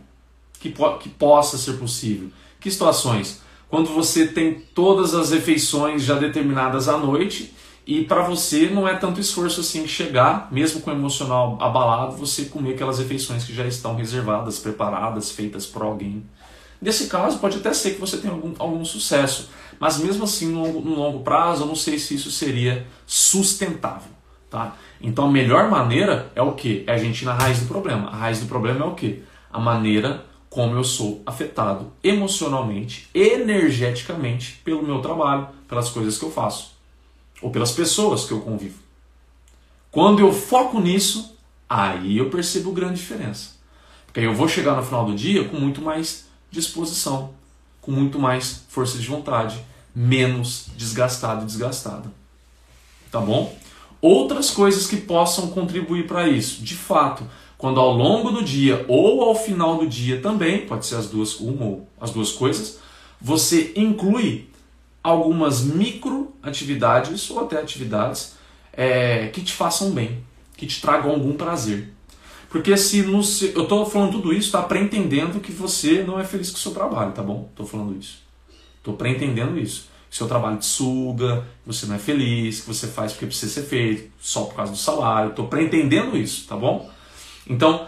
Que, 0.59 0.69
po 0.69 0.97
que 0.97 1.09
possa 1.09 1.57
ser 1.57 1.73
possível. 1.73 2.29
Que 2.59 2.71
situações? 2.71 3.41
Quando 3.69 3.93
você 3.93 4.27
tem 4.27 4.53
todas 4.73 5.13
as 5.13 5.31
refeições 5.31 6.03
já 6.03 6.15
determinadas 6.15 6.87
à 6.87 6.97
noite 6.97 7.53
e 7.85 8.03
para 8.03 8.21
você 8.21 8.69
não 8.69 8.87
é 8.87 8.95
tanto 8.95 9.19
esforço 9.19 9.61
assim 9.61 9.87
chegar, 9.87 10.49
mesmo 10.51 10.81
com 10.81 10.89
o 10.89 10.93
emocional 10.93 11.57
abalado, 11.61 12.17
você 12.17 12.45
comer 12.45 12.73
aquelas 12.73 12.99
refeições 12.99 13.43
que 13.43 13.53
já 13.53 13.65
estão 13.65 13.95
reservadas, 13.95 14.59
preparadas, 14.59 15.31
feitas 15.31 15.65
por 15.65 15.83
alguém. 15.83 16.23
Nesse 16.81 17.07
caso, 17.07 17.39
pode 17.39 17.57
até 17.57 17.73
ser 17.73 17.91
que 17.95 17.99
você 17.99 18.17
tenha 18.17 18.33
algum, 18.33 18.53
algum 18.59 18.85
sucesso, 18.85 19.49
mas 19.79 19.97
mesmo 19.99 20.23
assim, 20.23 20.47
no 20.51 20.63
longo, 20.63 20.81
no 20.81 20.95
longo 20.95 21.19
prazo, 21.21 21.63
eu 21.63 21.67
não 21.67 21.75
sei 21.75 21.97
se 21.97 22.15
isso 22.15 22.31
seria 22.31 22.85
sustentável. 23.05 24.11
Tá? 24.49 24.75
Então, 25.01 25.25
a 25.25 25.31
melhor 25.31 25.69
maneira 25.69 26.31
é 26.35 26.41
o 26.41 26.53
que? 26.53 26.83
É 26.87 26.93
a 26.93 26.97
gente 26.97 27.21
ir 27.21 27.25
na 27.25 27.33
raiz 27.33 27.59
do 27.59 27.67
problema. 27.67 28.09
A 28.09 28.15
raiz 28.15 28.39
do 28.39 28.47
problema 28.47 28.85
é 28.85 28.87
o 28.87 28.95
que? 28.95 29.23
A 29.51 29.59
maneira 29.59 30.25
como 30.57 30.75
eu 30.75 30.83
sou 30.83 31.21
afetado 31.23 31.93
emocionalmente, 32.03 33.07
energeticamente 33.13 34.59
pelo 34.63 34.81
meu 34.81 35.03
trabalho, 35.03 35.49
pelas 35.67 35.87
coisas 35.91 36.17
que 36.17 36.25
eu 36.25 36.31
faço 36.31 36.71
ou 37.39 37.51
pelas 37.51 37.73
pessoas 37.73 38.25
que 38.25 38.31
eu 38.31 38.41
convivo. 38.41 38.79
Quando 39.91 40.19
eu 40.19 40.33
foco 40.33 40.79
nisso, 40.79 41.37
aí 41.69 42.17
eu 42.17 42.31
percebo 42.31 42.71
grande 42.71 42.95
diferença. 42.95 43.51
Porque 44.07 44.19
aí 44.19 44.25
eu 44.25 44.33
vou 44.33 44.47
chegar 44.47 44.75
no 44.75 44.81
final 44.81 45.05
do 45.05 45.13
dia 45.13 45.47
com 45.47 45.57
muito 45.57 45.79
mais 45.79 46.25
disposição, 46.49 47.35
com 47.79 47.91
muito 47.91 48.17
mais 48.17 48.63
força 48.67 48.97
de 48.97 49.05
vontade, 49.05 49.63
menos 49.93 50.69
desgastado 50.75 51.43
e 51.43 51.45
desgastada. 51.45 52.11
Tá 53.11 53.21
bom? 53.21 53.55
Outras 54.01 54.49
coisas 54.49 54.87
que 54.87 54.97
possam 54.97 55.51
contribuir 55.51 56.07
para 56.07 56.27
isso. 56.27 56.63
De 56.63 56.73
fato, 56.73 57.23
quando 57.57 57.79
ao 57.79 57.91
longo 57.91 58.31
do 58.31 58.43
dia 58.43 58.85
ou 58.87 59.23
ao 59.23 59.35
final 59.35 59.77
do 59.77 59.87
dia 59.87 60.21
também, 60.21 60.65
pode 60.65 60.85
ser 60.85 60.95
as 60.95 61.07
duas, 61.07 61.39
uma 61.39 61.65
ou 61.65 61.87
as 61.99 62.11
duas 62.11 62.31
coisas, 62.31 62.79
você 63.19 63.73
inclui 63.75 64.47
algumas 65.01 65.61
micro 65.61 66.33
atividades 66.43 67.29
ou 67.29 67.39
até 67.39 67.59
atividades 67.59 68.35
é, 68.73 69.27
que 69.27 69.41
te 69.41 69.53
façam 69.53 69.91
bem, 69.91 70.23
que 70.55 70.67
te 70.67 70.79
tragam 70.79 71.11
algum 71.11 71.33
prazer. 71.33 71.93
Porque 72.49 72.77
se 72.77 73.01
no, 73.01 73.21
eu 73.53 73.63
estou 73.63 73.85
falando 73.85 74.11
tudo 74.11 74.31
isso, 74.31 74.51
tá 74.51 74.61
para 74.61 74.79
entendendo 74.79 75.41
que 75.41 75.51
você 75.51 76.03
não 76.03 76.19
é 76.19 76.23
feliz 76.23 76.49
com 76.49 76.57
o 76.57 76.59
seu 76.59 76.71
trabalho, 76.71 77.11
tá 77.11 77.21
bom? 77.21 77.47
Estou 77.49 77.65
falando 77.65 77.97
isso. 77.97 78.19
Estou 78.77 78.95
para 78.95 79.09
entendendo 79.09 79.57
isso. 79.59 79.89
Seu 80.09 80.27
trabalho 80.27 80.57
te 80.57 80.65
suga, 80.65 81.45
você 81.65 81.85
não 81.85 81.95
é 81.95 81.99
feliz, 81.99 82.61
que 82.61 82.67
você 82.67 82.87
faz 82.87 83.11
porque 83.11 83.25
precisa 83.25 83.51
ser 83.51 83.63
feito, 83.63 84.09
só 84.21 84.45
por 84.45 84.55
causa 84.55 84.71
do 84.71 84.77
salário. 84.77 85.31
Estou 85.31 85.47
para 85.47 85.61
entendendo 85.61 86.15
isso, 86.15 86.47
tá 86.47 86.55
bom? 86.55 86.89
Então, 87.49 87.87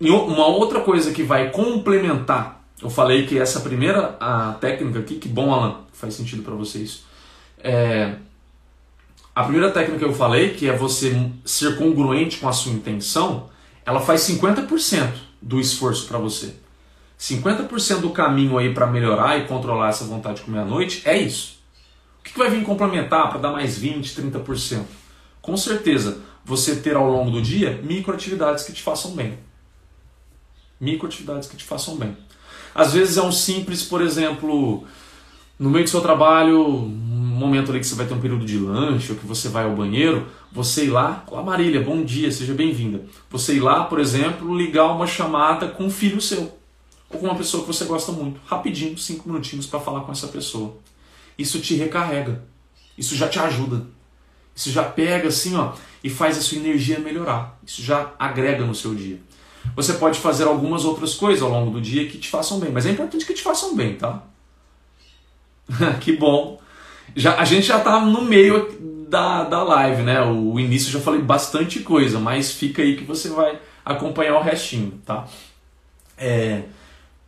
uma 0.00 0.46
outra 0.46 0.80
coisa 0.80 1.12
que 1.12 1.22
vai 1.22 1.50
complementar, 1.50 2.64
eu 2.82 2.88
falei 2.88 3.26
que 3.26 3.38
essa 3.38 3.60
primeira 3.60 4.16
a 4.20 4.54
técnica 4.54 4.98
aqui, 4.98 5.16
que 5.16 5.28
bom 5.28 5.52
Alan, 5.52 5.80
faz 5.92 6.14
sentido 6.14 6.42
para 6.42 6.54
vocês. 6.54 7.04
É, 7.58 8.14
a 9.34 9.42
primeira 9.42 9.70
técnica 9.70 9.98
que 9.98 10.04
eu 10.04 10.14
falei, 10.14 10.54
que 10.54 10.68
é 10.68 10.76
você 10.76 11.30
ser 11.44 11.76
congruente 11.76 12.38
com 12.38 12.48
a 12.48 12.52
sua 12.52 12.72
intenção, 12.72 13.48
ela 13.84 14.00
faz 14.00 14.22
50% 14.22 15.12
do 15.40 15.60
esforço 15.60 16.06
para 16.06 16.18
você. 16.18 16.54
50% 17.18 18.00
do 18.00 18.10
caminho 18.10 18.56
aí 18.56 18.72
para 18.72 18.86
melhorar 18.86 19.38
e 19.38 19.46
controlar 19.46 19.90
essa 19.90 20.04
vontade 20.04 20.38
de 20.38 20.42
comer 20.42 20.60
à 20.60 20.64
noite 20.64 21.02
é 21.04 21.18
isso. 21.18 21.58
O 22.18 22.22
que, 22.22 22.38
vai 22.38 22.50
vir 22.50 22.62
complementar 22.64 23.28
para 23.28 23.38
dar 23.38 23.52
mais 23.52 23.76
20, 23.76 24.08
30%? 24.08 24.82
Com 25.42 25.56
certeza, 25.56 26.22
você 26.44 26.76
ter 26.76 26.96
ao 26.96 27.10
longo 27.10 27.30
do 27.30 27.42
dia 27.42 27.80
microatividades 27.82 28.64
que 28.64 28.72
te 28.72 28.82
façam 28.82 29.12
bem. 29.12 29.38
Microatividades 30.80 31.48
que 31.48 31.56
te 31.56 31.64
façam 31.64 31.96
bem. 31.96 32.16
Às 32.74 32.92
vezes 32.92 33.16
é 33.16 33.22
um 33.22 33.32
simples, 33.32 33.82
por 33.82 34.00
exemplo, 34.00 34.84
no 35.58 35.68
meio 35.68 35.84
do 35.84 35.90
seu 35.90 36.00
trabalho, 36.00 36.64
um 36.66 36.88
momento 37.40 37.70
ali 37.70 37.80
que 37.80 37.86
você 37.86 37.94
vai 37.94 38.06
ter 38.06 38.14
um 38.14 38.20
período 38.20 38.44
de 38.46 38.58
lanche 38.58 39.12
ou 39.12 39.18
que 39.18 39.26
você 39.26 39.48
vai 39.48 39.64
ao 39.64 39.74
banheiro, 39.74 40.26
você 40.52 40.84
ir 40.84 40.90
lá, 40.90 41.24
olá 41.26 41.42
Marília, 41.42 41.82
bom 41.82 42.02
dia, 42.02 42.30
seja 42.30 42.54
bem-vinda. 42.54 43.04
Você 43.30 43.54
ir 43.54 43.60
lá, 43.60 43.84
por 43.84 44.00
exemplo, 44.00 44.56
ligar 44.56 44.86
uma 44.92 45.06
chamada 45.06 45.68
com 45.68 45.84
um 45.84 45.90
filho 45.90 46.20
seu 46.20 46.58
ou 47.10 47.18
com 47.18 47.26
uma 47.26 47.34
pessoa 47.34 47.62
que 47.62 47.66
você 47.66 47.84
gosta 47.84 48.12
muito, 48.12 48.40
rapidinho, 48.46 48.96
cinco 48.96 49.28
minutinhos 49.28 49.66
para 49.66 49.80
falar 49.80 50.02
com 50.02 50.12
essa 50.12 50.28
pessoa. 50.28 50.76
Isso 51.36 51.60
te 51.60 51.74
recarrega, 51.74 52.44
isso 52.96 53.16
já 53.16 53.28
te 53.28 53.38
ajuda, 53.38 53.86
isso 54.60 54.70
já 54.70 54.82
pega 54.82 55.28
assim, 55.28 55.56
ó, 55.56 55.72
e 56.04 56.10
faz 56.10 56.36
a 56.36 56.42
sua 56.42 56.58
energia 56.58 56.98
melhorar. 56.98 57.58
Isso 57.66 57.82
já 57.82 58.12
agrega 58.18 58.62
no 58.62 58.74
seu 58.74 58.94
dia. 58.94 59.18
Você 59.74 59.94
pode 59.94 60.18
fazer 60.18 60.44
algumas 60.44 60.84
outras 60.84 61.14
coisas 61.14 61.42
ao 61.42 61.48
longo 61.48 61.70
do 61.70 61.80
dia 61.80 62.06
que 62.06 62.18
te 62.18 62.28
façam 62.28 62.60
bem, 62.60 62.70
mas 62.70 62.84
é 62.84 62.90
importante 62.90 63.24
que 63.24 63.32
te 63.32 63.42
façam 63.42 63.74
bem, 63.74 63.94
tá? 63.94 64.22
que 66.00 66.14
bom. 66.14 66.60
Já, 67.16 67.38
a 67.38 67.44
gente 67.44 67.68
já 67.68 67.78
está 67.78 68.00
no 68.00 68.20
meio 68.20 69.06
da, 69.08 69.44
da 69.44 69.62
live, 69.62 70.02
né? 70.02 70.20
O, 70.20 70.52
o 70.52 70.60
início 70.60 70.92
já 70.92 71.00
falei 71.00 71.22
bastante 71.22 71.80
coisa, 71.80 72.18
mas 72.20 72.52
fica 72.52 72.82
aí 72.82 72.98
que 72.98 73.04
você 73.04 73.30
vai 73.30 73.58
acompanhar 73.82 74.36
o 74.36 74.42
restinho, 74.42 75.00
tá? 75.06 75.26
É, 76.18 76.64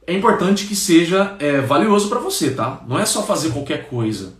é 0.06 0.12
importante 0.12 0.66
que 0.66 0.76
seja 0.76 1.34
é, 1.38 1.62
valioso 1.62 2.10
para 2.10 2.18
você, 2.18 2.50
tá? 2.50 2.82
Não 2.86 2.98
é 2.98 3.06
só 3.06 3.22
fazer 3.22 3.52
qualquer 3.52 3.88
coisa. 3.88 4.34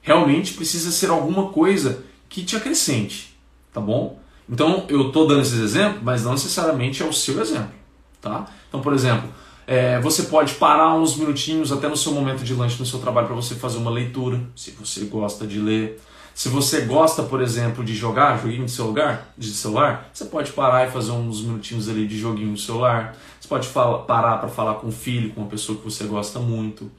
Realmente 0.00 0.54
precisa 0.54 0.90
ser 0.90 1.08
alguma 1.08 1.50
coisa 1.50 2.10
que 2.32 2.42
te 2.42 2.56
acrescente, 2.56 3.36
tá 3.72 3.80
bom? 3.80 4.18
Então 4.48 4.86
eu 4.88 5.08
estou 5.08 5.26
dando 5.26 5.42
esses 5.42 5.60
exemplos, 5.60 6.02
mas 6.02 6.24
não 6.24 6.32
necessariamente 6.32 7.02
é 7.02 7.06
o 7.06 7.12
seu 7.12 7.38
exemplo, 7.40 7.74
tá? 8.22 8.46
Então, 8.68 8.80
por 8.80 8.94
exemplo, 8.94 9.28
é, 9.66 10.00
você 10.00 10.24
pode 10.24 10.54
parar 10.54 10.94
uns 10.94 11.14
minutinhos 11.14 11.70
até 11.70 11.86
no 11.88 11.96
seu 11.96 12.10
momento 12.12 12.42
de 12.42 12.54
lanche 12.54 12.78
no 12.78 12.86
seu 12.86 12.98
trabalho 12.98 13.26
para 13.26 13.36
você 13.36 13.54
fazer 13.54 13.76
uma 13.76 13.90
leitura, 13.90 14.40
se 14.56 14.70
você 14.70 15.04
gosta 15.04 15.46
de 15.46 15.60
ler. 15.60 16.00
Se 16.34 16.48
você 16.48 16.80
gosta, 16.86 17.22
por 17.22 17.42
exemplo, 17.42 17.84
de 17.84 17.94
jogar 17.94 18.40
joguinho 18.40 18.64
de 18.64 18.72
celular, 18.72 19.34
de 19.36 19.50
celular, 19.50 20.08
você 20.10 20.24
pode 20.24 20.50
parar 20.52 20.88
e 20.88 20.90
fazer 20.90 21.10
uns 21.10 21.42
minutinhos 21.42 21.90
ali 21.90 22.06
de 22.06 22.18
joguinho 22.18 22.54
de 22.54 22.62
celular. 22.62 23.14
Você 23.38 23.46
pode 23.46 23.68
fala, 23.68 23.98
parar 24.04 24.38
para 24.38 24.48
falar 24.48 24.76
com 24.76 24.86
um 24.86 24.92
filho, 24.92 25.28
com 25.34 25.42
uma 25.42 25.50
pessoa 25.50 25.76
que 25.76 25.84
você 25.84 26.04
gosta 26.04 26.38
muito. 26.38 26.90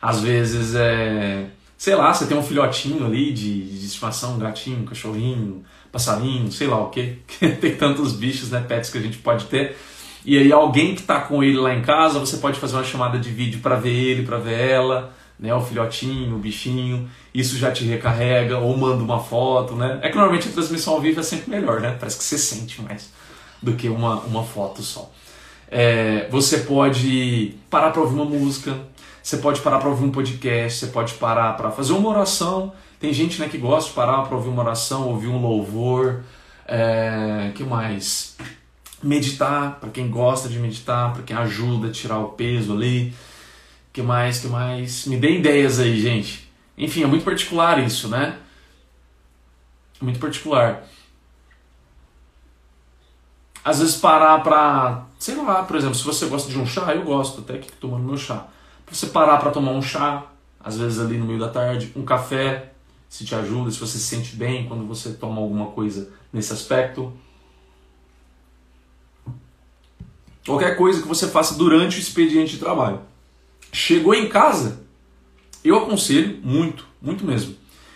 Às 0.00 0.20
vezes 0.20 0.74
é, 0.74 1.50
sei 1.78 1.94
lá, 1.94 2.12
você 2.12 2.26
tem 2.26 2.36
um 2.36 2.42
filhotinho 2.42 3.06
ali 3.06 3.32
de, 3.32 3.78
de 3.78 3.86
estimação, 3.86 4.34
um 4.34 4.38
gatinho, 4.38 4.80
um 4.80 4.84
cachorrinho, 4.84 5.64
passarinho, 5.90 6.52
sei 6.52 6.66
lá 6.66 6.78
o 6.82 6.90
que. 6.90 7.18
tem 7.60 7.74
tantos 7.76 8.12
bichos, 8.12 8.50
né, 8.50 8.62
pets 8.68 8.90
que 8.90 8.98
a 8.98 9.00
gente 9.00 9.16
pode 9.16 9.46
ter 9.46 9.74
e 10.24 10.36
aí 10.36 10.52
alguém 10.52 10.94
que 10.94 11.00
está 11.00 11.20
com 11.20 11.42
ele 11.42 11.56
lá 11.56 11.74
em 11.74 11.80
casa, 11.80 12.18
você 12.18 12.36
pode 12.36 12.58
fazer 12.58 12.76
uma 12.76 12.84
chamada 12.84 13.18
de 13.18 13.30
vídeo 13.30 13.60
para 13.60 13.76
ver 13.76 13.94
ele, 13.94 14.26
para 14.26 14.36
ver 14.36 14.60
ela, 14.60 15.12
né, 15.38 15.54
o 15.54 15.60
filhotinho, 15.62 16.36
o 16.36 16.38
bichinho, 16.38 17.08
isso 17.32 17.56
já 17.56 17.70
te 17.70 17.84
recarrega, 17.84 18.58
ou 18.58 18.76
manda 18.76 19.02
uma 19.02 19.20
foto, 19.20 19.74
né? 19.74 19.98
É 20.02 20.10
que 20.10 20.16
normalmente 20.16 20.48
a 20.48 20.52
transmissão 20.52 20.94
ao 20.94 21.00
vivo 21.00 21.20
é 21.20 21.22
sempre 21.22 21.50
melhor, 21.50 21.80
né? 21.80 21.96
Parece 21.98 22.18
que 22.18 22.24
você 22.24 22.36
sente 22.36 22.82
mais 22.82 23.10
do 23.62 23.72
que 23.72 23.88
uma, 23.88 24.16
uma 24.20 24.44
foto 24.44 24.82
só. 24.82 25.10
É, 25.70 26.28
você 26.30 26.58
pode 26.58 27.54
parar 27.70 27.90
para 27.90 28.02
ouvir 28.02 28.14
uma 28.14 28.24
música, 28.24 28.76
você 29.28 29.36
pode 29.36 29.60
parar 29.60 29.78
para 29.78 29.90
ouvir 29.90 30.06
um 30.06 30.10
podcast, 30.10 30.78
você 30.78 30.86
pode 30.86 31.12
parar 31.12 31.54
para 31.54 31.70
fazer 31.70 31.92
uma 31.92 32.08
oração. 32.08 32.72
Tem 32.98 33.12
gente 33.12 33.38
né, 33.38 33.46
que 33.46 33.58
gosta 33.58 33.90
de 33.90 33.94
parar 33.94 34.22
para 34.22 34.34
ouvir 34.34 34.48
uma 34.48 34.62
oração, 34.62 35.06
ouvir 35.06 35.26
um 35.26 35.38
louvor. 35.38 36.22
É, 36.66 37.52
que 37.54 37.62
mais? 37.62 38.38
meditar, 39.02 39.78
para 39.80 39.90
quem 39.90 40.08
gosta 40.08 40.48
de 40.48 40.58
meditar, 40.58 41.12
para 41.12 41.22
quem 41.22 41.36
ajuda 41.36 41.88
a 41.88 41.92
tirar 41.92 42.20
o 42.20 42.30
peso 42.30 42.72
ali. 42.72 43.12
Que 43.92 44.00
mais, 44.00 44.40
que 44.40 44.46
mais? 44.46 45.04
Me 45.04 45.18
dê 45.18 45.38
ideias 45.38 45.78
aí, 45.78 46.00
gente. 46.00 46.50
Enfim, 46.78 47.02
é 47.02 47.06
muito 47.06 47.24
particular 47.26 47.78
isso, 47.78 48.08
né? 48.08 48.38
Muito 50.00 50.18
particular. 50.18 50.84
Às 53.62 53.80
vezes 53.80 53.96
parar 53.96 54.42
para, 54.42 55.04
sei 55.18 55.34
lá, 55.34 55.64
por 55.64 55.76
exemplo, 55.76 55.94
se 55.94 56.04
você 56.04 56.24
gosta 56.24 56.50
de 56.50 56.58
um 56.58 56.64
chá, 56.64 56.94
eu 56.94 57.02
gosto 57.02 57.42
até 57.42 57.58
que 57.58 57.70
tomando 57.72 58.04
meu 58.04 58.16
chá. 58.16 58.48
Você 58.90 59.06
parar 59.06 59.38
para 59.38 59.50
tomar 59.50 59.72
um 59.72 59.82
chá, 59.82 60.26
às 60.60 60.78
vezes 60.78 60.98
ali 60.98 61.18
no 61.18 61.26
meio 61.26 61.38
da 61.38 61.48
tarde, 61.48 61.92
um 61.94 62.04
café, 62.04 62.72
se 63.08 63.24
te 63.24 63.34
ajuda, 63.34 63.70
se 63.70 63.78
você 63.78 63.98
se 63.98 64.04
sente 64.04 64.36
bem 64.36 64.66
quando 64.66 64.86
você 64.86 65.10
toma 65.12 65.40
alguma 65.40 65.66
coisa 65.66 66.10
nesse 66.32 66.52
aspecto. 66.52 67.12
Qualquer 70.44 70.76
coisa 70.76 71.02
que 71.02 71.08
você 71.08 71.28
faça 71.28 71.54
durante 71.54 71.98
o 71.98 72.00
expediente 72.00 72.52
de 72.52 72.58
trabalho. 72.58 73.00
Chegou 73.72 74.14
em 74.14 74.28
casa, 74.28 74.80
eu 75.62 75.76
aconselho 75.76 76.40
muito, 76.42 76.86
muito 77.02 77.24
mesmo, 77.24 77.54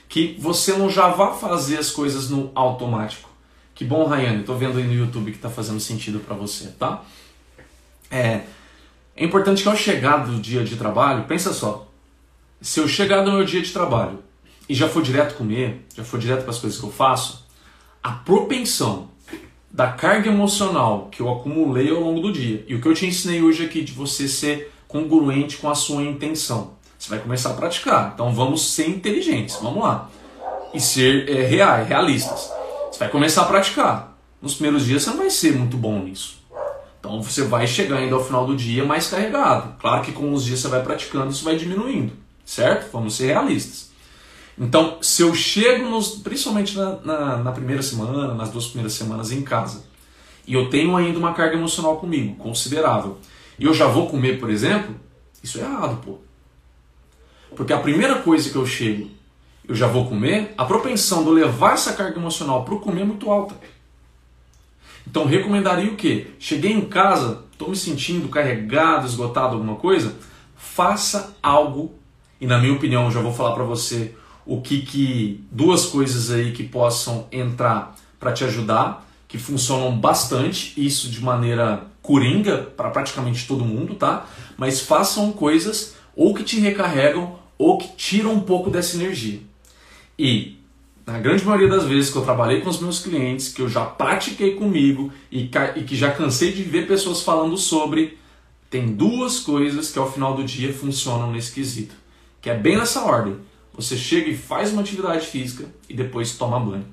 que 0.08 0.36
você 0.38 0.74
não 0.74 0.90
já 0.90 1.08
vá 1.08 1.32
fazer 1.32 1.78
as 1.78 1.90
coisas 1.90 2.28
no 2.28 2.50
automático. 2.54 3.30
Que 3.74 3.84
bom, 3.84 4.06
Rayane, 4.06 4.44
tô 4.44 4.54
vendo 4.54 4.78
aí 4.78 4.84
no 4.86 4.92
YouTube 4.92 5.32
que 5.32 5.38
tá 5.38 5.48
fazendo 5.48 5.80
sentido 5.80 6.20
para 6.20 6.36
você, 6.36 6.68
tá? 6.78 7.02
É, 8.10 8.42
é 9.16 9.24
importante 9.24 9.62
que 9.62 9.68
ao 9.68 9.76
chegar 9.76 10.18
do 10.18 10.40
dia 10.40 10.64
de 10.64 10.76
trabalho, 10.76 11.24
pensa 11.24 11.52
só, 11.52 11.86
se 12.60 12.80
eu 12.80 12.88
chegar 12.88 13.24
no 13.24 13.32
meu 13.32 13.44
dia 13.44 13.60
de 13.60 13.72
trabalho 13.72 14.20
e 14.68 14.74
já 14.74 14.88
for 14.88 15.02
direto 15.02 15.34
comer, 15.34 15.84
já 15.94 16.04
for 16.04 16.18
direto 16.18 16.42
para 16.42 16.50
as 16.50 16.58
coisas 16.58 16.78
que 16.78 16.86
eu 16.86 16.92
faço, 16.92 17.46
a 18.02 18.12
propensão 18.12 19.08
da 19.70 19.88
carga 19.88 20.28
emocional 20.28 21.08
que 21.10 21.20
eu 21.20 21.30
acumulei 21.30 21.90
ao 21.90 22.00
longo 22.00 22.20
do 22.20 22.32
dia 22.32 22.64
e 22.68 22.74
o 22.74 22.80
que 22.80 22.86
eu 22.86 22.94
te 22.94 23.06
ensinei 23.06 23.42
hoje 23.42 23.64
aqui 23.64 23.82
de 23.82 23.92
você 23.92 24.28
ser 24.28 24.72
congruente 24.86 25.56
com 25.56 25.70
a 25.70 25.74
sua 25.74 26.02
intenção. 26.02 26.74
Você 26.98 27.08
vai 27.08 27.18
começar 27.18 27.50
a 27.50 27.54
praticar. 27.54 28.12
Então 28.14 28.32
vamos 28.32 28.74
ser 28.74 28.88
inteligentes, 28.88 29.56
vamos 29.60 29.82
lá. 29.82 30.10
E 30.72 30.80
ser 30.80 31.28
é, 31.28 31.42
reais, 31.46 31.88
realistas. 31.88 32.50
Você 32.90 32.98
vai 32.98 33.08
começar 33.08 33.42
a 33.42 33.46
praticar. 33.46 34.18
Nos 34.40 34.54
primeiros 34.54 34.84
dias 34.84 35.02
você 35.02 35.10
não 35.10 35.18
vai 35.18 35.30
ser 35.30 35.56
muito 35.56 35.76
bom 35.76 35.98
nisso. 35.98 36.41
Então 37.02 37.20
você 37.20 37.42
vai 37.42 37.66
chegar 37.66 37.96
ainda 37.96 38.14
ao 38.14 38.24
final 38.24 38.46
do 38.46 38.54
dia 38.54 38.84
mais 38.84 39.08
carregado. 39.08 39.76
Claro 39.80 40.04
que 40.04 40.12
com 40.12 40.32
os 40.32 40.44
dias 40.44 40.60
você 40.60 40.68
vai 40.68 40.80
praticando, 40.84 41.32
isso 41.32 41.42
vai 41.42 41.56
diminuindo, 41.56 42.12
certo? 42.44 42.92
Vamos 42.92 43.16
ser 43.16 43.26
realistas. 43.26 43.90
Então, 44.56 44.98
se 45.02 45.20
eu 45.20 45.34
chego, 45.34 45.90
nos, 45.90 46.10
principalmente 46.10 46.76
na, 46.76 46.96
na, 47.04 47.36
na, 47.38 47.50
primeira 47.50 47.82
semana, 47.82 48.32
nas 48.34 48.50
duas 48.50 48.66
primeiras 48.66 48.92
semanas 48.92 49.32
em 49.32 49.42
casa, 49.42 49.82
e 50.46 50.54
eu 50.54 50.70
tenho 50.70 50.94
ainda 50.96 51.18
uma 51.18 51.34
carga 51.34 51.56
emocional 51.56 51.96
comigo, 51.96 52.36
considerável, 52.36 53.18
e 53.58 53.64
eu 53.64 53.74
já 53.74 53.88
vou 53.88 54.08
comer, 54.08 54.38
por 54.38 54.48
exemplo, 54.48 54.94
isso 55.42 55.58
é 55.58 55.62
errado, 55.62 56.00
pô. 56.04 56.18
Porque 57.56 57.72
a 57.72 57.80
primeira 57.80 58.22
coisa 58.22 58.48
que 58.48 58.56
eu 58.56 58.64
chego, 58.64 59.10
eu 59.66 59.74
já 59.74 59.88
vou 59.88 60.06
comer, 60.06 60.54
a 60.56 60.64
propensão 60.64 61.24
de 61.24 61.30
eu 61.30 61.34
levar 61.34 61.74
essa 61.74 61.94
carga 61.94 62.16
emocional 62.16 62.64
para 62.64 62.74
o 62.74 62.80
comer 62.80 63.00
é 63.00 63.04
muito 63.04 63.28
alta. 63.28 63.56
Então 65.06 65.24
recomendaria 65.24 65.90
o 65.90 65.96
quê? 65.96 66.28
Cheguei 66.38 66.72
em 66.72 66.82
casa, 66.82 67.44
estou 67.52 67.70
me 67.70 67.76
sentindo 67.76 68.28
carregado, 68.28 69.06
esgotado, 69.06 69.54
alguma 69.54 69.76
coisa, 69.76 70.14
faça 70.56 71.36
algo. 71.42 71.94
E 72.40 72.46
na 72.46 72.58
minha 72.58 72.72
opinião, 72.72 73.10
já 73.10 73.20
vou 73.20 73.32
falar 73.32 73.52
para 73.54 73.64
você 73.64 74.14
o 74.44 74.60
que, 74.60 74.82
que 74.82 75.44
duas 75.50 75.86
coisas 75.86 76.30
aí 76.30 76.52
que 76.52 76.64
possam 76.64 77.26
entrar 77.30 77.94
para 78.18 78.32
te 78.32 78.44
ajudar, 78.44 79.08
que 79.28 79.38
funcionam 79.38 79.96
bastante, 79.96 80.72
isso 80.76 81.08
de 81.08 81.22
maneira 81.22 81.86
coringa 82.02 82.58
para 82.58 82.90
praticamente 82.90 83.46
todo 83.46 83.64
mundo, 83.64 83.94
tá? 83.94 84.26
Mas 84.56 84.80
façam 84.80 85.32
coisas 85.32 85.94
ou 86.14 86.34
que 86.34 86.42
te 86.42 86.58
recarregam 86.58 87.36
ou 87.56 87.78
que 87.78 87.88
tiram 87.96 88.32
um 88.32 88.40
pouco 88.40 88.70
dessa 88.70 88.96
energia. 88.96 89.40
E 90.18 90.58
na 91.06 91.18
grande 91.18 91.44
maioria 91.44 91.68
das 91.68 91.84
vezes 91.84 92.10
que 92.10 92.16
eu 92.16 92.22
trabalhei 92.22 92.60
com 92.60 92.70
os 92.70 92.80
meus 92.80 93.00
clientes, 93.00 93.48
que 93.48 93.60
eu 93.60 93.68
já 93.68 93.84
pratiquei 93.84 94.54
comigo 94.54 95.12
e, 95.30 95.50
e 95.76 95.82
que 95.82 95.96
já 95.96 96.12
cansei 96.12 96.52
de 96.52 96.62
ver 96.62 96.86
pessoas 96.86 97.22
falando 97.22 97.56
sobre, 97.56 98.18
tem 98.70 98.94
duas 98.94 99.40
coisas 99.40 99.90
que 99.90 99.98
ao 99.98 100.10
final 100.10 100.34
do 100.34 100.44
dia 100.44 100.72
funcionam 100.72 101.32
nesse 101.32 101.52
quesito. 101.52 101.94
Que 102.40 102.50
é 102.50 102.54
bem 102.54 102.76
nessa 102.76 103.02
ordem. 103.04 103.36
Você 103.74 103.96
chega 103.96 104.28
e 104.28 104.36
faz 104.36 104.72
uma 104.72 104.82
atividade 104.82 105.26
física 105.26 105.64
e 105.88 105.94
depois 105.94 106.36
toma 106.36 106.60
banho. 106.60 106.86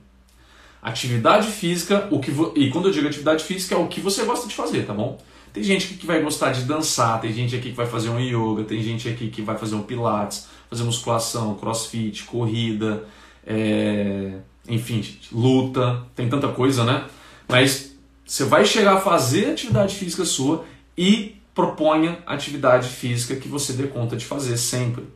Atividade 0.82 1.48
física, 1.48 2.08
o 2.10 2.20
que 2.20 2.32
e 2.56 2.70
quando 2.70 2.88
eu 2.88 2.92
digo 2.92 3.08
atividade 3.08 3.44
física, 3.44 3.76
é 3.76 3.78
o 3.78 3.88
que 3.88 4.00
você 4.00 4.24
gosta 4.24 4.48
de 4.48 4.56
fazer, 4.56 4.86
tá 4.86 4.94
bom? 4.94 5.22
Tem 5.52 5.64
gente 5.64 5.88
aqui 5.88 5.96
que 5.96 6.06
vai 6.06 6.22
gostar 6.22 6.52
de 6.52 6.62
dançar, 6.62 7.20
tem 7.20 7.34
gente 7.34 7.56
aqui 7.56 7.72
que 7.72 7.76
vai 7.76 7.88
fazer 7.88 8.10
um 8.10 8.20
yoga, 8.20 8.64
tem 8.64 8.82
gente 8.82 9.10
aqui 9.10 9.30
que 9.30 9.42
vai 9.42 9.58
fazer 9.58 9.76
um 9.76 9.82
pilates, 9.82 10.48
fazer 10.70 10.84
musculação, 10.84 11.56
crossfit, 11.56 12.24
corrida, 12.24 13.06
é, 13.46 14.34
enfim, 14.68 15.04
luta, 15.32 16.04
tem 16.16 16.30
tanta 16.30 16.48
coisa, 16.50 16.84
né? 16.84 17.06
Mas 17.48 17.96
você 18.26 18.46
vai 18.46 18.66
chegar 18.66 18.96
a 18.96 19.02
fazer 19.02 19.52
atividade 19.52 19.96
física 19.96 20.24
sua 20.26 20.64
e 20.98 21.42
proponha 21.56 22.20
atividade 22.26 22.88
física 22.88 23.36
que 23.36 23.48
você 23.48 23.74
dê 23.74 23.88
conta 23.88 24.16
de 24.16 24.26
fazer 24.26 24.58
sempre. 24.58 25.08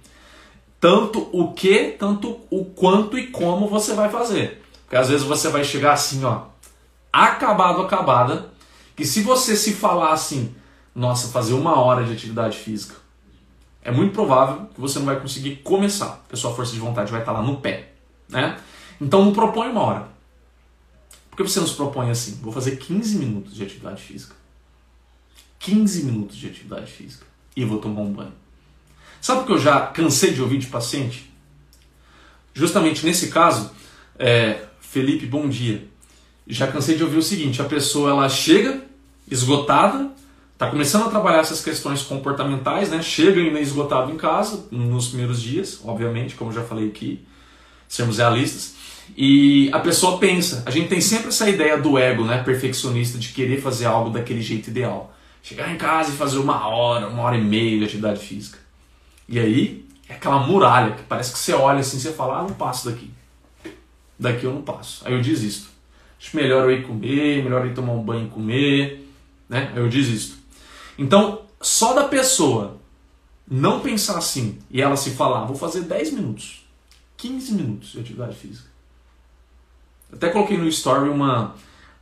Tanto 0.79 1.29
o 1.31 1.53
que, 1.53 1.95
tanto 1.97 2.41
o 2.49 2.65
quanto 2.65 3.17
e 3.17 3.27
como 3.27 3.67
você 3.67 3.93
vai 3.93 4.09
fazer. 4.09 4.61
Porque 4.83 4.97
às 4.97 5.09
vezes 5.09 5.25
você 5.25 5.47
vai 5.49 5.63
chegar 5.63 5.93
assim, 5.93 6.25
ó, 6.25 6.41
acabado, 7.11 7.81
acabada, 7.81 8.49
que 8.95 9.05
se 9.05 9.21
você 9.21 9.55
se 9.55 9.73
falar 9.73 10.11
assim, 10.11 10.53
nossa, 10.95 11.29
fazer 11.29 11.53
uma 11.53 11.79
hora 11.79 12.03
de 12.03 12.11
atividade 12.11 12.57
física, 12.57 12.95
é 13.81 13.91
muito 13.91 14.13
provável 14.13 14.67
que 14.73 14.81
você 14.81 14.99
não 14.99 15.05
vai 15.05 15.19
conseguir 15.19 15.57
começar, 15.57 16.17
porque 16.23 16.35
a 16.35 16.37
sua 16.37 16.53
força 16.53 16.73
de 16.73 16.79
vontade 16.79 17.11
vai 17.11 17.21
estar 17.21 17.31
lá 17.31 17.41
no 17.41 17.57
pé. 17.57 17.92
Né? 18.33 18.59
Então 18.99 19.23
não 19.23 19.33
propõe 19.33 19.69
uma 19.69 19.81
hora. 19.81 20.07
Por 21.29 21.37
que 21.37 21.43
você 21.43 21.59
não 21.59 21.67
se 21.67 21.75
propõe 21.75 22.09
assim? 22.09 22.39
Vou 22.41 22.51
fazer 22.51 22.77
15 22.77 23.17
minutos 23.17 23.55
de 23.55 23.63
atividade 23.63 24.01
física. 24.01 24.35
15 25.59 26.03
minutos 26.03 26.35
de 26.35 26.47
atividade 26.47 26.91
física. 26.91 27.25
E 27.55 27.63
vou 27.63 27.79
tomar 27.79 28.01
um 28.01 28.11
banho. 28.11 28.33
Sabe 29.21 29.41
o 29.41 29.45
que 29.45 29.51
eu 29.51 29.59
já 29.59 29.81
cansei 29.87 30.33
de 30.33 30.41
ouvir 30.41 30.57
de 30.57 30.67
paciente? 30.67 31.31
Justamente 32.53 33.05
nesse 33.05 33.29
caso, 33.29 33.71
é, 34.19 34.65
Felipe, 34.79 35.25
bom 35.25 35.47
dia. 35.47 35.87
Já 36.45 36.67
cansei 36.67 36.97
de 36.97 37.03
ouvir 37.03 37.17
o 37.17 37.23
seguinte: 37.23 37.61
a 37.61 37.65
pessoa 37.65 38.11
ela 38.11 38.29
chega 38.29 38.83
esgotada, 39.29 40.11
está 40.53 40.69
começando 40.69 41.07
a 41.07 41.09
trabalhar 41.09 41.39
essas 41.39 41.63
questões 41.63 42.01
comportamentais, 42.03 42.91
né? 42.91 43.01
Chega 43.01 43.41
ainda 43.41 43.59
esgotado 43.59 44.11
em 44.11 44.17
casa 44.17 44.67
nos 44.69 45.07
primeiros 45.07 45.41
dias, 45.41 45.79
obviamente, 45.83 46.35
como 46.35 46.51
já 46.51 46.63
falei 46.63 46.89
aqui 46.89 47.25
sermos 47.93 48.17
realistas. 48.17 48.73
E 49.15 49.69
a 49.71 49.79
pessoa 49.79 50.17
pensa, 50.17 50.63
a 50.65 50.71
gente 50.71 50.87
tem 50.87 50.99
sempre 50.99 51.27
essa 51.27 51.47
ideia 51.47 51.77
do 51.77 51.97
ego, 51.97 52.25
né, 52.25 52.41
perfeccionista, 52.41 53.19
de 53.19 53.29
querer 53.29 53.61
fazer 53.61 53.85
algo 53.85 54.09
daquele 54.09 54.41
jeito 54.41 54.69
ideal. 54.69 55.13
Chegar 55.43 55.71
em 55.71 55.77
casa 55.77 56.09
e 56.09 56.15
fazer 56.15 56.39
uma 56.39 56.67
hora, 56.67 57.07
uma 57.07 57.21
hora 57.21 57.37
e 57.37 57.43
meia 57.43 57.77
de 57.77 57.85
atividade 57.85 58.25
física. 58.25 58.57
E 59.29 59.39
aí, 59.39 59.85
é 60.09 60.13
aquela 60.15 60.39
muralha 60.39 60.93
que 60.93 61.03
parece 61.03 61.31
que 61.33 61.37
você 61.37 61.53
olha 61.53 61.81
assim, 61.81 61.99
você 61.99 62.11
fala, 62.11 62.39
ah, 62.39 62.41
não 62.41 62.53
passo 62.53 62.89
daqui. 62.89 63.11
Daqui 64.17 64.45
eu 64.45 64.53
não 64.53 64.61
passo. 64.61 65.05
Aí 65.05 65.13
eu 65.13 65.21
desisto. 65.21 65.67
Acho 66.19 66.35
melhor 66.35 66.63
eu 66.63 66.71
ir 66.71 66.87
comer, 66.87 67.43
melhor 67.43 67.65
eu 67.65 67.71
ir 67.71 67.75
tomar 67.75 67.93
um 67.93 68.01
banho 68.01 68.25
e 68.25 68.29
comer, 68.29 69.07
né? 69.47 69.71
Aí 69.73 69.79
eu 69.79 69.89
desisto. 69.89 70.37
Então, 70.97 71.41
só 71.61 71.93
da 71.93 72.05
pessoa 72.05 72.79
não 73.47 73.81
pensar 73.81 74.17
assim 74.17 74.57
e 74.71 74.81
ela 74.81 74.95
se 74.95 75.11
falar, 75.11 75.45
vou 75.45 75.55
fazer 75.55 75.81
10 75.81 76.13
minutos 76.13 76.62
15 77.23 77.53
minutos 77.53 77.91
de 77.93 78.01
atividade 78.01 78.35
física. 78.35 78.67
Até 80.11 80.29
coloquei 80.29 80.57
no 80.57 80.67
story 80.67 81.09
uma, 81.09 81.55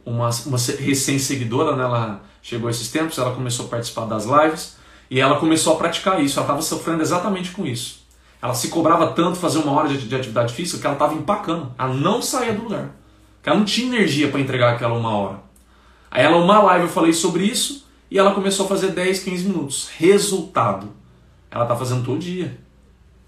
uma, 0.03 0.29
uma 0.47 0.57
recém-seguidora, 0.57 1.75
né? 1.75 1.83
ela 1.83 2.23
chegou 2.41 2.71
esses 2.71 2.89
tempos, 2.89 3.19
ela 3.19 3.35
começou 3.35 3.67
a 3.67 3.69
participar 3.69 4.05
das 4.05 4.25
lives 4.25 4.77
e 5.11 5.19
ela 5.19 5.39
começou 5.39 5.73
a 5.73 5.77
praticar 5.77 6.19
isso. 6.23 6.39
Ela 6.39 6.47
estava 6.47 6.61
sofrendo 6.63 7.03
exatamente 7.03 7.51
com 7.51 7.67
isso. 7.67 8.01
Ela 8.41 8.55
se 8.55 8.69
cobrava 8.69 9.11
tanto 9.13 9.37
fazer 9.37 9.59
uma 9.59 9.71
hora 9.73 9.89
de, 9.89 10.07
de 10.07 10.15
atividade 10.15 10.55
física 10.55 10.79
que 10.79 10.87
ela 10.87 10.95
estava 10.95 11.13
empacando. 11.13 11.71
Ela 11.77 11.93
não 11.93 12.19
saía 12.19 12.53
do 12.53 12.63
lugar. 12.63 12.89
Ela 13.45 13.57
não 13.57 13.65
tinha 13.65 13.95
energia 13.95 14.27
para 14.31 14.39
entregar 14.39 14.73
aquela 14.73 14.97
uma 14.97 15.15
hora. 15.15 15.39
Aí 16.09 16.23
ela, 16.23 16.37
uma 16.37 16.63
live, 16.63 16.85
eu 16.85 16.91
falei 16.91 17.13
sobre 17.13 17.43
isso 17.43 17.87
e 18.09 18.17
ela 18.17 18.33
começou 18.33 18.65
a 18.65 18.69
fazer 18.69 18.89
10, 18.89 19.23
15 19.23 19.45
minutos. 19.45 19.89
Resultado, 19.97 20.91
ela 21.51 21.63
está 21.63 21.75
fazendo 21.75 22.03
todo 22.03 22.17
dia. 22.17 22.59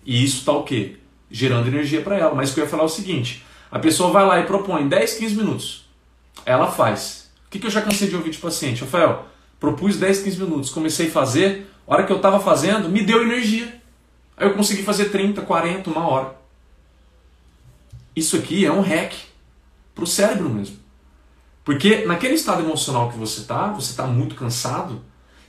E 0.04 0.24
isso 0.24 0.39
está 0.39 0.54
o 0.54 0.64
quê? 0.64 0.98
Gerando 1.34 1.67
energia 1.67 2.01
para 2.01 2.17
ela. 2.17 2.36
Mas 2.36 2.51
o 2.51 2.53
que 2.53 2.61
eu 2.61 2.63
ia 2.63 2.69
falar 2.69 2.84
é 2.84 2.86
o 2.86 2.89
seguinte: 2.89 3.43
a 3.69 3.79
pessoa 3.79 4.11
vai 4.11 4.25
lá 4.25 4.39
e 4.39 4.45
propõe 4.45 4.88
10, 4.88 5.15
15 5.15 5.36
minutos. 5.36 5.86
Ela 6.45 6.71
faz. 6.71 7.31
O 7.47 7.49
que, 7.49 7.59
que 7.59 7.67
eu 7.67 7.71
já 7.71 7.81
cansei 7.81 8.07
de 8.07 8.15
ouvir 8.15 8.29
de 8.29 8.38
paciente? 8.38 8.81
Rafael, 8.81 9.25
propus 9.59 9.97
10, 9.97 10.21
15 10.23 10.39
minutos, 10.39 10.69
comecei 10.69 11.07
a 11.07 11.11
fazer, 11.11 11.67
a 11.88 11.93
hora 11.93 12.03
que 12.03 12.11
eu 12.11 12.17
estava 12.17 12.39
fazendo, 12.39 12.89
me 12.89 13.03
deu 13.03 13.21
energia. 13.23 13.81
Aí 14.38 14.47
eu 14.47 14.53
consegui 14.53 14.84
fazer 14.84 15.05
30, 15.05 15.41
40, 15.41 15.89
uma 15.89 16.07
hora. 16.07 16.36
Isso 18.15 18.36
aqui 18.38 18.65
é 18.65 18.71
um 18.71 18.81
hack 18.81 19.13
para 19.93 20.03
o 20.03 20.07
cérebro 20.07 20.49
mesmo. 20.49 20.77
Porque 21.63 22.05
naquele 22.05 22.34
estado 22.34 22.61
emocional 22.61 23.11
que 23.11 23.17
você 23.17 23.41
está, 23.41 23.67
você 23.67 23.91
está 23.91 24.05
muito 24.05 24.36
cansado, 24.36 25.01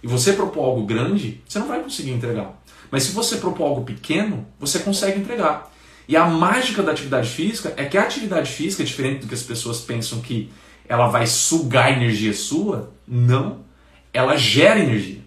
e 0.05 0.07
você 0.07 0.35
propor 0.35 0.67
algo 0.67 0.85
grande, 0.85 1.43
você 1.49 1.59
não 1.59 1.67
vai 1.67 1.83
conseguir 1.83 2.11
entregar. 2.11 2.63
Mas 2.91 3.05
se 3.05 3.13
você 3.13 3.39
propor 3.39 3.65
algo 3.65 3.85
pequeno, 3.85 4.47
você 4.61 4.79
consegue 4.81 5.19
entregar. 5.19 5.73
E 6.07 6.17
a 6.17 6.27
mágica 6.27 6.83
da 6.83 6.93
atividade 6.93 7.31
física 7.31 7.73
é 7.77 7.85
que 7.85 7.97
a 7.97 8.03
atividade 8.03 8.51
física, 8.51 8.83
é 8.83 8.87
diferente 8.87 9.21
do 9.21 9.29
que 9.29 9.35
as 9.35 9.43
pessoas 9.43 9.81
pensam 9.81 10.21
que 10.21 10.51
ela 10.87 11.09
vai 11.09 11.27
sugar 11.27 11.93
energia 11.93 12.35
sua, 12.35 12.93
não. 13.09 13.65
Ela 14.13 14.37
gera 14.37 14.81
energia. 14.81 15.23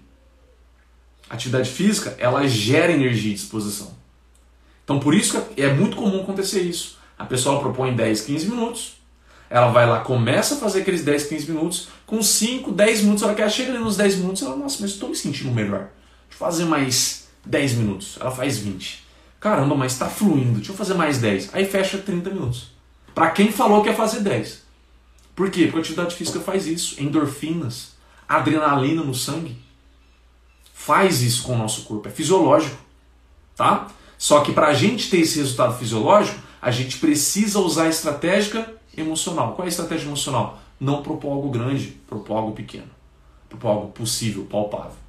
A 1.29 1.33
atividade 1.33 1.69
física, 1.69 2.15
ela 2.19 2.47
gera 2.47 2.91
energia 2.91 3.31
e 3.31 3.35
disposição. 3.35 3.97
Então 4.83 4.99
por 4.99 5.13
isso 5.13 5.41
que 5.41 5.61
é 5.61 5.73
muito 5.73 5.97
comum 5.97 6.21
acontecer 6.21 6.61
isso. 6.61 6.97
A 7.17 7.25
pessoa 7.25 7.59
propõe 7.59 7.95
10, 7.95 8.21
15 8.21 8.47
minutos, 8.47 8.97
ela 9.49 9.69
vai 9.69 9.87
lá, 9.87 10.01
começa 10.01 10.55
a 10.55 10.57
fazer 10.57 10.81
aqueles 10.81 11.03
10, 11.03 11.25
15 11.25 11.51
minutos, 11.51 11.87
com 12.05 12.21
5, 12.21 12.71
10 12.71 13.01
minutos, 13.01 13.23
ela 13.23 13.33
quer 13.33 13.49
chega 13.49 13.71
ali 13.71 13.79
nos 13.79 13.97
10 13.97 14.17
minutos, 14.17 14.43
ela, 14.43 14.55
nossa, 14.55 14.77
mas 14.81 14.91
estou 14.91 15.09
me 15.09 15.15
sentindo 15.15 15.51
melhor. 15.51 15.89
Deixa 16.29 16.33
eu 16.33 16.37
fazer 16.37 16.65
mais 16.65 17.27
10 17.45 17.73
minutos. 17.75 18.17
Ela 18.19 18.31
faz 18.31 18.59
20. 18.59 19.06
Caramba, 19.39 19.75
mas 19.75 19.93
está 19.93 20.07
fluindo. 20.09 20.57
Deixa 20.57 20.71
eu 20.71 20.75
fazer 20.75 20.93
mais 20.95 21.19
10. 21.19 21.53
Aí 21.53 21.65
fecha 21.65 21.97
30 21.97 22.29
minutos. 22.31 22.71
Para 23.13 23.31
quem 23.31 23.51
falou 23.51 23.81
que 23.81 23.89
ia 23.89 23.95
fazer 23.95 24.21
10. 24.21 24.63
Por 25.35 25.51
quê? 25.51 25.65
Porque 25.65 25.77
a 25.77 25.81
atividade 25.81 26.15
física 26.15 26.39
faz 26.39 26.65
isso. 26.65 27.01
Endorfinas, 27.01 27.93
adrenalina 28.27 29.03
no 29.03 29.13
sangue. 29.13 29.57
faz 30.73 31.21
isso 31.21 31.43
com 31.43 31.53
o 31.53 31.57
nosso 31.57 31.83
corpo, 31.83 32.07
é 32.07 32.11
fisiológico, 32.11 32.77
tá? 33.55 33.87
Só 34.17 34.41
que 34.41 34.53
para 34.53 34.67
a 34.67 34.73
gente 34.73 35.09
ter 35.09 35.19
esse 35.19 35.37
resultado 35.37 35.77
fisiológico, 35.77 36.39
a 36.61 36.71
gente 36.71 36.97
precisa 36.97 37.59
usar 37.59 37.83
a 37.83 37.89
estratégia 37.89 38.73
emocional. 38.95 39.53
Qual 39.53 39.65
é 39.65 39.67
a 39.67 39.69
estratégia 39.69 40.07
emocional? 40.07 40.59
Não 40.79 41.03
propor 41.03 41.33
algo 41.33 41.49
grande, 41.49 41.87
propor 42.07 42.37
algo 42.37 42.51
pequeno, 42.53 42.89
propor 43.49 43.67
algo 43.67 43.87
possível, 43.91 44.45
palpável. 44.49 45.06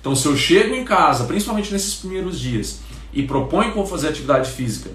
Então, 0.00 0.14
se 0.14 0.26
eu 0.26 0.36
chego 0.36 0.74
em 0.74 0.84
casa, 0.84 1.24
principalmente 1.24 1.72
nesses 1.72 1.94
primeiros 1.94 2.38
dias, 2.38 2.80
e 3.12 3.22
proponho 3.22 3.72
como 3.72 3.86
fazer 3.86 4.08
atividade 4.08 4.50
física, 4.50 4.90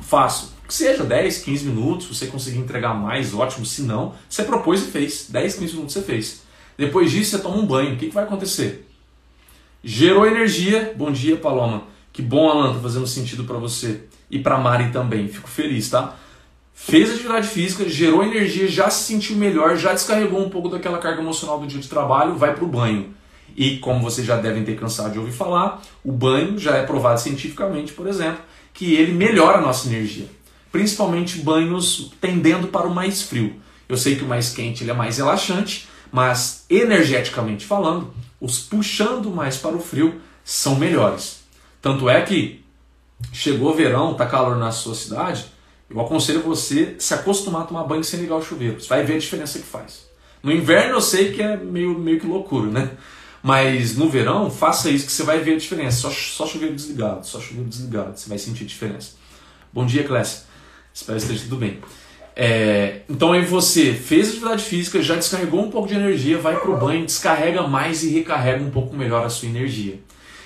faço. 0.00 0.54
Que 0.66 0.74
seja 0.74 1.04
10, 1.04 1.38
15 1.38 1.64
minutos, 1.66 2.06
você 2.06 2.26
conseguir 2.26 2.58
entregar 2.58 2.94
mais, 2.94 3.34
ótimo. 3.34 3.66
Se 3.66 3.82
não, 3.82 4.14
você 4.28 4.44
propôs 4.44 4.82
e 4.82 4.90
fez. 4.90 5.26
10, 5.28 5.54
15 5.54 5.72
minutos 5.72 5.94
você 5.94 6.02
fez. 6.02 6.42
Depois 6.78 7.10
disso, 7.10 7.32
você 7.32 7.42
toma 7.42 7.56
um 7.56 7.66
banho. 7.66 7.94
O 7.94 7.96
que, 7.96 8.06
que 8.06 8.14
vai 8.14 8.24
acontecer? 8.24 8.88
Gerou 9.82 10.26
energia. 10.26 10.94
Bom 10.96 11.10
dia, 11.10 11.36
Paloma. 11.36 11.84
Que 12.12 12.22
bom, 12.22 12.48
Alan, 12.48 12.74
tá 12.74 12.80
fazendo 12.80 13.06
sentido 13.06 13.44
para 13.44 13.58
você. 13.58 14.04
E 14.30 14.38
para 14.38 14.58
Mari 14.58 14.92
também. 14.92 15.28
Fico 15.28 15.48
feliz, 15.48 15.90
tá? 15.90 16.16
Fez 16.72 17.10
atividade 17.10 17.46
física, 17.48 17.86
gerou 17.88 18.24
energia, 18.24 18.66
já 18.66 18.88
se 18.88 19.04
sentiu 19.04 19.36
melhor, 19.36 19.76
já 19.76 19.92
descarregou 19.92 20.40
um 20.40 20.48
pouco 20.48 20.68
daquela 20.68 20.98
carga 20.98 21.20
emocional 21.20 21.60
do 21.60 21.66
dia 21.66 21.78
de 21.78 21.88
trabalho, 21.88 22.36
vai 22.36 22.54
para 22.54 22.64
o 22.64 22.66
banho. 22.66 23.14
E 23.56 23.78
como 23.78 24.02
vocês 24.02 24.26
já 24.26 24.36
devem 24.36 24.64
ter 24.64 24.78
cansado 24.78 25.12
de 25.12 25.18
ouvir 25.18 25.32
falar, 25.32 25.82
o 26.04 26.12
banho 26.12 26.58
já 26.58 26.76
é 26.76 26.82
provado 26.82 27.20
cientificamente, 27.20 27.92
por 27.92 28.06
exemplo, 28.06 28.40
que 28.72 28.94
ele 28.94 29.12
melhora 29.12 29.58
a 29.58 29.60
nossa 29.60 29.88
energia. 29.88 30.26
Principalmente 30.72 31.38
banhos 31.38 32.12
tendendo 32.20 32.68
para 32.68 32.86
o 32.86 32.94
mais 32.94 33.22
frio. 33.22 33.60
Eu 33.88 33.96
sei 33.96 34.16
que 34.16 34.22
o 34.22 34.28
mais 34.28 34.52
quente 34.52 34.84
ele 34.84 34.90
é 34.90 34.94
mais 34.94 35.18
relaxante, 35.18 35.88
mas 36.12 36.64
energeticamente 36.70 37.64
falando, 37.64 38.12
os 38.40 38.58
puxando 38.58 39.30
mais 39.30 39.56
para 39.56 39.76
o 39.76 39.80
frio 39.80 40.20
são 40.44 40.76
melhores. 40.76 41.40
Tanto 41.82 42.08
é 42.08 42.20
que 42.22 42.64
chegou 43.32 43.74
verão, 43.74 44.14
tá 44.14 44.26
calor 44.26 44.56
na 44.56 44.70
sua 44.70 44.94
cidade, 44.94 45.46
eu 45.88 46.00
aconselho 46.00 46.40
você 46.40 46.94
se 46.98 47.12
acostumar 47.12 47.62
a 47.62 47.64
tomar 47.64 47.84
banho 47.84 48.04
sem 48.04 48.20
ligar 48.20 48.36
o 48.36 48.42
chuveiro. 48.42 48.80
Você 48.80 48.88
vai 48.88 49.04
ver 49.04 49.14
a 49.14 49.18
diferença 49.18 49.58
que 49.58 49.66
faz. 49.66 50.08
No 50.42 50.52
inverno 50.52 50.94
eu 50.94 51.00
sei 51.00 51.32
que 51.32 51.42
é 51.42 51.56
meio, 51.56 51.98
meio 51.98 52.20
que 52.20 52.26
loucura, 52.26 52.70
né? 52.70 52.90
Mas 53.42 53.96
no 53.96 54.08
verão, 54.08 54.50
faça 54.50 54.90
isso 54.90 55.06
que 55.06 55.12
você 55.12 55.22
vai 55.22 55.40
ver 55.40 55.54
a 55.54 55.58
diferença. 55.58 56.02
Só, 56.02 56.10
só 56.10 56.46
chuveiro 56.46 56.74
desligado, 56.74 57.26
só 57.26 57.40
chuveiro 57.40 57.68
desligado, 57.68 58.18
você 58.18 58.28
vai 58.28 58.38
sentir 58.38 58.64
a 58.64 58.66
diferença. 58.66 59.12
Bom 59.72 59.86
dia, 59.86 60.04
Clécia. 60.04 60.44
Espero 60.92 61.18
que 61.18 61.24
esteja 61.24 61.44
tudo 61.44 61.56
bem. 61.56 61.78
É, 62.36 63.02
então 63.08 63.32
aí 63.32 63.44
você 63.44 63.92
fez 63.92 64.30
atividade 64.30 64.62
física, 64.62 65.02
já 65.02 65.14
descarregou 65.14 65.64
um 65.64 65.70
pouco 65.70 65.88
de 65.88 65.94
energia, 65.94 66.38
vai 66.38 66.58
para 66.58 66.70
o 66.70 66.76
banho, 66.76 67.04
descarrega 67.04 67.66
mais 67.66 68.02
e 68.02 68.10
recarrega 68.10 68.62
um 68.62 68.70
pouco 68.70 68.96
melhor 68.96 69.24
a 69.24 69.28
sua 69.28 69.48
energia. 69.48 70.00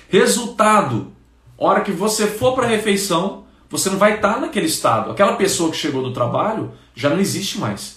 Resultado: 0.09 1.11
hora 1.57 1.81
que 1.81 1.91
você 1.91 2.27
for 2.27 2.53
para 2.53 2.65
a 2.65 2.69
refeição, 2.69 3.45
você 3.69 3.89
não 3.89 3.97
vai 3.97 4.15
estar 4.15 4.35
tá 4.35 4.39
naquele 4.39 4.67
estado. 4.67 5.11
Aquela 5.11 5.35
pessoa 5.35 5.71
que 5.71 5.77
chegou 5.77 6.03
do 6.03 6.13
trabalho 6.13 6.71
já 6.93 7.09
não 7.09 7.19
existe 7.19 7.59
mais. 7.59 7.94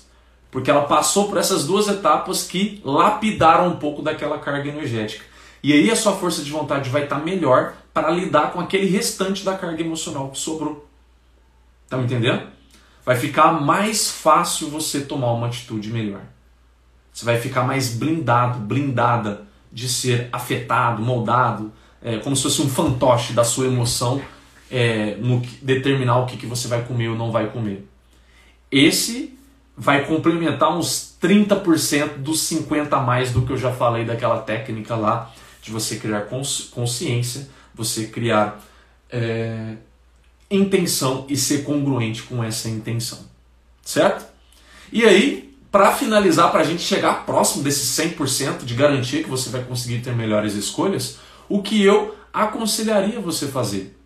Porque 0.51 0.71
ela 0.71 0.85
passou 0.85 1.29
por 1.29 1.37
essas 1.37 1.67
duas 1.67 1.89
etapas 1.89 2.45
que 2.45 2.81
lapidaram 2.85 3.69
um 3.69 3.77
pouco 3.77 4.03
daquela 4.03 4.39
carga 4.39 4.69
energética. 4.69 5.25
E 5.63 5.73
aí 5.73 5.91
a 5.91 5.97
sua 5.97 6.13
força 6.13 6.43
de 6.43 6.51
vontade 6.51 6.89
vai 6.89 7.05
estar 7.05 7.19
melhor 7.19 7.75
para 7.93 8.11
lidar 8.11 8.53
com 8.53 8.61
aquele 8.61 8.87
restante 8.87 9.45
da 9.45 9.57
carga 9.57 9.83
emocional 9.83 10.31
que 10.31 10.39
sobrou. 10.39 10.89
Tá 11.89 11.97
me 11.97 12.05
entendendo? 12.05 12.47
Vai 13.05 13.17
ficar 13.17 13.53
mais 13.53 14.11
fácil 14.11 14.69
você 14.69 15.01
tomar 15.01 15.33
uma 15.33 15.47
atitude 15.49 15.91
melhor. 15.91 16.23
Você 17.13 17.25
vai 17.25 17.39
ficar 17.41 17.65
mais 17.65 17.95
blindado, 17.95 18.61
blindada 18.61 19.47
de 19.73 19.89
ser 19.89 20.29
afetado, 20.33 21.03
moldado, 21.03 21.73
é, 22.03 22.19
como 22.19 22.37
se 22.37 22.45
fosse 22.45 22.63
um 22.63 22.69
fantoche 22.69 23.33
da 23.33 23.45
sua 23.45 23.67
emoção 23.67 24.23
é, 24.71 25.17
no 25.17 25.41
determinar 25.61 26.19
o 26.19 26.27
que, 26.27 26.37
que 26.37 26.47
você 26.47 26.69
vai 26.69 26.85
comer 26.85 27.09
ou 27.09 27.17
não 27.17 27.33
vai 27.33 27.51
comer. 27.51 27.89
Esse 28.71 29.37
vai 29.79 30.05
complementar 30.05 30.77
uns 30.77 31.17
30% 31.23 32.17
dos 32.17 32.41
50 32.41 32.97
a 32.97 33.01
mais 33.01 33.31
do 33.31 33.43
que 33.43 33.53
eu 33.53 33.57
já 33.57 33.73
falei 33.73 34.05
daquela 34.05 34.39
técnica 34.39 34.97
lá 34.97 35.31
de 35.63 35.71
você 35.71 35.97
criar 35.97 36.23
consciência, 36.73 37.49
você 37.73 38.09
criar 38.09 38.61
é, 39.09 39.77
intenção 40.51 41.25
e 41.29 41.37
ser 41.37 41.63
congruente 41.63 42.25
com 42.25 42.43
essa 42.43 42.69
intenção. 42.69 43.21
Certo? 43.83 44.27
E 44.93 45.05
aí, 45.05 45.57
para 45.71 45.93
finalizar, 45.93 46.51
para 46.51 46.63
a 46.63 46.65
gente 46.65 46.83
chegar 46.83 47.25
próximo 47.25 47.63
desse 47.63 48.03
100% 48.03 48.65
de 48.65 48.75
garantia 48.75 49.23
que 49.23 49.31
você 49.31 49.49
vai 49.49 49.63
conseguir 49.63 50.01
ter 50.01 50.13
melhores 50.13 50.55
escolhas, 50.55 51.19
o 51.49 51.63
que 51.63 51.83
eu 51.83 52.17
aconselharia 52.33 53.21
você 53.21 53.47
fazer? 53.47 53.97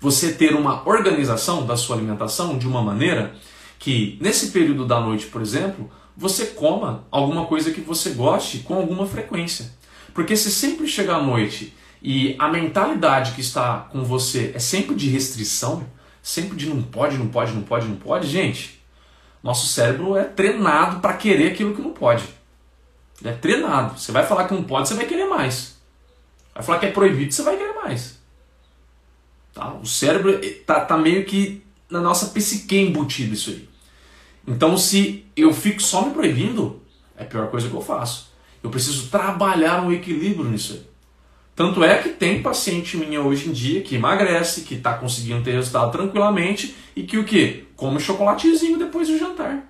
Você 0.00 0.32
ter 0.32 0.54
uma 0.54 0.88
organização 0.88 1.66
da 1.66 1.76
sua 1.76 1.96
alimentação 1.96 2.56
de 2.56 2.66
uma 2.66 2.82
maneira 2.82 3.34
que 3.82 4.16
nesse 4.20 4.52
período 4.52 4.86
da 4.86 5.00
noite, 5.00 5.26
por 5.26 5.42
exemplo, 5.42 5.90
você 6.16 6.46
coma 6.46 7.04
alguma 7.10 7.46
coisa 7.46 7.72
que 7.72 7.80
você 7.80 8.10
goste 8.10 8.60
com 8.60 8.74
alguma 8.74 9.08
frequência. 9.08 9.72
Porque 10.14 10.36
se 10.36 10.52
sempre 10.52 10.86
chegar 10.86 11.16
à 11.16 11.22
noite 11.22 11.74
e 12.00 12.36
a 12.38 12.48
mentalidade 12.48 13.32
que 13.32 13.40
está 13.40 13.88
com 13.90 14.04
você 14.04 14.52
é 14.54 14.60
sempre 14.60 14.94
de 14.94 15.08
restrição, 15.08 15.84
sempre 16.22 16.56
de 16.56 16.68
não 16.68 16.80
pode, 16.80 17.18
não 17.18 17.26
pode, 17.26 17.52
não 17.52 17.62
pode, 17.62 17.88
não 17.88 17.96
pode, 17.96 18.28
gente, 18.28 18.80
nosso 19.42 19.66
cérebro 19.66 20.16
é 20.16 20.22
treinado 20.22 21.00
para 21.00 21.14
querer 21.14 21.50
aquilo 21.50 21.74
que 21.74 21.82
não 21.82 21.90
pode. 21.90 22.22
é 23.24 23.32
treinado. 23.32 23.98
Você 23.98 24.12
vai 24.12 24.24
falar 24.24 24.46
que 24.46 24.54
não 24.54 24.62
pode, 24.62 24.88
você 24.88 24.94
vai 24.94 25.06
querer 25.06 25.24
mais. 25.24 25.76
Vai 26.54 26.62
falar 26.62 26.78
que 26.78 26.86
é 26.86 26.92
proibido, 26.92 27.34
você 27.34 27.42
vai 27.42 27.56
querer 27.56 27.74
mais. 27.74 28.20
Tá? 29.52 29.74
O 29.74 29.86
cérebro 29.86 30.40
tá, 30.64 30.84
tá 30.84 30.96
meio 30.96 31.24
que 31.24 31.66
na 31.90 32.00
nossa 32.00 32.26
psique 32.26 32.78
embutido 32.78 33.34
isso 33.34 33.50
aí. 33.50 33.71
Então, 34.46 34.76
se 34.76 35.24
eu 35.36 35.52
fico 35.52 35.82
só 35.82 36.06
me 36.06 36.12
proibindo, 36.12 36.80
é 37.16 37.22
a 37.22 37.26
pior 37.26 37.48
coisa 37.48 37.68
que 37.68 37.74
eu 37.74 37.80
faço. 37.80 38.32
Eu 38.62 38.70
preciso 38.70 39.08
trabalhar 39.08 39.82
um 39.82 39.92
equilíbrio 39.92 40.48
nisso 40.48 40.74
aí. 40.74 40.92
Tanto 41.54 41.84
é 41.84 41.98
que 41.98 42.08
tem 42.08 42.42
paciente 42.42 42.96
minha 42.96 43.20
hoje 43.20 43.48
em 43.48 43.52
dia 43.52 43.82
que 43.82 43.96
emagrece, 43.96 44.62
que 44.62 44.74
está 44.74 44.94
conseguindo 44.94 45.42
ter 45.42 45.52
resultado 45.52 45.92
tranquilamente 45.92 46.74
e 46.96 47.02
que 47.02 47.18
o 47.18 47.24
que? 47.24 47.66
Come 47.76 48.00
chocolatezinho 48.00 48.78
depois 48.78 49.08
do 49.08 49.18
jantar. 49.18 49.64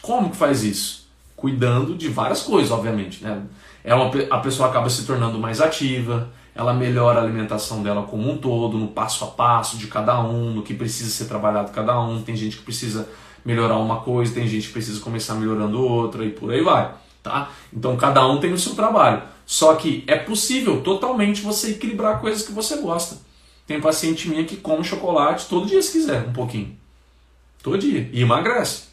Como 0.00 0.30
que 0.30 0.36
faz 0.36 0.62
isso? 0.62 1.08
Cuidando 1.34 1.96
de 1.96 2.08
várias 2.08 2.42
coisas, 2.42 2.70
obviamente. 2.70 3.24
Né? 3.24 3.42
É 3.82 3.94
uma, 3.94 4.10
a 4.30 4.38
pessoa 4.38 4.68
acaba 4.68 4.88
se 4.88 5.04
tornando 5.04 5.38
mais 5.38 5.60
ativa, 5.60 6.30
ela 6.54 6.72
melhora 6.72 7.18
a 7.18 7.22
alimentação 7.22 7.82
dela 7.82 8.04
como 8.04 8.30
um 8.30 8.38
todo, 8.38 8.78
no 8.78 8.88
passo 8.88 9.24
a 9.24 9.28
passo 9.28 9.76
de 9.76 9.88
cada 9.88 10.20
um, 10.22 10.54
no 10.54 10.62
que 10.62 10.74
precisa 10.74 11.10
ser 11.10 11.24
trabalhado 11.24 11.72
cada 11.72 12.00
um. 12.00 12.22
Tem 12.22 12.36
gente 12.36 12.58
que 12.58 12.62
precisa 12.62 13.08
melhorar 13.44 13.78
uma 13.78 14.00
coisa, 14.00 14.34
tem 14.34 14.46
gente 14.46 14.68
que 14.68 14.72
precisa 14.72 15.00
começar 15.00 15.34
melhorando 15.34 15.82
outra 15.82 16.24
e 16.24 16.30
por 16.30 16.52
aí 16.52 16.62
vai, 16.62 16.94
tá? 17.22 17.50
Então 17.72 17.96
cada 17.96 18.26
um 18.26 18.38
tem 18.38 18.52
o 18.52 18.58
seu 18.58 18.74
trabalho. 18.74 19.22
Só 19.44 19.74
que 19.74 20.04
é 20.06 20.16
possível 20.16 20.80
totalmente 20.82 21.42
você 21.42 21.72
equilibrar 21.72 22.20
coisas 22.20 22.42
que 22.42 22.52
você 22.52 22.76
gosta. 22.76 23.18
Tem 23.66 23.80
paciente 23.80 24.28
minha 24.28 24.44
que 24.44 24.56
come 24.56 24.84
chocolate 24.84 25.46
todo 25.48 25.66
dia 25.66 25.82
se 25.82 25.92
quiser, 25.92 26.28
um 26.28 26.32
pouquinho. 26.32 26.76
Todo 27.62 27.78
dia. 27.78 28.08
E 28.12 28.22
emagrece. 28.22 28.92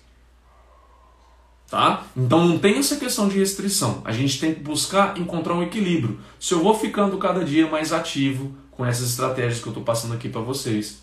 Tá? 1.70 2.04
Então 2.18 2.48
não 2.48 2.58
tem 2.58 2.78
essa 2.78 2.96
questão 2.96 3.28
de 3.28 3.38
restrição. 3.38 4.02
A 4.04 4.12
gente 4.12 4.40
tem 4.40 4.54
que 4.54 4.60
buscar 4.62 5.18
encontrar 5.18 5.54
um 5.54 5.64
equilíbrio. 5.64 6.20
Se 6.40 6.54
eu 6.54 6.64
vou 6.64 6.74
ficando 6.74 7.18
cada 7.18 7.44
dia 7.44 7.68
mais 7.68 7.94
ativo 7.94 8.56
com 8.72 8.86
essas 8.86 9.10
estratégias 9.10 9.62
que 9.62 9.68
eu 9.68 9.72
estou 9.72 9.84
passando 9.84 10.14
aqui 10.14 10.30
para 10.30 10.42
vocês, 10.42 11.02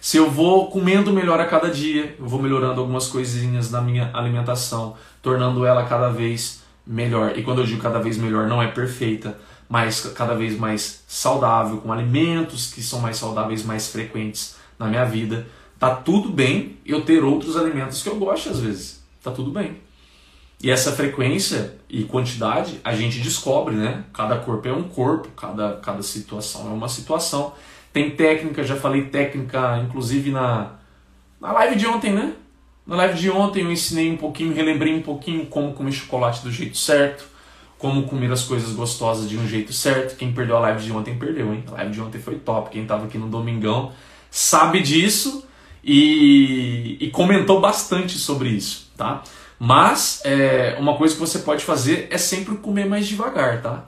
se 0.00 0.16
eu 0.16 0.30
vou 0.30 0.70
comendo 0.70 1.12
melhor 1.12 1.40
a 1.40 1.46
cada 1.46 1.70
dia, 1.70 2.14
eu 2.18 2.26
vou 2.26 2.40
melhorando 2.40 2.80
algumas 2.80 3.08
coisinhas 3.08 3.70
na 3.70 3.80
minha 3.80 4.10
alimentação, 4.14 4.96
tornando 5.20 5.66
ela 5.66 5.84
cada 5.84 6.08
vez 6.08 6.62
melhor. 6.86 7.36
E 7.36 7.42
quando 7.42 7.60
eu 7.60 7.66
digo 7.66 7.82
cada 7.82 7.98
vez 7.98 8.16
melhor, 8.16 8.46
não 8.46 8.62
é 8.62 8.68
perfeita, 8.68 9.38
mas 9.68 10.00
cada 10.14 10.34
vez 10.34 10.58
mais 10.58 11.04
saudável, 11.06 11.78
com 11.78 11.92
alimentos 11.92 12.72
que 12.72 12.82
são 12.82 13.00
mais 13.00 13.16
saudáveis, 13.16 13.64
mais 13.64 13.88
frequentes 13.88 14.56
na 14.78 14.86
minha 14.86 15.04
vida. 15.04 15.46
Tá 15.78 15.94
tudo 15.94 16.30
bem 16.30 16.76
eu 16.84 17.02
ter 17.02 17.22
outros 17.22 17.56
alimentos 17.56 18.02
que 18.02 18.08
eu 18.08 18.16
gosto 18.16 18.48
às 18.48 18.60
vezes. 18.60 19.02
Tá 19.22 19.30
tudo 19.30 19.50
bem. 19.50 19.78
E 20.60 20.70
essa 20.70 20.90
frequência 20.92 21.76
e 21.88 22.02
quantidade 22.02 22.80
a 22.82 22.94
gente 22.94 23.20
descobre, 23.20 23.76
né? 23.76 24.04
Cada 24.12 24.38
corpo 24.38 24.66
é 24.66 24.72
um 24.72 24.82
corpo, 24.84 25.28
cada, 25.36 25.76
cada 25.76 26.02
situação 26.02 26.68
é 26.68 26.72
uma 26.72 26.88
situação. 26.88 27.52
Tem 27.98 28.10
técnica, 28.10 28.62
já 28.62 28.76
falei 28.76 29.06
técnica, 29.06 29.76
inclusive 29.84 30.30
na, 30.30 30.74
na 31.40 31.50
live 31.50 31.74
de 31.74 31.84
ontem, 31.84 32.12
né? 32.12 32.32
Na 32.86 32.94
live 32.94 33.18
de 33.18 33.28
ontem 33.28 33.64
eu 33.64 33.72
ensinei 33.72 34.08
um 34.08 34.16
pouquinho, 34.16 34.54
relembrei 34.54 34.94
um 34.94 35.02
pouquinho 35.02 35.46
como 35.46 35.72
comer 35.72 35.90
chocolate 35.90 36.44
do 36.44 36.52
jeito 36.52 36.76
certo, 36.76 37.24
como 37.76 38.04
comer 38.04 38.30
as 38.30 38.44
coisas 38.44 38.72
gostosas 38.72 39.28
de 39.28 39.36
um 39.36 39.48
jeito 39.48 39.72
certo. 39.72 40.16
Quem 40.16 40.32
perdeu 40.32 40.58
a 40.58 40.60
live 40.60 40.80
de 40.80 40.92
ontem 40.92 41.18
perdeu, 41.18 41.52
hein? 41.52 41.64
A 41.66 41.72
live 41.72 41.90
de 41.90 42.00
ontem 42.00 42.20
foi 42.20 42.36
top. 42.36 42.70
Quem 42.70 42.82
estava 42.82 43.06
aqui 43.06 43.18
no 43.18 43.26
domingão 43.26 43.90
sabe 44.30 44.80
disso 44.80 45.44
e, 45.82 46.98
e 47.00 47.10
comentou 47.10 47.60
bastante 47.60 48.16
sobre 48.16 48.50
isso, 48.50 48.92
tá? 48.96 49.24
Mas 49.58 50.22
é, 50.24 50.76
uma 50.78 50.96
coisa 50.96 51.14
que 51.14 51.20
você 51.20 51.40
pode 51.40 51.64
fazer 51.64 52.06
é 52.12 52.16
sempre 52.16 52.54
comer 52.58 52.86
mais 52.86 53.08
devagar, 53.08 53.60
tá? 53.60 53.86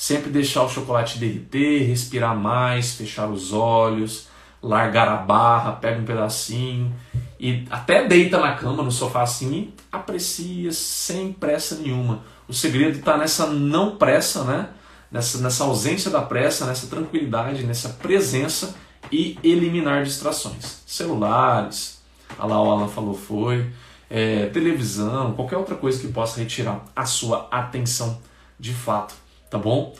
Sempre 0.00 0.30
deixar 0.30 0.62
o 0.62 0.68
chocolate 0.70 1.18
derreter, 1.18 1.86
respirar 1.86 2.34
mais, 2.34 2.94
fechar 2.94 3.28
os 3.28 3.52
olhos, 3.52 4.28
largar 4.62 5.06
a 5.06 5.18
barra, 5.18 5.72
pega 5.72 6.00
um 6.00 6.06
pedacinho 6.06 6.90
e 7.38 7.66
até 7.68 8.08
deita 8.08 8.38
na 8.38 8.54
cama, 8.54 8.82
no 8.82 8.90
sofá 8.90 9.20
assim 9.20 9.52
e 9.52 9.74
aprecia 9.92 10.72
sem 10.72 11.34
pressa 11.34 11.74
nenhuma. 11.74 12.22
O 12.48 12.54
segredo 12.54 12.98
está 12.98 13.18
nessa 13.18 13.48
não 13.48 13.96
pressa, 13.96 14.42
né? 14.44 14.70
Nessa, 15.12 15.36
nessa 15.36 15.64
ausência 15.64 16.10
da 16.10 16.22
pressa, 16.22 16.64
nessa 16.64 16.86
tranquilidade, 16.86 17.64
nessa 17.64 17.90
presença 17.90 18.74
e 19.12 19.38
eliminar 19.44 20.02
distrações. 20.02 20.82
Celulares, 20.86 22.00
a 22.38 22.46
lá 22.46 22.58
o 22.58 22.70
Alan 22.70 22.88
falou 22.88 23.12
foi, 23.12 23.70
é, 24.08 24.46
televisão, 24.46 25.34
qualquer 25.34 25.58
outra 25.58 25.74
coisa 25.74 26.00
que 26.00 26.08
possa 26.08 26.40
retirar 26.40 26.86
a 26.96 27.04
sua 27.04 27.48
atenção 27.50 28.18
de 28.58 28.72
fato, 28.74 29.14
tá 29.50 29.58
bom? 29.58 29.94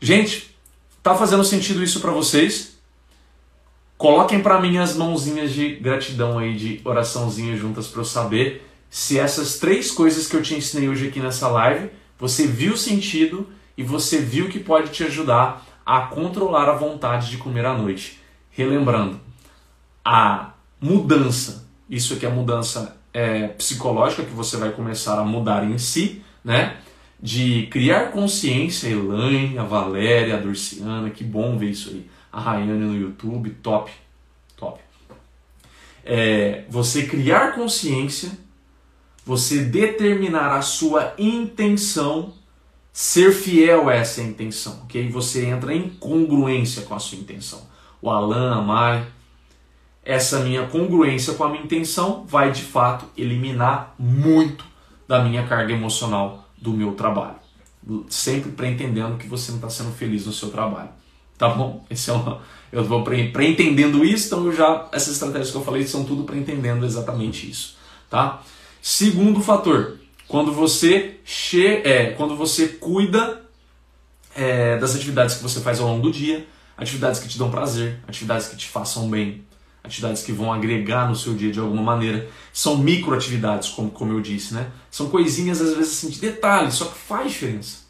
Gente, 0.00 0.56
tá 1.02 1.14
fazendo 1.14 1.44
sentido 1.44 1.82
isso 1.82 2.00
para 2.00 2.10
vocês? 2.10 2.78
Coloquem 3.96 4.40
para 4.40 4.60
mim 4.60 4.78
as 4.78 4.96
mãozinhas 4.96 5.52
de 5.52 5.76
gratidão 5.76 6.38
aí, 6.38 6.56
de 6.56 6.80
oraçãozinha 6.84 7.56
juntas 7.56 7.86
para 7.86 8.00
eu 8.00 8.04
saber 8.04 8.64
se 8.94 9.18
essas 9.18 9.58
três 9.58 9.90
coisas 9.90 10.28
que 10.28 10.36
eu 10.36 10.40
te 10.40 10.54
ensinei 10.54 10.88
hoje 10.88 11.08
aqui 11.08 11.18
nessa 11.18 11.48
live, 11.48 11.90
você 12.16 12.46
viu 12.46 12.76
sentido 12.76 13.48
e 13.76 13.82
você 13.82 14.20
viu 14.20 14.48
que 14.48 14.60
pode 14.60 14.90
te 14.90 15.02
ajudar 15.02 15.66
a 15.84 16.02
controlar 16.02 16.68
a 16.68 16.76
vontade 16.76 17.28
de 17.28 17.36
comer 17.36 17.66
à 17.66 17.76
noite. 17.76 18.20
Relembrando, 18.52 19.20
a 20.04 20.52
mudança, 20.80 21.68
isso 21.90 22.14
aqui 22.14 22.24
é 22.24 22.28
a 22.28 22.32
mudança 22.32 22.96
é, 23.12 23.48
psicológica 23.48 24.22
que 24.22 24.30
você 24.30 24.56
vai 24.56 24.70
começar 24.70 25.18
a 25.18 25.24
mudar 25.24 25.64
em 25.64 25.76
si, 25.76 26.22
né? 26.44 26.76
De 27.24 27.68
criar 27.68 28.12
consciência, 28.12 28.86
Elaine, 28.86 29.56
a 29.56 29.62
Valéria, 29.62 30.36
a 30.36 30.38
Durciana, 30.38 31.08
que 31.08 31.24
bom 31.24 31.56
ver 31.56 31.70
isso 31.70 31.88
aí. 31.88 32.06
A 32.30 32.38
Rayane 32.38 32.72
no 32.72 32.94
YouTube, 32.94 33.48
top, 33.62 33.90
top. 34.54 34.78
É, 36.04 36.64
você 36.68 37.06
criar 37.06 37.54
consciência, 37.54 38.30
você 39.24 39.64
determinar 39.64 40.54
a 40.54 40.60
sua 40.60 41.14
intenção, 41.16 42.34
ser 42.92 43.32
fiel 43.32 43.88
a 43.88 43.94
essa 43.94 44.20
intenção, 44.20 44.82
ok? 44.84 45.08
Você 45.08 45.46
entra 45.46 45.74
em 45.74 45.88
congruência 45.88 46.82
com 46.82 46.94
a 46.94 46.98
sua 46.98 47.16
intenção. 47.16 47.66
O 48.02 48.10
Alan, 48.10 48.54
a 48.54 48.60
Mai, 48.60 49.06
essa 50.04 50.40
minha 50.40 50.66
congruência 50.66 51.32
com 51.32 51.44
a 51.44 51.48
minha 51.48 51.64
intenção 51.64 52.26
vai 52.26 52.52
de 52.52 52.60
fato 52.60 53.06
eliminar 53.16 53.94
muito 53.98 54.66
da 55.08 55.24
minha 55.24 55.46
carga 55.46 55.72
emocional 55.72 56.43
do 56.64 56.72
meu 56.72 56.94
trabalho. 56.94 57.36
Sempre 58.08 58.50
pretendendo 58.52 59.18
que 59.18 59.28
você 59.28 59.50
não 59.50 59.58
está 59.58 59.68
sendo 59.68 59.92
feliz 59.92 60.24
no 60.24 60.32
seu 60.32 60.48
trabalho. 60.50 60.88
Tá 61.36 61.50
bom? 61.50 61.84
Esse 61.90 62.08
é 62.08 62.12
uma, 62.14 62.40
eu 62.72 62.82
vou 62.82 63.04
pré-entendendo 63.04 64.02
isso, 64.04 64.28
então 64.28 64.46
eu 64.46 64.52
já 64.52 64.88
essas 64.92 65.14
estratégias 65.14 65.50
que 65.50 65.56
eu 65.56 65.64
falei 65.64 65.86
são 65.86 66.04
tudo 66.04 66.24
pré-entendendo 66.24 66.86
exatamente 66.86 67.50
isso, 67.50 67.76
tá? 68.08 68.40
Segundo 68.80 69.40
fator, 69.40 69.98
quando 70.28 70.52
você 70.52 71.16
che, 71.24 71.66
é, 71.66 72.12
quando 72.12 72.36
você 72.36 72.68
cuida 72.68 73.42
é, 74.34 74.78
das 74.78 74.94
atividades 74.94 75.34
que 75.34 75.42
você 75.42 75.60
faz 75.60 75.80
ao 75.80 75.88
longo 75.88 76.02
do 76.02 76.12
dia, 76.12 76.46
atividades 76.78 77.20
que 77.20 77.28
te 77.28 77.36
dão 77.36 77.50
prazer, 77.50 77.98
atividades 78.06 78.46
que 78.46 78.56
te 78.56 78.68
façam 78.68 79.10
bem, 79.10 79.44
atividades 79.84 80.22
que 80.22 80.32
vão 80.32 80.50
agregar 80.50 81.08
no 81.08 81.14
seu 81.14 81.34
dia 81.34 81.52
de 81.52 81.60
alguma 81.60 81.82
maneira. 81.82 82.26
São 82.52 82.78
microatividades, 82.78 83.68
como, 83.68 83.90
como 83.90 84.12
eu 84.12 84.20
disse, 84.20 84.54
né? 84.54 84.68
São 84.90 85.10
coisinhas, 85.10 85.60
às 85.60 85.76
vezes, 85.76 85.92
assim, 85.92 86.08
de 86.08 86.20
detalhes, 86.20 86.74
só 86.74 86.86
que 86.86 86.98
faz 86.98 87.30
diferença. 87.30 87.84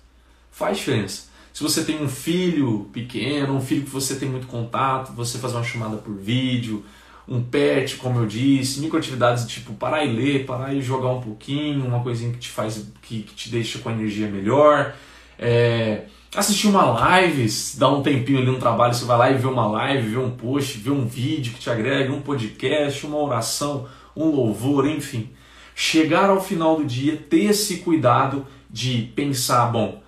Faz 0.51 0.79
diferença. 0.79 1.29
Se 1.53 1.63
você 1.63 1.85
tem 1.85 2.03
um 2.03 2.09
filho 2.09 2.91
pequeno, 2.93 3.55
um 3.55 3.61
filho 3.61 3.85
que 3.85 3.91
você 3.91 4.17
tem 4.17 4.29
muito 4.29 4.49
contato, 4.49 5.13
você 5.13 5.39
fazer 5.39 5.55
uma 5.55 5.63
chamada 5.63 5.97
por 5.97 6.13
vídeo, 6.13 6.85
um 7.29 7.41
pet, 7.43 7.97
como 7.97 8.19
eu 8.19 8.27
disse, 8.27 8.81
microatividades 8.81 9.47
tipo 9.47 9.73
parar 9.75 10.05
e 10.05 10.13
ler, 10.13 10.45
parar 10.45 10.75
e 10.75 10.83
jogar 10.83 11.11
um 11.11 11.21
pouquinho, 11.21 11.87
uma 11.87 12.03
coisinha 12.03 12.33
que 12.33 12.39
te 12.39 12.51
faz, 12.51 12.85
que, 13.03 13.23
que 13.23 13.35
te 13.35 13.51
deixa 13.51 13.79
com 13.79 13.89
a 13.89 13.93
energia 13.93 14.27
melhor. 14.27 14.95
É, 15.39 16.07
assistir 16.35 16.67
uma 16.67 16.85
live, 16.85 17.47
dá 17.77 17.89
um 17.89 18.03
tempinho 18.03 18.39
ali 18.39 18.51
no 18.51 18.59
trabalho, 18.59 18.93
você 18.93 19.05
vai 19.05 19.17
lá 19.17 19.31
e 19.31 19.39
vê 19.39 19.47
uma 19.47 19.67
live, 19.67 20.09
vê 20.09 20.19
um 20.19 20.31
post, 20.31 20.79
vê 20.79 20.91
um 20.91 21.07
vídeo 21.07 21.53
que 21.53 21.61
te 21.61 21.71
agrega, 21.71 22.13
um 22.13 22.21
podcast, 22.21 23.07
uma 23.07 23.19
oração, 23.19 23.87
um 24.17 24.27
louvor, 24.27 24.87
enfim. 24.87 25.31
Chegar 25.75 26.31
ao 26.31 26.43
final 26.43 26.77
do 26.77 26.85
dia, 26.85 27.17
ter 27.17 27.45
esse 27.45 27.79
cuidado 27.79 28.47
de 28.69 29.13
pensar, 29.15 29.67
bom, 29.67 30.03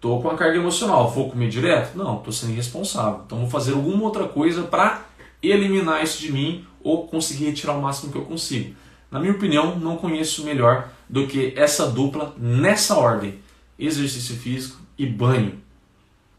tô 0.00 0.20
com 0.20 0.30
a 0.30 0.36
carga 0.36 0.56
emocional, 0.58 1.10
vou 1.10 1.30
comer 1.30 1.48
direto? 1.48 1.96
Não, 1.96 2.18
tô 2.18 2.32
sendo 2.32 2.52
irresponsável. 2.52 3.22
Então 3.26 3.38
vou 3.38 3.50
fazer 3.50 3.72
alguma 3.72 4.04
outra 4.04 4.24
coisa 4.24 4.62
para 4.62 5.04
eliminar 5.42 6.02
isso 6.02 6.20
de 6.20 6.32
mim 6.32 6.64
ou 6.82 7.06
conseguir 7.06 7.46
retirar 7.46 7.74
o 7.74 7.82
máximo 7.82 8.10
que 8.10 8.18
eu 8.18 8.24
consigo. 8.24 8.74
Na 9.10 9.20
minha 9.20 9.32
opinião, 9.32 9.78
não 9.78 9.96
conheço 9.96 10.44
melhor 10.44 10.88
do 11.08 11.26
que 11.26 11.52
essa 11.56 11.86
dupla 11.86 12.34
nessa 12.38 12.96
ordem: 12.96 13.38
exercício 13.78 14.36
físico 14.36 14.80
e 14.98 15.06
banho 15.06 15.65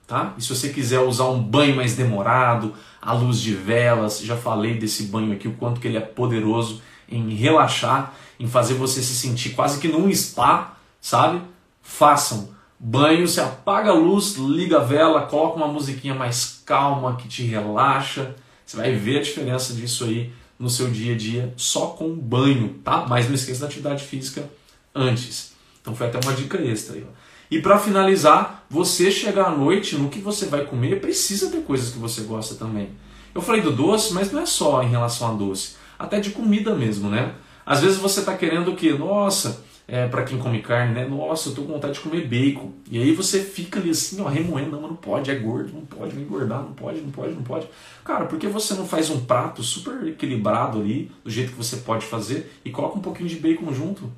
tá? 0.07 0.33
E 0.37 0.41
se 0.41 0.49
você 0.49 0.69
quiser 0.69 1.01
usar 1.01 1.25
um 1.25 1.43
banho 1.43 1.75
mais 1.75 1.95
demorado, 1.95 2.73
à 3.01 3.13
luz 3.13 3.39
de 3.39 3.53
velas, 3.53 4.21
já 4.21 4.37
falei 4.37 4.75
desse 4.79 5.03
banho 5.03 5.33
aqui, 5.33 5.47
o 5.47 5.53
quanto 5.53 5.81
que 5.81 5.87
ele 5.87 5.97
é 5.97 6.01
poderoso 6.01 6.81
em 7.09 7.35
relaxar, 7.35 8.13
em 8.39 8.47
fazer 8.47 8.75
você 8.75 9.01
se 9.01 9.13
sentir 9.13 9.49
quase 9.51 9.79
que 9.79 9.87
num 9.87 10.13
spa, 10.13 10.77
sabe? 11.01 11.41
Façam 11.81 12.49
banho, 12.79 13.27
você 13.27 13.41
apaga 13.41 13.91
a 13.91 13.93
luz, 13.93 14.35
liga 14.35 14.77
a 14.77 14.83
vela, 14.83 15.25
coloca 15.25 15.57
uma 15.57 15.67
musiquinha 15.67 16.13
mais 16.13 16.61
calma 16.65 17.15
que 17.15 17.27
te 17.27 17.43
relaxa. 17.43 18.35
Você 18.65 18.77
vai 18.77 18.93
ver 18.93 19.19
a 19.19 19.21
diferença 19.21 19.73
disso 19.73 20.05
aí 20.05 20.31
no 20.59 20.69
seu 20.69 20.89
dia 20.89 21.13
a 21.13 21.17
dia 21.17 21.53
só 21.55 21.87
com 21.87 22.13
banho, 22.15 22.79
tá? 22.83 23.05
Mas 23.07 23.27
não 23.27 23.35
esqueça 23.35 23.61
da 23.61 23.67
atividade 23.67 24.03
física 24.03 24.49
antes. 24.93 25.53
Então 25.81 25.95
foi 25.95 26.07
até 26.07 26.19
uma 26.23 26.33
dica 26.33 26.61
extra 26.61 26.95
aí. 26.95 27.05
Ó. 27.07 27.26
E 27.49 27.61
para 27.61 27.79
finalizar, 27.79 28.65
você 28.69 29.09
chegar 29.09 29.45
à 29.45 29.51
noite 29.51 29.97
no 29.97 30.09
que 30.09 30.19
você 30.19 30.47
vai 30.47 30.65
comer, 30.65 30.99
precisa 30.99 31.49
ter 31.49 31.61
coisas 31.61 31.91
que 31.91 31.97
você 31.97 32.21
gosta 32.21 32.55
também. 32.55 32.89
Eu 33.33 33.41
falei 33.41 33.61
do 33.61 33.71
doce, 33.71 34.13
mas 34.13 34.31
não 34.31 34.41
é 34.41 34.45
só 34.45 34.83
em 34.83 34.89
relação 34.89 35.29
a 35.29 35.33
doce, 35.33 35.75
até 35.97 36.19
de 36.19 36.31
comida 36.31 36.75
mesmo, 36.75 37.09
né? 37.09 37.35
Às 37.65 37.81
vezes 37.81 37.97
você 37.97 38.19
está 38.19 38.35
querendo 38.35 38.71
o 38.71 38.75
que? 38.75 38.91
Nossa, 38.91 39.63
é, 39.87 40.05
para 40.07 40.23
quem 40.23 40.37
come 40.37 40.61
carne, 40.61 40.93
né? 40.93 41.07
Nossa, 41.07 41.49
eu 41.49 41.55
tô 41.55 41.61
com 41.61 41.73
vontade 41.73 41.93
de 41.93 41.99
comer 42.01 42.27
bacon. 42.27 42.73
E 42.91 43.01
aí 43.01 43.13
você 43.13 43.41
fica 43.41 43.79
ali 43.79 43.91
assim, 43.91 44.19
ó, 44.21 44.27
remoendo, 44.27 44.71
não, 44.71 44.81
não 44.81 44.95
pode, 44.95 45.31
é 45.31 45.35
gordo, 45.35 45.73
não 45.73 45.85
pode, 45.85 46.13
vai 46.13 46.23
engordar, 46.23 46.61
não 46.61 46.73
pode, 46.73 46.99
não 46.99 47.11
pode, 47.11 47.33
não 47.33 47.43
pode. 47.43 47.67
Cara, 48.03 48.25
por 48.25 48.37
que 48.37 48.47
você 48.47 48.73
não 48.73 48.85
faz 48.85 49.09
um 49.09 49.23
prato 49.25 49.63
super 49.63 50.05
equilibrado 50.05 50.79
ali, 50.79 51.09
do 51.23 51.29
jeito 51.29 51.51
que 51.51 51.57
você 51.57 51.77
pode 51.77 52.05
fazer, 52.05 52.51
e 52.65 52.69
coloca 52.69 52.97
um 52.97 53.01
pouquinho 53.01 53.29
de 53.29 53.37
bacon 53.37 53.73
junto? 53.73 54.11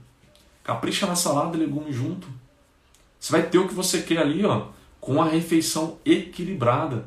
Capricha 0.64 1.06
na 1.06 1.16
salada, 1.16 1.58
legume 1.58 1.92
junto. 1.92 2.28
Você 3.20 3.32
vai 3.32 3.44
ter 3.44 3.58
o 3.58 3.68
que 3.68 3.74
você 3.74 4.02
quer 4.02 4.20
ali, 4.20 4.46
ó, 4.46 4.68
com 5.00 5.22
a 5.22 5.26
refeição 5.26 5.98
equilibrada. 6.06 7.06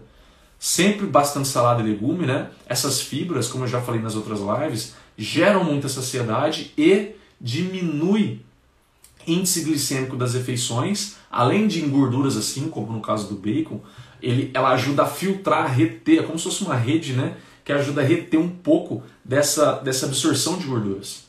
Sempre 0.58 1.06
bastante 1.06 1.48
salada 1.48 1.82
e 1.82 1.86
legume, 1.86 2.26
né? 2.26 2.50
Essas 2.66 3.00
fibras, 3.00 3.48
como 3.48 3.64
eu 3.64 3.68
já 3.68 3.80
falei 3.80 4.00
nas 4.00 4.14
outras 4.14 4.40
lives, 4.40 4.94
geram 5.16 5.64
muita 5.64 5.88
saciedade 5.88 6.72
e 6.76 7.12
diminui 7.40 8.40
índice 9.26 9.62
glicêmico 9.62 10.16
das 10.16 10.34
refeições, 10.34 11.16
além 11.30 11.66
de 11.66 11.84
em 11.84 11.88
gorduras 11.88 12.36
assim, 12.36 12.68
como 12.68 12.92
no 12.92 13.00
caso 13.00 13.28
do 13.28 13.34
bacon, 13.34 13.80
ele, 14.20 14.50
ela 14.54 14.70
ajuda 14.70 15.02
a 15.02 15.06
filtrar, 15.06 15.64
a 15.64 15.68
reter, 15.68 16.20
é 16.20 16.22
como 16.22 16.38
se 16.38 16.44
fosse 16.44 16.62
uma 16.62 16.76
rede, 16.76 17.12
né? 17.12 17.36
Que 17.64 17.72
ajuda 17.72 18.00
a 18.00 18.04
reter 18.04 18.38
um 18.38 18.48
pouco 18.48 19.02
dessa, 19.24 19.74
dessa 19.80 20.06
absorção 20.06 20.58
de 20.58 20.66
gorduras. 20.66 21.24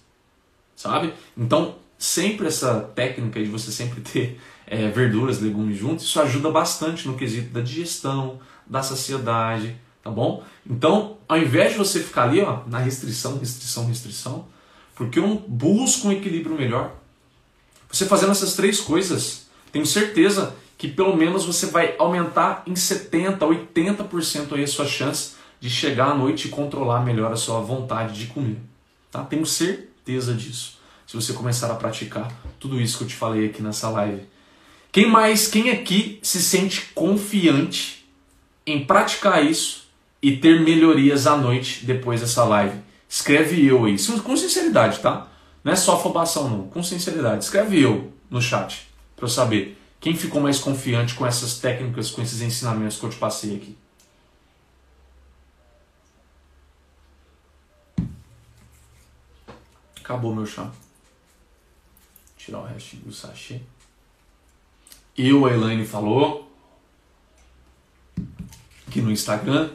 Sabe? 0.75 1.13
Então, 1.37 1.75
sempre 1.97 2.47
essa 2.47 2.91
técnica 2.95 3.41
de 3.41 3.49
você 3.49 3.71
sempre 3.71 4.01
ter 4.01 4.39
é, 4.67 4.87
verduras, 4.89 5.41
legumes 5.41 5.77
juntos, 5.77 6.05
isso 6.05 6.19
ajuda 6.21 6.49
bastante 6.49 7.07
no 7.07 7.15
quesito 7.15 7.49
da 7.53 7.61
digestão, 7.61 8.39
da 8.65 8.81
saciedade, 8.81 9.75
tá 10.01 10.09
bom? 10.09 10.43
Então, 10.69 11.17
ao 11.27 11.37
invés 11.37 11.73
de 11.73 11.77
você 11.77 11.99
ficar 11.99 12.23
ali 12.23 12.41
ó, 12.41 12.61
na 12.67 12.79
restrição, 12.79 13.37
restrição, 13.37 13.87
restrição, 13.87 14.45
porque 14.95 15.19
eu 15.19 15.43
busco 15.47 16.07
um 16.07 16.11
equilíbrio 16.11 16.55
melhor. 16.55 16.95
Você 17.91 18.05
fazendo 18.05 18.31
essas 18.31 18.55
três 18.55 18.79
coisas, 18.79 19.47
tenho 19.71 19.85
certeza 19.85 20.55
que 20.77 20.87
pelo 20.87 21.15
menos 21.15 21.45
você 21.45 21.67
vai 21.67 21.95
aumentar 21.97 22.63
em 22.67 22.73
70%, 22.73 23.37
80% 23.73 24.53
aí 24.53 24.63
a 24.63 24.67
sua 24.67 24.85
chance 24.85 25.35
de 25.59 25.69
chegar 25.69 26.11
à 26.11 26.13
noite 26.13 26.47
e 26.47 26.51
controlar 26.51 27.05
melhor 27.05 27.31
a 27.31 27.37
sua 27.37 27.59
vontade 27.61 28.19
de 28.19 28.27
comer. 28.27 28.57
Tá? 29.09 29.23
Tenho 29.23 29.45
certeza 29.45 30.33
disso. 30.33 30.77
Se 31.07 31.15
você 31.15 31.31
começar 31.31 31.71
a 31.71 31.75
praticar 31.75 32.31
tudo 32.59 32.81
isso 32.81 32.97
que 32.97 33.03
eu 33.03 33.07
te 33.07 33.15
falei 33.15 33.45
aqui 33.45 33.61
nessa 33.61 33.89
live. 33.89 34.23
Quem 34.93 35.07
mais, 35.07 35.47
quem 35.47 35.71
aqui 35.71 36.19
se 36.21 36.39
sente 36.39 36.91
confiante 36.93 38.07
em 38.63 38.85
praticar 38.85 39.43
isso 39.43 39.89
e 40.21 40.37
ter 40.37 40.61
melhorias 40.61 41.25
à 41.25 41.35
noite 41.35 41.83
depois 41.83 42.21
dessa 42.21 42.43
live? 42.43 42.79
Escreve 43.09 43.65
eu 43.65 43.85
aí, 43.85 43.95
com 44.23 44.37
sinceridade, 44.37 44.99
tá? 44.99 45.27
Não 45.63 45.73
é 45.73 45.75
só 45.75 45.95
afobação, 45.95 46.47
não. 46.47 46.67
Com 46.67 46.83
sinceridade. 46.83 47.43
Escreve 47.43 47.81
eu 47.81 48.13
no 48.29 48.39
chat 48.39 48.87
para 49.15 49.25
eu 49.25 49.29
saber 49.29 49.75
quem 49.99 50.15
ficou 50.15 50.39
mais 50.39 50.59
confiante 50.59 51.15
com 51.15 51.25
essas 51.25 51.57
técnicas, 51.57 52.11
com 52.11 52.21
esses 52.21 52.41
ensinamentos 52.41 52.99
que 52.99 53.03
eu 53.03 53.09
te 53.09 53.17
passei 53.17 53.55
aqui. 53.55 53.75
Acabou 59.99 60.35
meu 60.35 60.45
chá. 60.45 60.71
Tirar 62.37 62.59
o 62.59 62.65
resto 62.65 62.97
do 62.97 63.11
sachê. 63.11 63.59
Eu, 65.15 65.45
a 65.45 65.51
Elaine 65.51 65.85
falou 65.85 66.51
aqui 68.87 69.01
no 69.01 69.11
Instagram. 69.11 69.71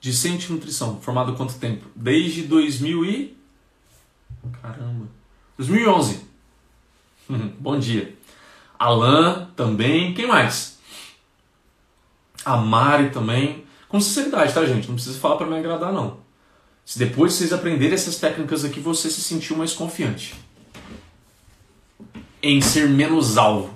Dicente 0.00 0.52
Nutrição, 0.52 1.00
formado 1.00 1.34
quanto 1.34 1.58
tempo? 1.58 1.86
Desde 1.94 2.42
2000 2.42 3.04
e... 3.04 3.36
Caramba. 4.62 5.06
2011. 5.56 6.26
Bom 7.58 7.78
dia. 7.78 8.16
Alan 8.78 9.50
também. 9.56 10.14
Quem 10.14 10.26
mais? 10.26 10.78
A 12.44 12.56
Mari 12.56 13.10
também. 13.10 13.66
Com 13.88 14.00
sinceridade, 14.00 14.54
tá, 14.54 14.64
gente? 14.64 14.88
Não 14.88 14.94
precisa 14.94 15.18
falar 15.18 15.36
para 15.36 15.46
me 15.46 15.58
agradar, 15.58 15.92
não. 15.92 16.20
Se 16.88 16.98
depois 16.98 17.34
vocês 17.34 17.52
aprenderem 17.52 17.92
essas 17.92 18.16
técnicas 18.16 18.64
aqui, 18.64 18.80
você 18.80 19.10
se 19.10 19.20
sentiu 19.20 19.54
mais 19.54 19.74
confiante 19.74 20.34
em 22.42 22.62
ser 22.62 22.88
menos 22.88 23.36
alvo, 23.36 23.74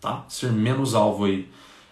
tá? 0.00 0.24
Ser 0.28 0.50
menos 0.50 0.96
alvo 0.96 1.26
aí 1.26 1.48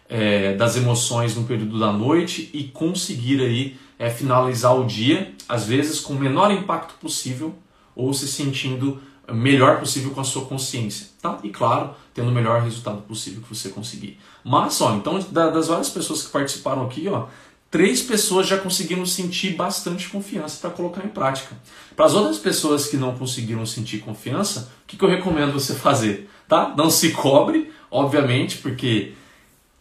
é, 0.08 0.56
das 0.56 0.76
emoções 0.76 1.36
no 1.36 1.44
período 1.44 1.78
da 1.78 1.92
noite 1.92 2.50
e 2.52 2.64
conseguir 2.64 3.40
aí 3.40 3.78
é, 4.00 4.10
finalizar 4.10 4.76
o 4.76 4.84
dia, 4.84 5.32
às 5.48 5.64
vezes 5.64 6.00
com 6.00 6.14
o 6.14 6.18
menor 6.18 6.50
impacto 6.50 6.94
possível 6.94 7.54
ou 7.94 8.12
se 8.12 8.26
sentindo 8.26 9.00
melhor 9.32 9.78
possível 9.78 10.10
com 10.10 10.20
a 10.20 10.24
sua 10.24 10.44
consciência, 10.46 11.08
tá? 11.22 11.38
E 11.44 11.50
claro, 11.50 11.94
tendo 12.12 12.30
o 12.30 12.34
melhor 12.34 12.62
resultado 12.62 13.02
possível 13.02 13.42
que 13.42 13.54
você 13.54 13.68
conseguir. 13.68 14.18
Mas, 14.42 14.80
ó, 14.80 14.96
então 14.96 15.20
das 15.30 15.68
várias 15.68 15.90
pessoas 15.90 16.24
que 16.24 16.32
participaram 16.32 16.84
aqui, 16.84 17.06
ó, 17.06 17.26
três 17.70 18.00
pessoas 18.00 18.46
já 18.46 18.56
conseguiram 18.58 19.04
sentir 19.04 19.54
bastante 19.54 20.08
confiança 20.08 20.58
para 20.60 20.70
colocar 20.70 21.04
em 21.04 21.08
prática. 21.08 21.56
Para 21.94 22.06
as 22.06 22.14
outras 22.14 22.38
pessoas 22.38 22.86
que 22.86 22.96
não 22.96 23.16
conseguiram 23.16 23.64
sentir 23.66 23.98
confiança, 23.98 24.70
o 24.84 24.86
que, 24.86 24.96
que 24.96 25.04
eu 25.04 25.08
recomendo 25.08 25.52
você 25.52 25.74
fazer? 25.74 26.28
Tá? 26.48 26.74
Não 26.76 26.90
se 26.90 27.10
cobre, 27.10 27.70
obviamente, 27.90 28.58
porque 28.58 29.12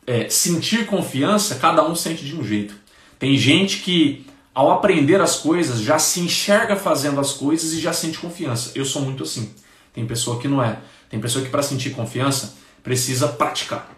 é, 0.06 0.30
sentir 0.30 0.86
confiança, 0.86 1.56
cada 1.56 1.88
um 1.88 1.96
sente 1.96 2.26
de 2.26 2.36
um 2.36 2.44
jeito. 2.44 2.76
Tem 3.18 3.38
gente 3.38 3.78
que, 3.78 4.26
ao 4.54 4.72
aprender 4.72 5.22
as 5.22 5.38
coisas, 5.38 5.80
já 5.80 5.98
se 5.98 6.20
enxerga 6.20 6.76
fazendo 6.76 7.20
as 7.20 7.34
coisas 7.34 7.74
e 7.74 7.80
já 7.80 7.94
sente 7.94 8.18
confiança. 8.18 8.72
Eu 8.76 8.86
sou 8.86 9.02
muito 9.02 9.24
assim. 9.24 9.54
Tem 9.94 10.06
pessoa 10.06 10.40
que 10.40 10.48
não 10.48 10.62
é. 10.62 10.78
Tem 11.10 11.20
pessoa 11.20 11.44
que, 11.44 11.50
para 11.50 11.64
sentir 11.64 11.92
confiança, 11.92 12.56
precisa 12.84 13.28
praticar. 13.28 13.90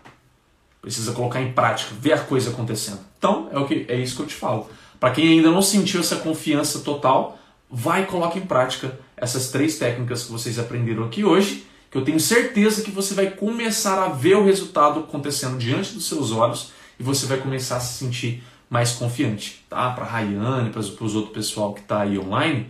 Precisa 0.82 1.12
colocar 1.12 1.42
em 1.42 1.52
prática, 1.52 1.94
ver 2.00 2.14
a 2.14 2.20
coisa 2.20 2.52
acontecendo. 2.52 3.09
Então, 3.20 3.50
é, 3.52 3.60
o 3.60 3.68
que, 3.68 3.86
é 3.88 3.98
isso 3.98 4.16
que 4.16 4.22
eu 4.24 4.28
te 4.28 4.34
falo. 4.34 4.70
Para 5.00 5.12
quem 5.12 5.28
ainda 5.28 5.52
não 5.52 5.62
sentiu 5.62 6.00
essa 6.00 6.16
confiança 6.16 6.80
total, 6.80 7.38
vai 7.70 8.04
e 8.04 8.06
coloque 8.06 8.40
em 8.40 8.46
prática 8.46 8.98
essas 9.16 9.50
três 9.50 9.78
técnicas 9.78 10.24
que 10.24 10.32
vocês 10.32 10.58
aprenderam 10.58 11.04
aqui 11.04 11.24
hoje, 11.24 11.66
que 11.92 11.98
eu 11.98 12.04
tenho 12.04 12.20
certeza 12.20 12.82
que 12.82 12.92
você 12.92 13.14
vai 13.14 13.30
começar 13.30 14.02
a 14.04 14.10
ver 14.10 14.38
o 14.38 14.46
resultado 14.46 15.02
acontecendo 15.02 15.58
diante 15.58 15.94
dos 15.94 16.08
seus 16.08 16.32
olhos 16.32 16.72
e 17.00 17.04
você 17.04 17.26
vai 17.26 17.38
começar 17.38 17.78
a 17.78 17.80
se 17.80 17.98
sentir 17.98 18.44
mais 18.70 18.92
confiante, 18.92 19.66
tá? 19.68 19.90
Para 19.92 20.06
a 20.06 20.08
Rayane, 20.08 20.70
para 20.70 20.80
os 20.80 21.16
outro 21.16 21.32
pessoal 21.32 21.74
que 21.74 21.82
está 21.82 22.02
aí 22.02 22.18
online, 22.18 22.68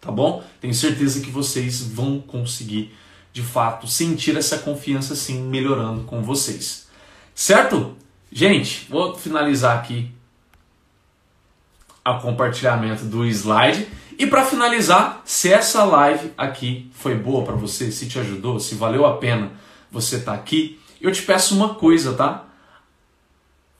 tá 0.00 0.10
bom? 0.10 0.42
Tenho 0.60 0.74
certeza 0.74 1.20
que 1.20 1.30
vocês 1.30 1.82
vão 1.82 2.20
conseguir, 2.20 2.94
de 3.32 3.42
fato, 3.42 3.88
sentir 3.88 4.36
essa 4.36 4.58
confiança 4.58 5.16
sim 5.16 5.42
melhorando 5.42 6.04
com 6.04 6.22
vocês. 6.22 6.88
Certo? 7.34 7.96
Gente, 8.32 8.86
vou 8.88 9.14
finalizar 9.14 9.76
aqui 9.76 10.12
o 12.06 12.18
compartilhamento 12.18 13.04
do 13.04 13.24
slide. 13.26 13.88
E 14.18 14.26
para 14.26 14.44
finalizar, 14.44 15.22
se 15.24 15.52
essa 15.52 15.82
live 15.84 16.32
aqui 16.36 16.90
foi 16.92 17.14
boa 17.14 17.44
para 17.44 17.54
você, 17.54 17.90
se 17.90 18.08
te 18.08 18.18
ajudou, 18.18 18.60
se 18.60 18.74
valeu 18.74 19.06
a 19.06 19.16
pena 19.16 19.52
você 19.90 20.16
estar 20.16 20.32
tá 20.32 20.38
aqui, 20.38 20.78
eu 21.00 21.10
te 21.10 21.22
peço 21.22 21.56
uma 21.56 21.74
coisa, 21.74 22.12
tá? 22.12 22.44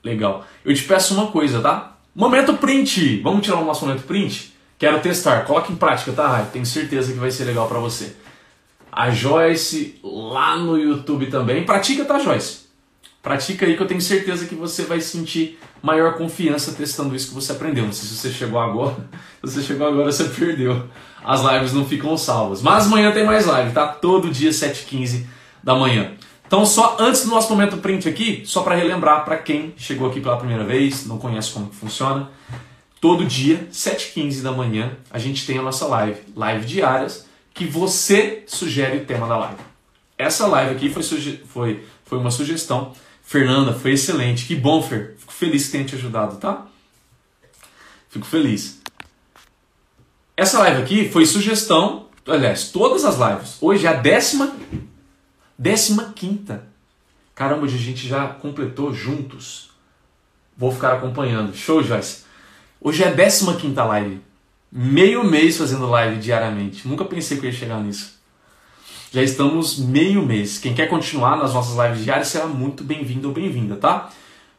Legal. 0.02 0.44
Eu 0.64 0.74
te 0.74 0.82
peço 0.84 1.12
uma 1.14 1.30
coisa, 1.30 1.60
tá? 1.60 1.96
Momento 2.14 2.54
print. 2.54 3.20
Vamos 3.20 3.44
tirar 3.44 3.58
o 3.58 3.64
nosso 3.64 3.84
momento 3.86 4.04
print? 4.04 4.54
Quero 4.78 5.00
testar. 5.00 5.44
Coloque 5.44 5.72
em 5.72 5.76
prática, 5.76 6.10
tá? 6.12 6.42
Tenho 6.50 6.64
certeza 6.64 7.12
que 7.12 7.18
vai 7.18 7.30
ser 7.30 7.44
legal 7.44 7.68
para 7.68 7.78
você. 7.78 8.16
A 8.90 9.10
Joyce 9.10 10.00
lá 10.02 10.56
no 10.56 10.78
YouTube 10.78 11.26
também. 11.26 11.64
Pratica, 11.66 12.04
tá, 12.04 12.18
Joyce? 12.18 12.69
Pratica 13.22 13.66
aí 13.66 13.76
que 13.76 13.82
eu 13.82 13.86
tenho 13.86 14.00
certeza 14.00 14.46
que 14.46 14.54
você 14.54 14.84
vai 14.84 15.00
sentir 15.00 15.58
maior 15.82 16.14
confiança 16.14 16.72
testando 16.72 17.14
isso 17.14 17.28
que 17.28 17.34
você 17.34 17.52
aprendeu. 17.52 17.84
Não 17.84 17.92
sei 17.92 18.08
se 18.08 18.16
você 18.16 18.30
chegou 18.30 18.58
agora. 18.58 18.96
Se 19.42 19.54
você 19.54 19.62
chegou 19.62 19.88
agora, 19.88 20.12
você 20.12 20.24
perdeu. 20.24 20.86
As 21.24 21.40
lives 21.40 21.72
não 21.72 21.86
ficam 21.86 22.14
salvas. 22.18 22.60
Mas 22.60 22.86
amanhã 22.86 23.10
tem 23.10 23.24
mais 23.24 23.46
live, 23.46 23.72
tá? 23.72 23.88
Todo 23.88 24.30
dia, 24.30 24.50
7h15 24.50 25.24
da 25.62 25.74
manhã. 25.74 26.12
Então, 26.46 26.66
só 26.66 26.96
antes 26.98 27.24
do 27.24 27.30
nosso 27.30 27.48
momento 27.48 27.78
print 27.78 28.06
aqui, 28.08 28.42
só 28.44 28.62
para 28.62 28.74
relembrar 28.74 29.24
para 29.24 29.38
quem 29.38 29.72
chegou 29.76 30.08
aqui 30.10 30.20
pela 30.20 30.36
primeira 30.36 30.64
vez, 30.64 31.06
não 31.06 31.16
conhece 31.16 31.52
como 31.52 31.72
funciona, 31.72 32.28
todo 33.00 33.24
dia, 33.24 33.68
7h15 33.72 34.42
da 34.42 34.52
manhã, 34.52 34.92
a 35.10 35.18
gente 35.18 35.46
tem 35.46 35.58
a 35.58 35.62
nossa 35.62 35.86
live, 35.86 36.20
live 36.36 36.66
diárias, 36.66 37.26
que 37.54 37.64
você 37.64 38.42
sugere 38.46 38.98
o 38.98 39.04
tema 39.04 39.26
da 39.26 39.38
live. 39.38 39.60
Essa 40.18 40.46
live 40.46 40.74
aqui 40.74 40.90
foi, 40.90 41.02
foi, 41.46 41.84
foi 42.04 42.18
uma 42.18 42.30
sugestão 42.30 42.92
Fernanda, 43.30 43.72
foi 43.72 43.92
excelente. 43.92 44.44
Que 44.44 44.56
bom, 44.56 44.82
Fer. 44.82 45.14
Fico 45.16 45.32
feliz 45.32 45.66
que 45.66 45.70
tenha 45.70 45.84
te 45.84 45.94
ajudado, 45.94 46.38
tá? 46.38 46.66
Fico 48.08 48.26
feliz. 48.26 48.80
Essa 50.36 50.58
live 50.58 50.82
aqui 50.82 51.08
foi 51.08 51.24
sugestão, 51.24 52.08
aliás, 52.26 52.72
todas 52.72 53.04
as 53.04 53.18
lives. 53.18 53.56
Hoje 53.60 53.86
é 53.86 53.90
a 53.90 53.92
décima, 53.92 54.52
décima 55.56 56.12
quinta. 56.12 56.66
Caramba, 57.32 57.66
a 57.66 57.68
gente 57.68 58.08
já 58.08 58.26
completou 58.26 58.92
juntos. 58.92 59.70
Vou 60.56 60.72
ficar 60.72 60.94
acompanhando. 60.94 61.54
Show, 61.54 61.84
Joyce. 61.84 62.24
Hoje 62.80 63.04
é 63.04 63.06
a 63.10 63.12
décima 63.12 63.54
quinta 63.54 63.84
live. 63.84 64.20
Meio 64.72 65.22
mês 65.22 65.56
fazendo 65.56 65.88
live 65.88 66.20
diariamente. 66.20 66.88
Nunca 66.88 67.04
pensei 67.04 67.38
que 67.38 67.46
eu 67.46 67.50
ia 67.52 67.56
chegar 67.56 67.80
nisso. 67.80 68.19
Já 69.12 69.24
estamos 69.24 69.76
meio 69.76 70.24
mês. 70.24 70.58
Quem 70.58 70.72
quer 70.72 70.86
continuar 70.86 71.36
nas 71.36 71.52
nossas 71.52 71.76
lives 71.76 72.04
diárias 72.04 72.28
será 72.28 72.46
muito 72.46 72.84
bem-vindo 72.84 73.26
ou 73.26 73.34
bem-vinda, 73.34 73.74
tá? 73.74 74.08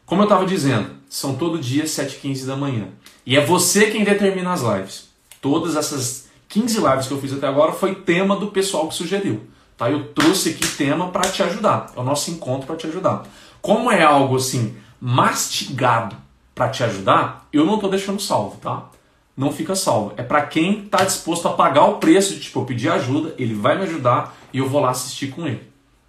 Como 0.04 0.20
eu 0.20 0.24
estava 0.24 0.44
dizendo, 0.44 0.90
são 1.08 1.36
todo 1.36 1.58
dia 1.58 1.84
7h15 1.84 2.44
da 2.44 2.54
manhã. 2.54 2.88
E 3.24 3.34
é 3.34 3.42
você 3.42 3.90
quem 3.90 4.04
determina 4.04 4.52
as 4.52 4.60
lives. 4.60 5.08
Todas 5.40 5.74
essas 5.74 6.28
15 6.50 6.80
lives 6.80 7.06
que 7.06 7.14
eu 7.14 7.18
fiz 7.18 7.32
até 7.32 7.46
agora 7.46 7.72
foi 7.72 7.94
tema 7.94 8.36
do 8.36 8.48
pessoal 8.48 8.88
que 8.88 8.94
sugeriu. 8.94 9.40
Tá? 9.74 9.90
Eu 9.90 10.12
trouxe 10.12 10.50
aqui 10.50 10.68
tema 10.76 11.08
para 11.08 11.30
te 11.30 11.42
ajudar. 11.42 11.90
É 11.96 12.00
o 12.00 12.04
nosso 12.04 12.30
encontro 12.30 12.66
para 12.66 12.76
te 12.76 12.86
ajudar. 12.86 13.24
Como 13.62 13.90
é 13.90 14.02
algo 14.02 14.36
assim 14.36 14.76
mastigado 15.00 16.14
para 16.54 16.68
te 16.68 16.84
ajudar, 16.84 17.48
eu 17.50 17.64
não 17.64 17.76
estou 17.76 17.88
deixando 17.88 18.20
salvo, 18.20 18.58
tá? 18.58 18.84
Não 19.34 19.50
fica 19.50 19.74
salvo. 19.74 20.12
É 20.18 20.22
para 20.22 20.42
quem 20.42 20.84
está 20.84 21.02
disposto 21.02 21.48
a 21.48 21.52
pagar 21.52 21.86
o 21.86 21.94
preço 21.94 22.34
de 22.34 22.40
tipo 22.40 22.66
pedir 22.66 22.90
ajuda, 22.90 23.34
ele 23.38 23.54
vai 23.54 23.78
me 23.78 23.84
ajudar 23.84 24.41
e 24.52 24.58
eu 24.58 24.68
vou 24.68 24.80
lá 24.80 24.90
assistir 24.90 25.28
com 25.28 25.46
ele, 25.46 25.62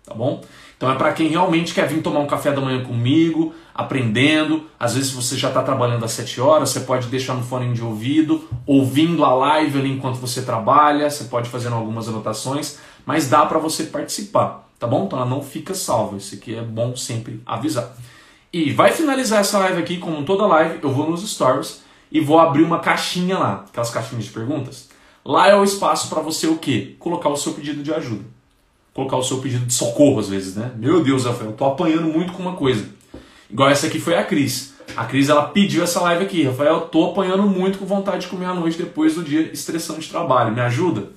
tá 0.05 0.13
bom? 0.13 0.43
Então 0.83 0.91
é 0.91 0.95
para 0.95 1.13
quem 1.13 1.29
realmente 1.29 1.73
quer 1.73 1.87
vir 1.87 2.01
tomar 2.01 2.19
um 2.19 2.27
café 2.27 2.51
da 2.51 2.59
manhã 2.59 2.83
comigo, 2.83 3.53
aprendendo. 3.73 4.65
Às 4.77 4.95
vezes 4.95 5.11
você 5.11 5.37
já 5.37 5.47
está 5.47 5.63
trabalhando 5.63 6.03
às 6.03 6.11
7 6.11 6.41
horas, 6.41 6.71
você 6.71 6.81
pode 6.81 7.07
deixar 7.07 7.35
no 7.35 7.41
fone 7.43 7.73
de 7.73 7.81
ouvido, 7.81 8.43
ouvindo 8.65 9.23
a 9.23 9.33
live 9.33 9.79
ali 9.79 9.91
enquanto 9.91 10.17
você 10.17 10.41
trabalha, 10.41 11.09
você 11.09 11.23
pode 11.23 11.49
fazer 11.49 11.69
algumas 11.69 12.09
anotações, 12.09 12.79
mas 13.05 13.29
dá 13.29 13.45
para 13.45 13.59
você 13.59 13.85
participar, 13.85 14.69
tá 14.77 14.85
bom? 14.85 15.05
Então 15.05 15.19
ela 15.19 15.29
não 15.29 15.41
fica 15.41 15.73
salva. 15.73 16.17
Isso 16.17 16.35
aqui 16.35 16.53
é 16.53 16.61
bom 16.61 16.97
sempre 16.97 17.41
avisar. 17.45 17.95
E 18.51 18.73
vai 18.73 18.91
finalizar 18.91 19.39
essa 19.39 19.57
live 19.59 19.81
aqui, 19.81 19.97
como 19.97 20.25
toda 20.25 20.45
live, 20.45 20.79
eu 20.83 20.91
vou 20.91 21.09
nos 21.09 21.27
stories 21.27 21.81
e 22.11 22.19
vou 22.19 22.39
abrir 22.39 22.61
uma 22.61 22.79
caixinha 22.79 23.39
lá, 23.39 23.65
aquelas 23.69 23.89
caixinhas 23.89 24.25
de 24.25 24.31
perguntas. 24.31 24.89
Lá 25.23 25.47
é 25.47 25.55
o 25.55 25.63
espaço 25.63 26.09
para 26.09 26.21
você 26.21 26.45
o 26.45 26.57
quê? 26.57 26.97
Colocar 26.99 27.29
o 27.29 27.37
seu 27.37 27.53
pedido 27.53 27.81
de 27.81 27.93
ajuda. 27.93 28.32
Colocar 28.93 29.17
o 29.17 29.23
seu 29.23 29.39
pedido 29.39 29.65
de 29.65 29.73
socorro 29.73 30.19
às 30.19 30.29
vezes, 30.29 30.55
né? 30.55 30.71
Meu 30.77 31.03
Deus, 31.03 31.25
Rafael, 31.25 31.51
eu 31.51 31.55
tô 31.55 31.65
apanhando 31.65 32.03
muito 32.03 32.33
com 32.33 32.41
uma 32.41 32.53
coisa. 32.53 32.85
Igual 33.49 33.69
essa 33.69 33.87
aqui 33.87 33.99
foi 33.99 34.15
a 34.15 34.23
Cris. 34.23 34.73
A 34.95 35.05
Cris 35.05 35.29
ela 35.29 35.47
pediu 35.47 35.83
essa 35.83 36.01
live 36.01 36.23
aqui. 36.23 36.43
Rafael, 36.43 36.75
eu 36.75 36.81
tô 36.81 37.11
apanhando 37.11 37.43
muito 37.43 37.79
com 37.79 37.85
vontade 37.85 38.21
de 38.21 38.27
comer 38.27 38.45
à 38.45 38.53
noite 38.53 38.77
depois 38.77 39.15
do 39.15 39.23
dia 39.23 39.41
estressante 39.51 40.01
de 40.01 40.09
trabalho. 40.09 40.53
Me 40.53 40.61
ajuda? 40.61 41.09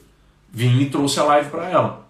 Vim 0.51 0.81
e 0.81 0.87
trouxe 0.87 1.21
a 1.21 1.25
live 1.25 1.51
para 1.51 1.69
ela. 1.69 2.07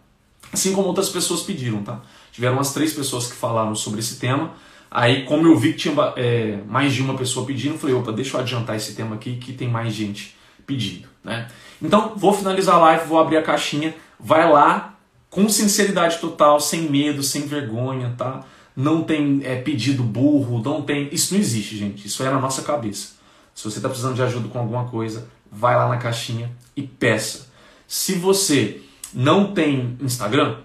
Assim 0.53 0.73
como 0.73 0.89
outras 0.89 1.09
pessoas 1.09 1.43
pediram, 1.43 1.83
tá? 1.83 2.01
Tiveram 2.31 2.55
umas 2.55 2.73
três 2.73 2.93
pessoas 2.93 3.27
que 3.27 3.35
falaram 3.35 3.75
sobre 3.75 4.01
esse 4.01 4.19
tema, 4.19 4.53
Aí, 4.91 5.25
como 5.25 5.47
eu 5.47 5.57
vi 5.59 5.73
que 5.73 5.79
tinha 5.79 5.95
é, 6.17 6.59
mais 6.67 6.95
de 6.95 7.03
uma 7.03 7.15
pessoa 7.15 7.45
pedindo, 7.45 7.77
falei, 7.77 7.95
opa, 7.95 8.13
deixa 8.13 8.37
eu 8.37 8.41
adiantar 8.41 8.77
esse 8.77 8.95
tema 8.95 9.17
aqui 9.17 9.37
que 9.37 9.53
tem 9.53 9.69
mais 9.69 9.93
gente 9.93 10.37
pedindo, 10.67 11.09
né? 11.23 11.49
Então, 11.83 12.13
vou 12.17 12.33
finalizar 12.33 12.77
a 12.77 12.79
live, 12.79 13.07
vou 13.07 13.19
abrir 13.19 13.37
a 13.37 13.43
caixinha, 13.43 13.95
vai 14.19 14.51
lá 14.51 14.96
com 15.31 15.49
sinceridade 15.49 16.19
total, 16.19 16.61
sem 16.61 16.83
medo, 16.91 17.23
sem 17.23 17.43
vergonha, 17.43 18.15
tá? 18.17 18.45
Não 18.75 19.03
tem 19.03 19.41
é, 19.45 19.57
pedido 19.57 20.03
burro, 20.03 20.63
não 20.63 20.83
tem. 20.83 21.09
Isso 21.13 21.35
não 21.35 21.41
existe, 21.41 21.77
gente. 21.77 22.07
Isso 22.07 22.23
é 22.23 22.31
na 22.31 22.41
nossa 22.41 22.63
cabeça. 22.63 23.17
Se 23.55 23.65
você 23.65 23.79
está 23.79 23.89
precisando 23.89 24.15
de 24.15 24.23
ajuda 24.23 24.49
com 24.49 24.59
alguma 24.59 24.85
coisa, 24.85 25.29
vai 25.51 25.75
lá 25.77 25.89
na 25.89 25.97
caixinha 25.97 26.51
e 26.77 26.83
peça. 26.83 27.49
Se 27.89 28.15
você 28.15 28.83
não 29.15 29.53
tem 29.55 29.97
Instagram, 30.01 30.57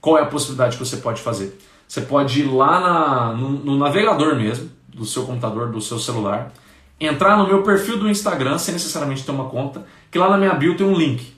qual 0.00 0.18
é 0.18 0.22
a 0.22 0.26
possibilidade 0.26 0.76
que 0.76 0.84
você 0.84 0.96
pode 0.96 1.20
fazer? 1.20 1.58
Você 1.86 2.00
pode 2.00 2.40
ir 2.40 2.44
lá 2.44 2.80
na, 2.80 3.32
no, 3.34 3.50
no 3.50 3.76
navegador 3.76 4.34
mesmo, 4.34 4.70
do 4.88 5.04
seu 5.04 5.24
computador, 5.24 5.70
do 5.70 5.80
seu 5.80 5.98
celular, 5.98 6.52
entrar 6.98 7.36
no 7.36 7.46
meu 7.46 7.62
perfil 7.62 7.98
do 7.98 8.08
Instagram, 8.08 8.56
sem 8.58 8.72
necessariamente 8.72 9.24
ter 9.24 9.30
uma 9.30 9.48
conta, 9.48 9.86
que 10.10 10.18
lá 10.18 10.30
na 10.30 10.38
minha 10.38 10.54
bio 10.54 10.76
tem 10.76 10.86
um 10.86 10.94
link. 10.94 11.34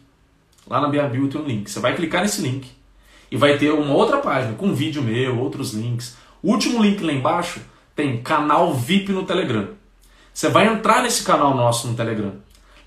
Lá 0.66 0.80
na 0.80 0.88
bio 0.88 1.28
tem 1.28 1.40
um 1.40 1.44
link. 1.44 1.70
Você 1.70 1.80
vai 1.80 1.94
clicar 1.94 2.22
nesse 2.22 2.40
link 2.40 2.70
e 3.30 3.36
vai 3.36 3.58
ter 3.58 3.70
uma 3.72 3.94
outra 3.94 4.18
página 4.18 4.54
com 4.54 4.74
vídeo 4.74 5.02
meu, 5.02 5.38
outros 5.38 5.72
links. 5.72 6.16
O 6.42 6.50
último 6.50 6.82
link 6.82 7.02
lá 7.02 7.12
embaixo 7.12 7.60
tem 7.94 8.22
canal 8.22 8.72
VIP 8.74 9.12
no 9.12 9.24
Telegram. 9.24 9.68
Você 10.32 10.48
vai 10.48 10.66
entrar 10.66 11.02
nesse 11.02 11.22
canal 11.22 11.54
nosso 11.54 11.86
no 11.86 11.94
Telegram. 11.94 12.32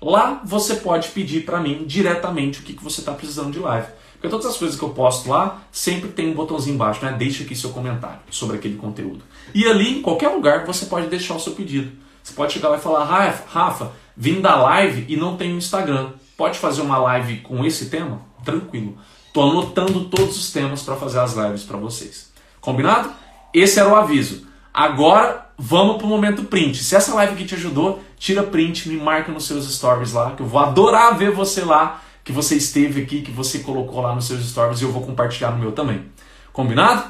Lá 0.00 0.40
você 0.44 0.76
pode 0.76 1.08
pedir 1.08 1.44
para 1.44 1.60
mim 1.60 1.84
diretamente 1.86 2.60
o 2.60 2.62
que, 2.62 2.72
que 2.72 2.84
você 2.84 3.00
está 3.00 3.12
precisando 3.12 3.52
de 3.52 3.58
live. 3.58 3.88
Porque 4.12 4.28
todas 4.28 4.46
as 4.46 4.56
coisas 4.56 4.76
que 4.76 4.84
eu 4.84 4.90
posto 4.90 5.28
lá, 5.28 5.62
sempre 5.70 6.10
tem 6.10 6.28
um 6.30 6.34
botãozinho 6.34 6.74
embaixo, 6.74 7.04
né? 7.04 7.14
Deixa 7.16 7.44
aqui 7.44 7.54
seu 7.54 7.70
comentário 7.70 8.18
sobre 8.30 8.56
aquele 8.56 8.76
conteúdo. 8.76 9.22
E 9.54 9.64
ali, 9.64 9.98
em 9.98 10.02
qualquer 10.02 10.28
lugar, 10.28 10.66
você 10.66 10.86
pode 10.86 11.06
deixar 11.06 11.34
o 11.34 11.40
seu 11.40 11.52
pedido. 11.52 11.92
Você 12.22 12.34
pode 12.34 12.52
chegar 12.52 12.68
lá 12.68 12.76
e 12.76 12.80
falar, 12.80 13.04
Rafa, 13.04 13.44
Rafa 13.48 13.92
vim 14.16 14.40
da 14.40 14.56
live 14.56 15.06
e 15.08 15.16
não 15.16 15.36
tenho 15.36 15.56
Instagram. 15.56 16.10
Pode 16.38 16.56
fazer 16.56 16.82
uma 16.82 16.98
live 16.98 17.38
com 17.38 17.64
esse 17.64 17.86
tema? 17.86 18.22
Tranquilo. 18.44 18.96
Estou 19.26 19.50
anotando 19.50 20.04
todos 20.04 20.38
os 20.38 20.52
temas 20.52 20.82
para 20.84 20.94
fazer 20.94 21.18
as 21.18 21.34
lives 21.34 21.64
para 21.64 21.76
vocês. 21.76 22.32
Combinado? 22.60 23.10
Esse 23.52 23.80
era 23.80 23.88
o 23.88 23.96
aviso. 23.96 24.46
Agora 24.72 25.50
vamos 25.58 25.96
para 25.96 26.06
o 26.06 26.08
momento 26.08 26.44
print. 26.44 26.84
Se 26.84 26.94
essa 26.94 27.12
live 27.16 27.32
aqui 27.32 27.44
te 27.44 27.56
ajudou, 27.56 28.00
tira 28.16 28.44
print, 28.44 28.88
me 28.88 28.96
marca 28.96 29.32
nos 29.32 29.48
seus 29.48 29.68
stories 29.68 30.12
lá, 30.12 30.36
que 30.36 30.42
eu 30.42 30.46
vou 30.46 30.60
adorar 30.60 31.18
ver 31.18 31.32
você 31.32 31.64
lá 31.64 32.02
que 32.22 32.30
você 32.30 32.54
esteve 32.54 33.02
aqui, 33.02 33.20
que 33.22 33.32
você 33.32 33.58
colocou 33.58 34.00
lá 34.00 34.14
nos 34.14 34.26
seus 34.26 34.48
stories 34.48 34.80
e 34.80 34.84
eu 34.84 34.92
vou 34.92 35.02
compartilhar 35.02 35.50
no 35.50 35.58
meu 35.58 35.72
também. 35.72 36.04
Combinado? 36.52 37.04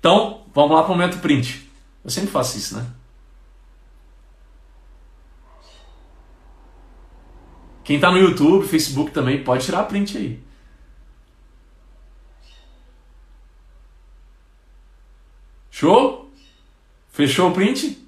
Então, 0.00 0.40
vamos 0.52 0.74
lá 0.74 0.82
para 0.82 0.92
o 0.92 0.96
momento 0.96 1.18
print. 1.18 1.70
Eu 2.04 2.10
sempre 2.10 2.32
faço 2.32 2.58
isso, 2.58 2.76
né? 2.76 2.84
Quem 7.84 7.96
está 7.96 8.10
no 8.10 8.18
YouTube, 8.18 8.66
Facebook 8.66 9.10
também, 9.10 9.42
pode 9.42 9.64
tirar 9.64 9.84
print 9.84 10.16
aí. 10.16 10.42
Show? 15.70 16.30
Fechou 17.10 17.50
o 17.50 17.52
print? 17.52 17.98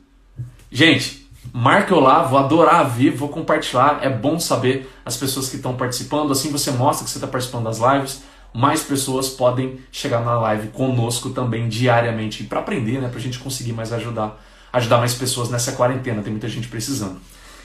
Gente, 0.70 1.24
Marca 1.56 1.94
eu 1.94 2.00
lá, 2.00 2.22
vou 2.24 2.36
adorar 2.36 2.88
ver, 2.90 3.10
vou 3.10 3.28
compartilhar. 3.28 4.00
É 4.02 4.10
bom 4.10 4.40
saber 4.40 4.90
as 5.04 5.16
pessoas 5.16 5.48
que 5.48 5.54
estão 5.54 5.76
participando. 5.76 6.32
Assim 6.32 6.50
você 6.50 6.72
mostra 6.72 7.04
que 7.04 7.10
você 7.12 7.18
está 7.18 7.28
participando 7.28 7.64
das 7.64 7.78
lives. 7.78 8.24
Mais 8.52 8.82
pessoas 8.82 9.28
podem 9.28 9.78
chegar 9.92 10.24
na 10.24 10.36
live 10.40 10.68
conosco 10.68 11.30
também 11.30 11.68
diariamente 11.68 12.42
para 12.42 12.58
aprender, 12.58 13.00
né? 13.00 13.08
Para 13.08 13.18
a 13.18 13.22
gente 13.22 13.38
conseguir 13.38 13.72
mais 13.72 13.92
ajudar, 13.92 14.40
ajudar 14.72 14.98
mais 14.98 15.14
pessoas 15.14 15.48
nessa 15.48 15.72
quarentena. 15.72 16.22
Tem 16.22 16.32
muita 16.32 16.48
gente 16.48 16.66
precisando. 16.66 17.20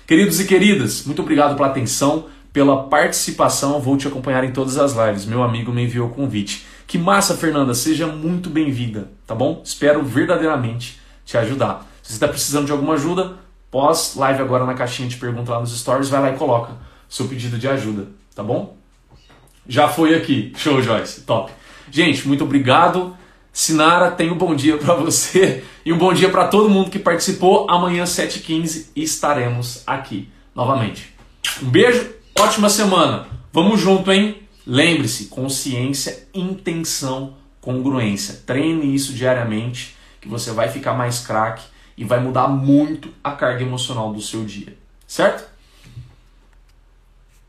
Queridos 0.09 0.39
e 0.39 0.45
queridas, 0.45 1.05
muito 1.05 1.21
obrigado 1.21 1.55
pela 1.55 1.67
atenção, 1.67 2.25
pela 2.51 2.85
participação. 2.85 3.79
Vou 3.79 3.95
te 3.95 4.07
acompanhar 4.07 4.43
em 4.43 4.51
todas 4.51 4.75
as 4.75 4.93
lives. 4.93 5.23
Meu 5.23 5.43
amigo 5.43 5.71
me 5.71 5.83
enviou 5.83 6.07
o 6.07 6.11
convite. 6.11 6.65
Que 6.87 6.97
massa, 6.97 7.37
Fernanda! 7.37 7.75
Seja 7.75 8.07
muito 8.07 8.49
bem-vinda, 8.49 9.11
tá 9.27 9.35
bom? 9.35 9.61
Espero 9.63 10.03
verdadeiramente 10.03 10.99
te 11.23 11.37
ajudar. 11.37 11.87
Se 12.01 12.07
você 12.07 12.13
está 12.15 12.27
precisando 12.27 12.65
de 12.65 12.71
alguma 12.71 12.95
ajuda, 12.95 13.37
Pós 13.69 14.15
live 14.15 14.41
agora 14.41 14.65
na 14.65 14.73
caixinha 14.73 15.07
de 15.07 15.15
pergunta 15.15 15.51
lá 15.51 15.59
nos 15.59 15.79
stories, 15.79 16.09
vai 16.09 16.21
lá 16.21 16.31
e 16.31 16.37
coloca 16.37 16.73
seu 17.07 17.27
pedido 17.27 17.59
de 17.59 17.67
ajuda, 17.67 18.07
tá 18.33 18.41
bom? 18.41 18.75
Já 19.67 19.87
foi 19.87 20.15
aqui. 20.15 20.51
Show, 20.57 20.81
Joyce. 20.81 21.21
Top. 21.21 21.51
Gente, 21.91 22.27
muito 22.27 22.43
obrigado. 22.43 23.15
Sinara, 23.51 24.11
tenha 24.11 24.31
um 24.31 24.37
bom 24.37 24.55
dia 24.55 24.77
para 24.77 24.93
você 24.93 25.63
e 25.85 25.91
um 25.91 25.97
bom 25.97 26.13
dia 26.13 26.29
para 26.29 26.47
todo 26.47 26.69
mundo 26.69 26.89
que 26.89 26.99
participou. 26.99 27.69
Amanhã, 27.69 28.03
7h15, 28.03 28.87
estaremos 28.95 29.83
aqui 29.85 30.29
novamente. 30.55 31.13
Um 31.61 31.69
beijo, 31.69 32.09
ótima 32.37 32.69
semana. 32.69 33.27
Vamos 33.51 33.79
junto, 33.79 34.11
hein? 34.11 34.43
Lembre-se, 34.65 35.25
consciência, 35.25 36.27
intenção, 36.33 37.33
congruência. 37.59 38.41
Treine 38.45 38.93
isso 38.93 39.13
diariamente 39.13 39.95
que 40.21 40.27
você 40.27 40.51
vai 40.51 40.69
ficar 40.69 40.93
mais 40.93 41.19
craque 41.19 41.63
e 41.97 42.03
vai 42.03 42.19
mudar 42.19 42.47
muito 42.47 43.09
a 43.23 43.31
carga 43.31 43.63
emocional 43.63 44.13
do 44.13 44.21
seu 44.21 44.45
dia, 44.45 44.77
certo? 45.07 45.49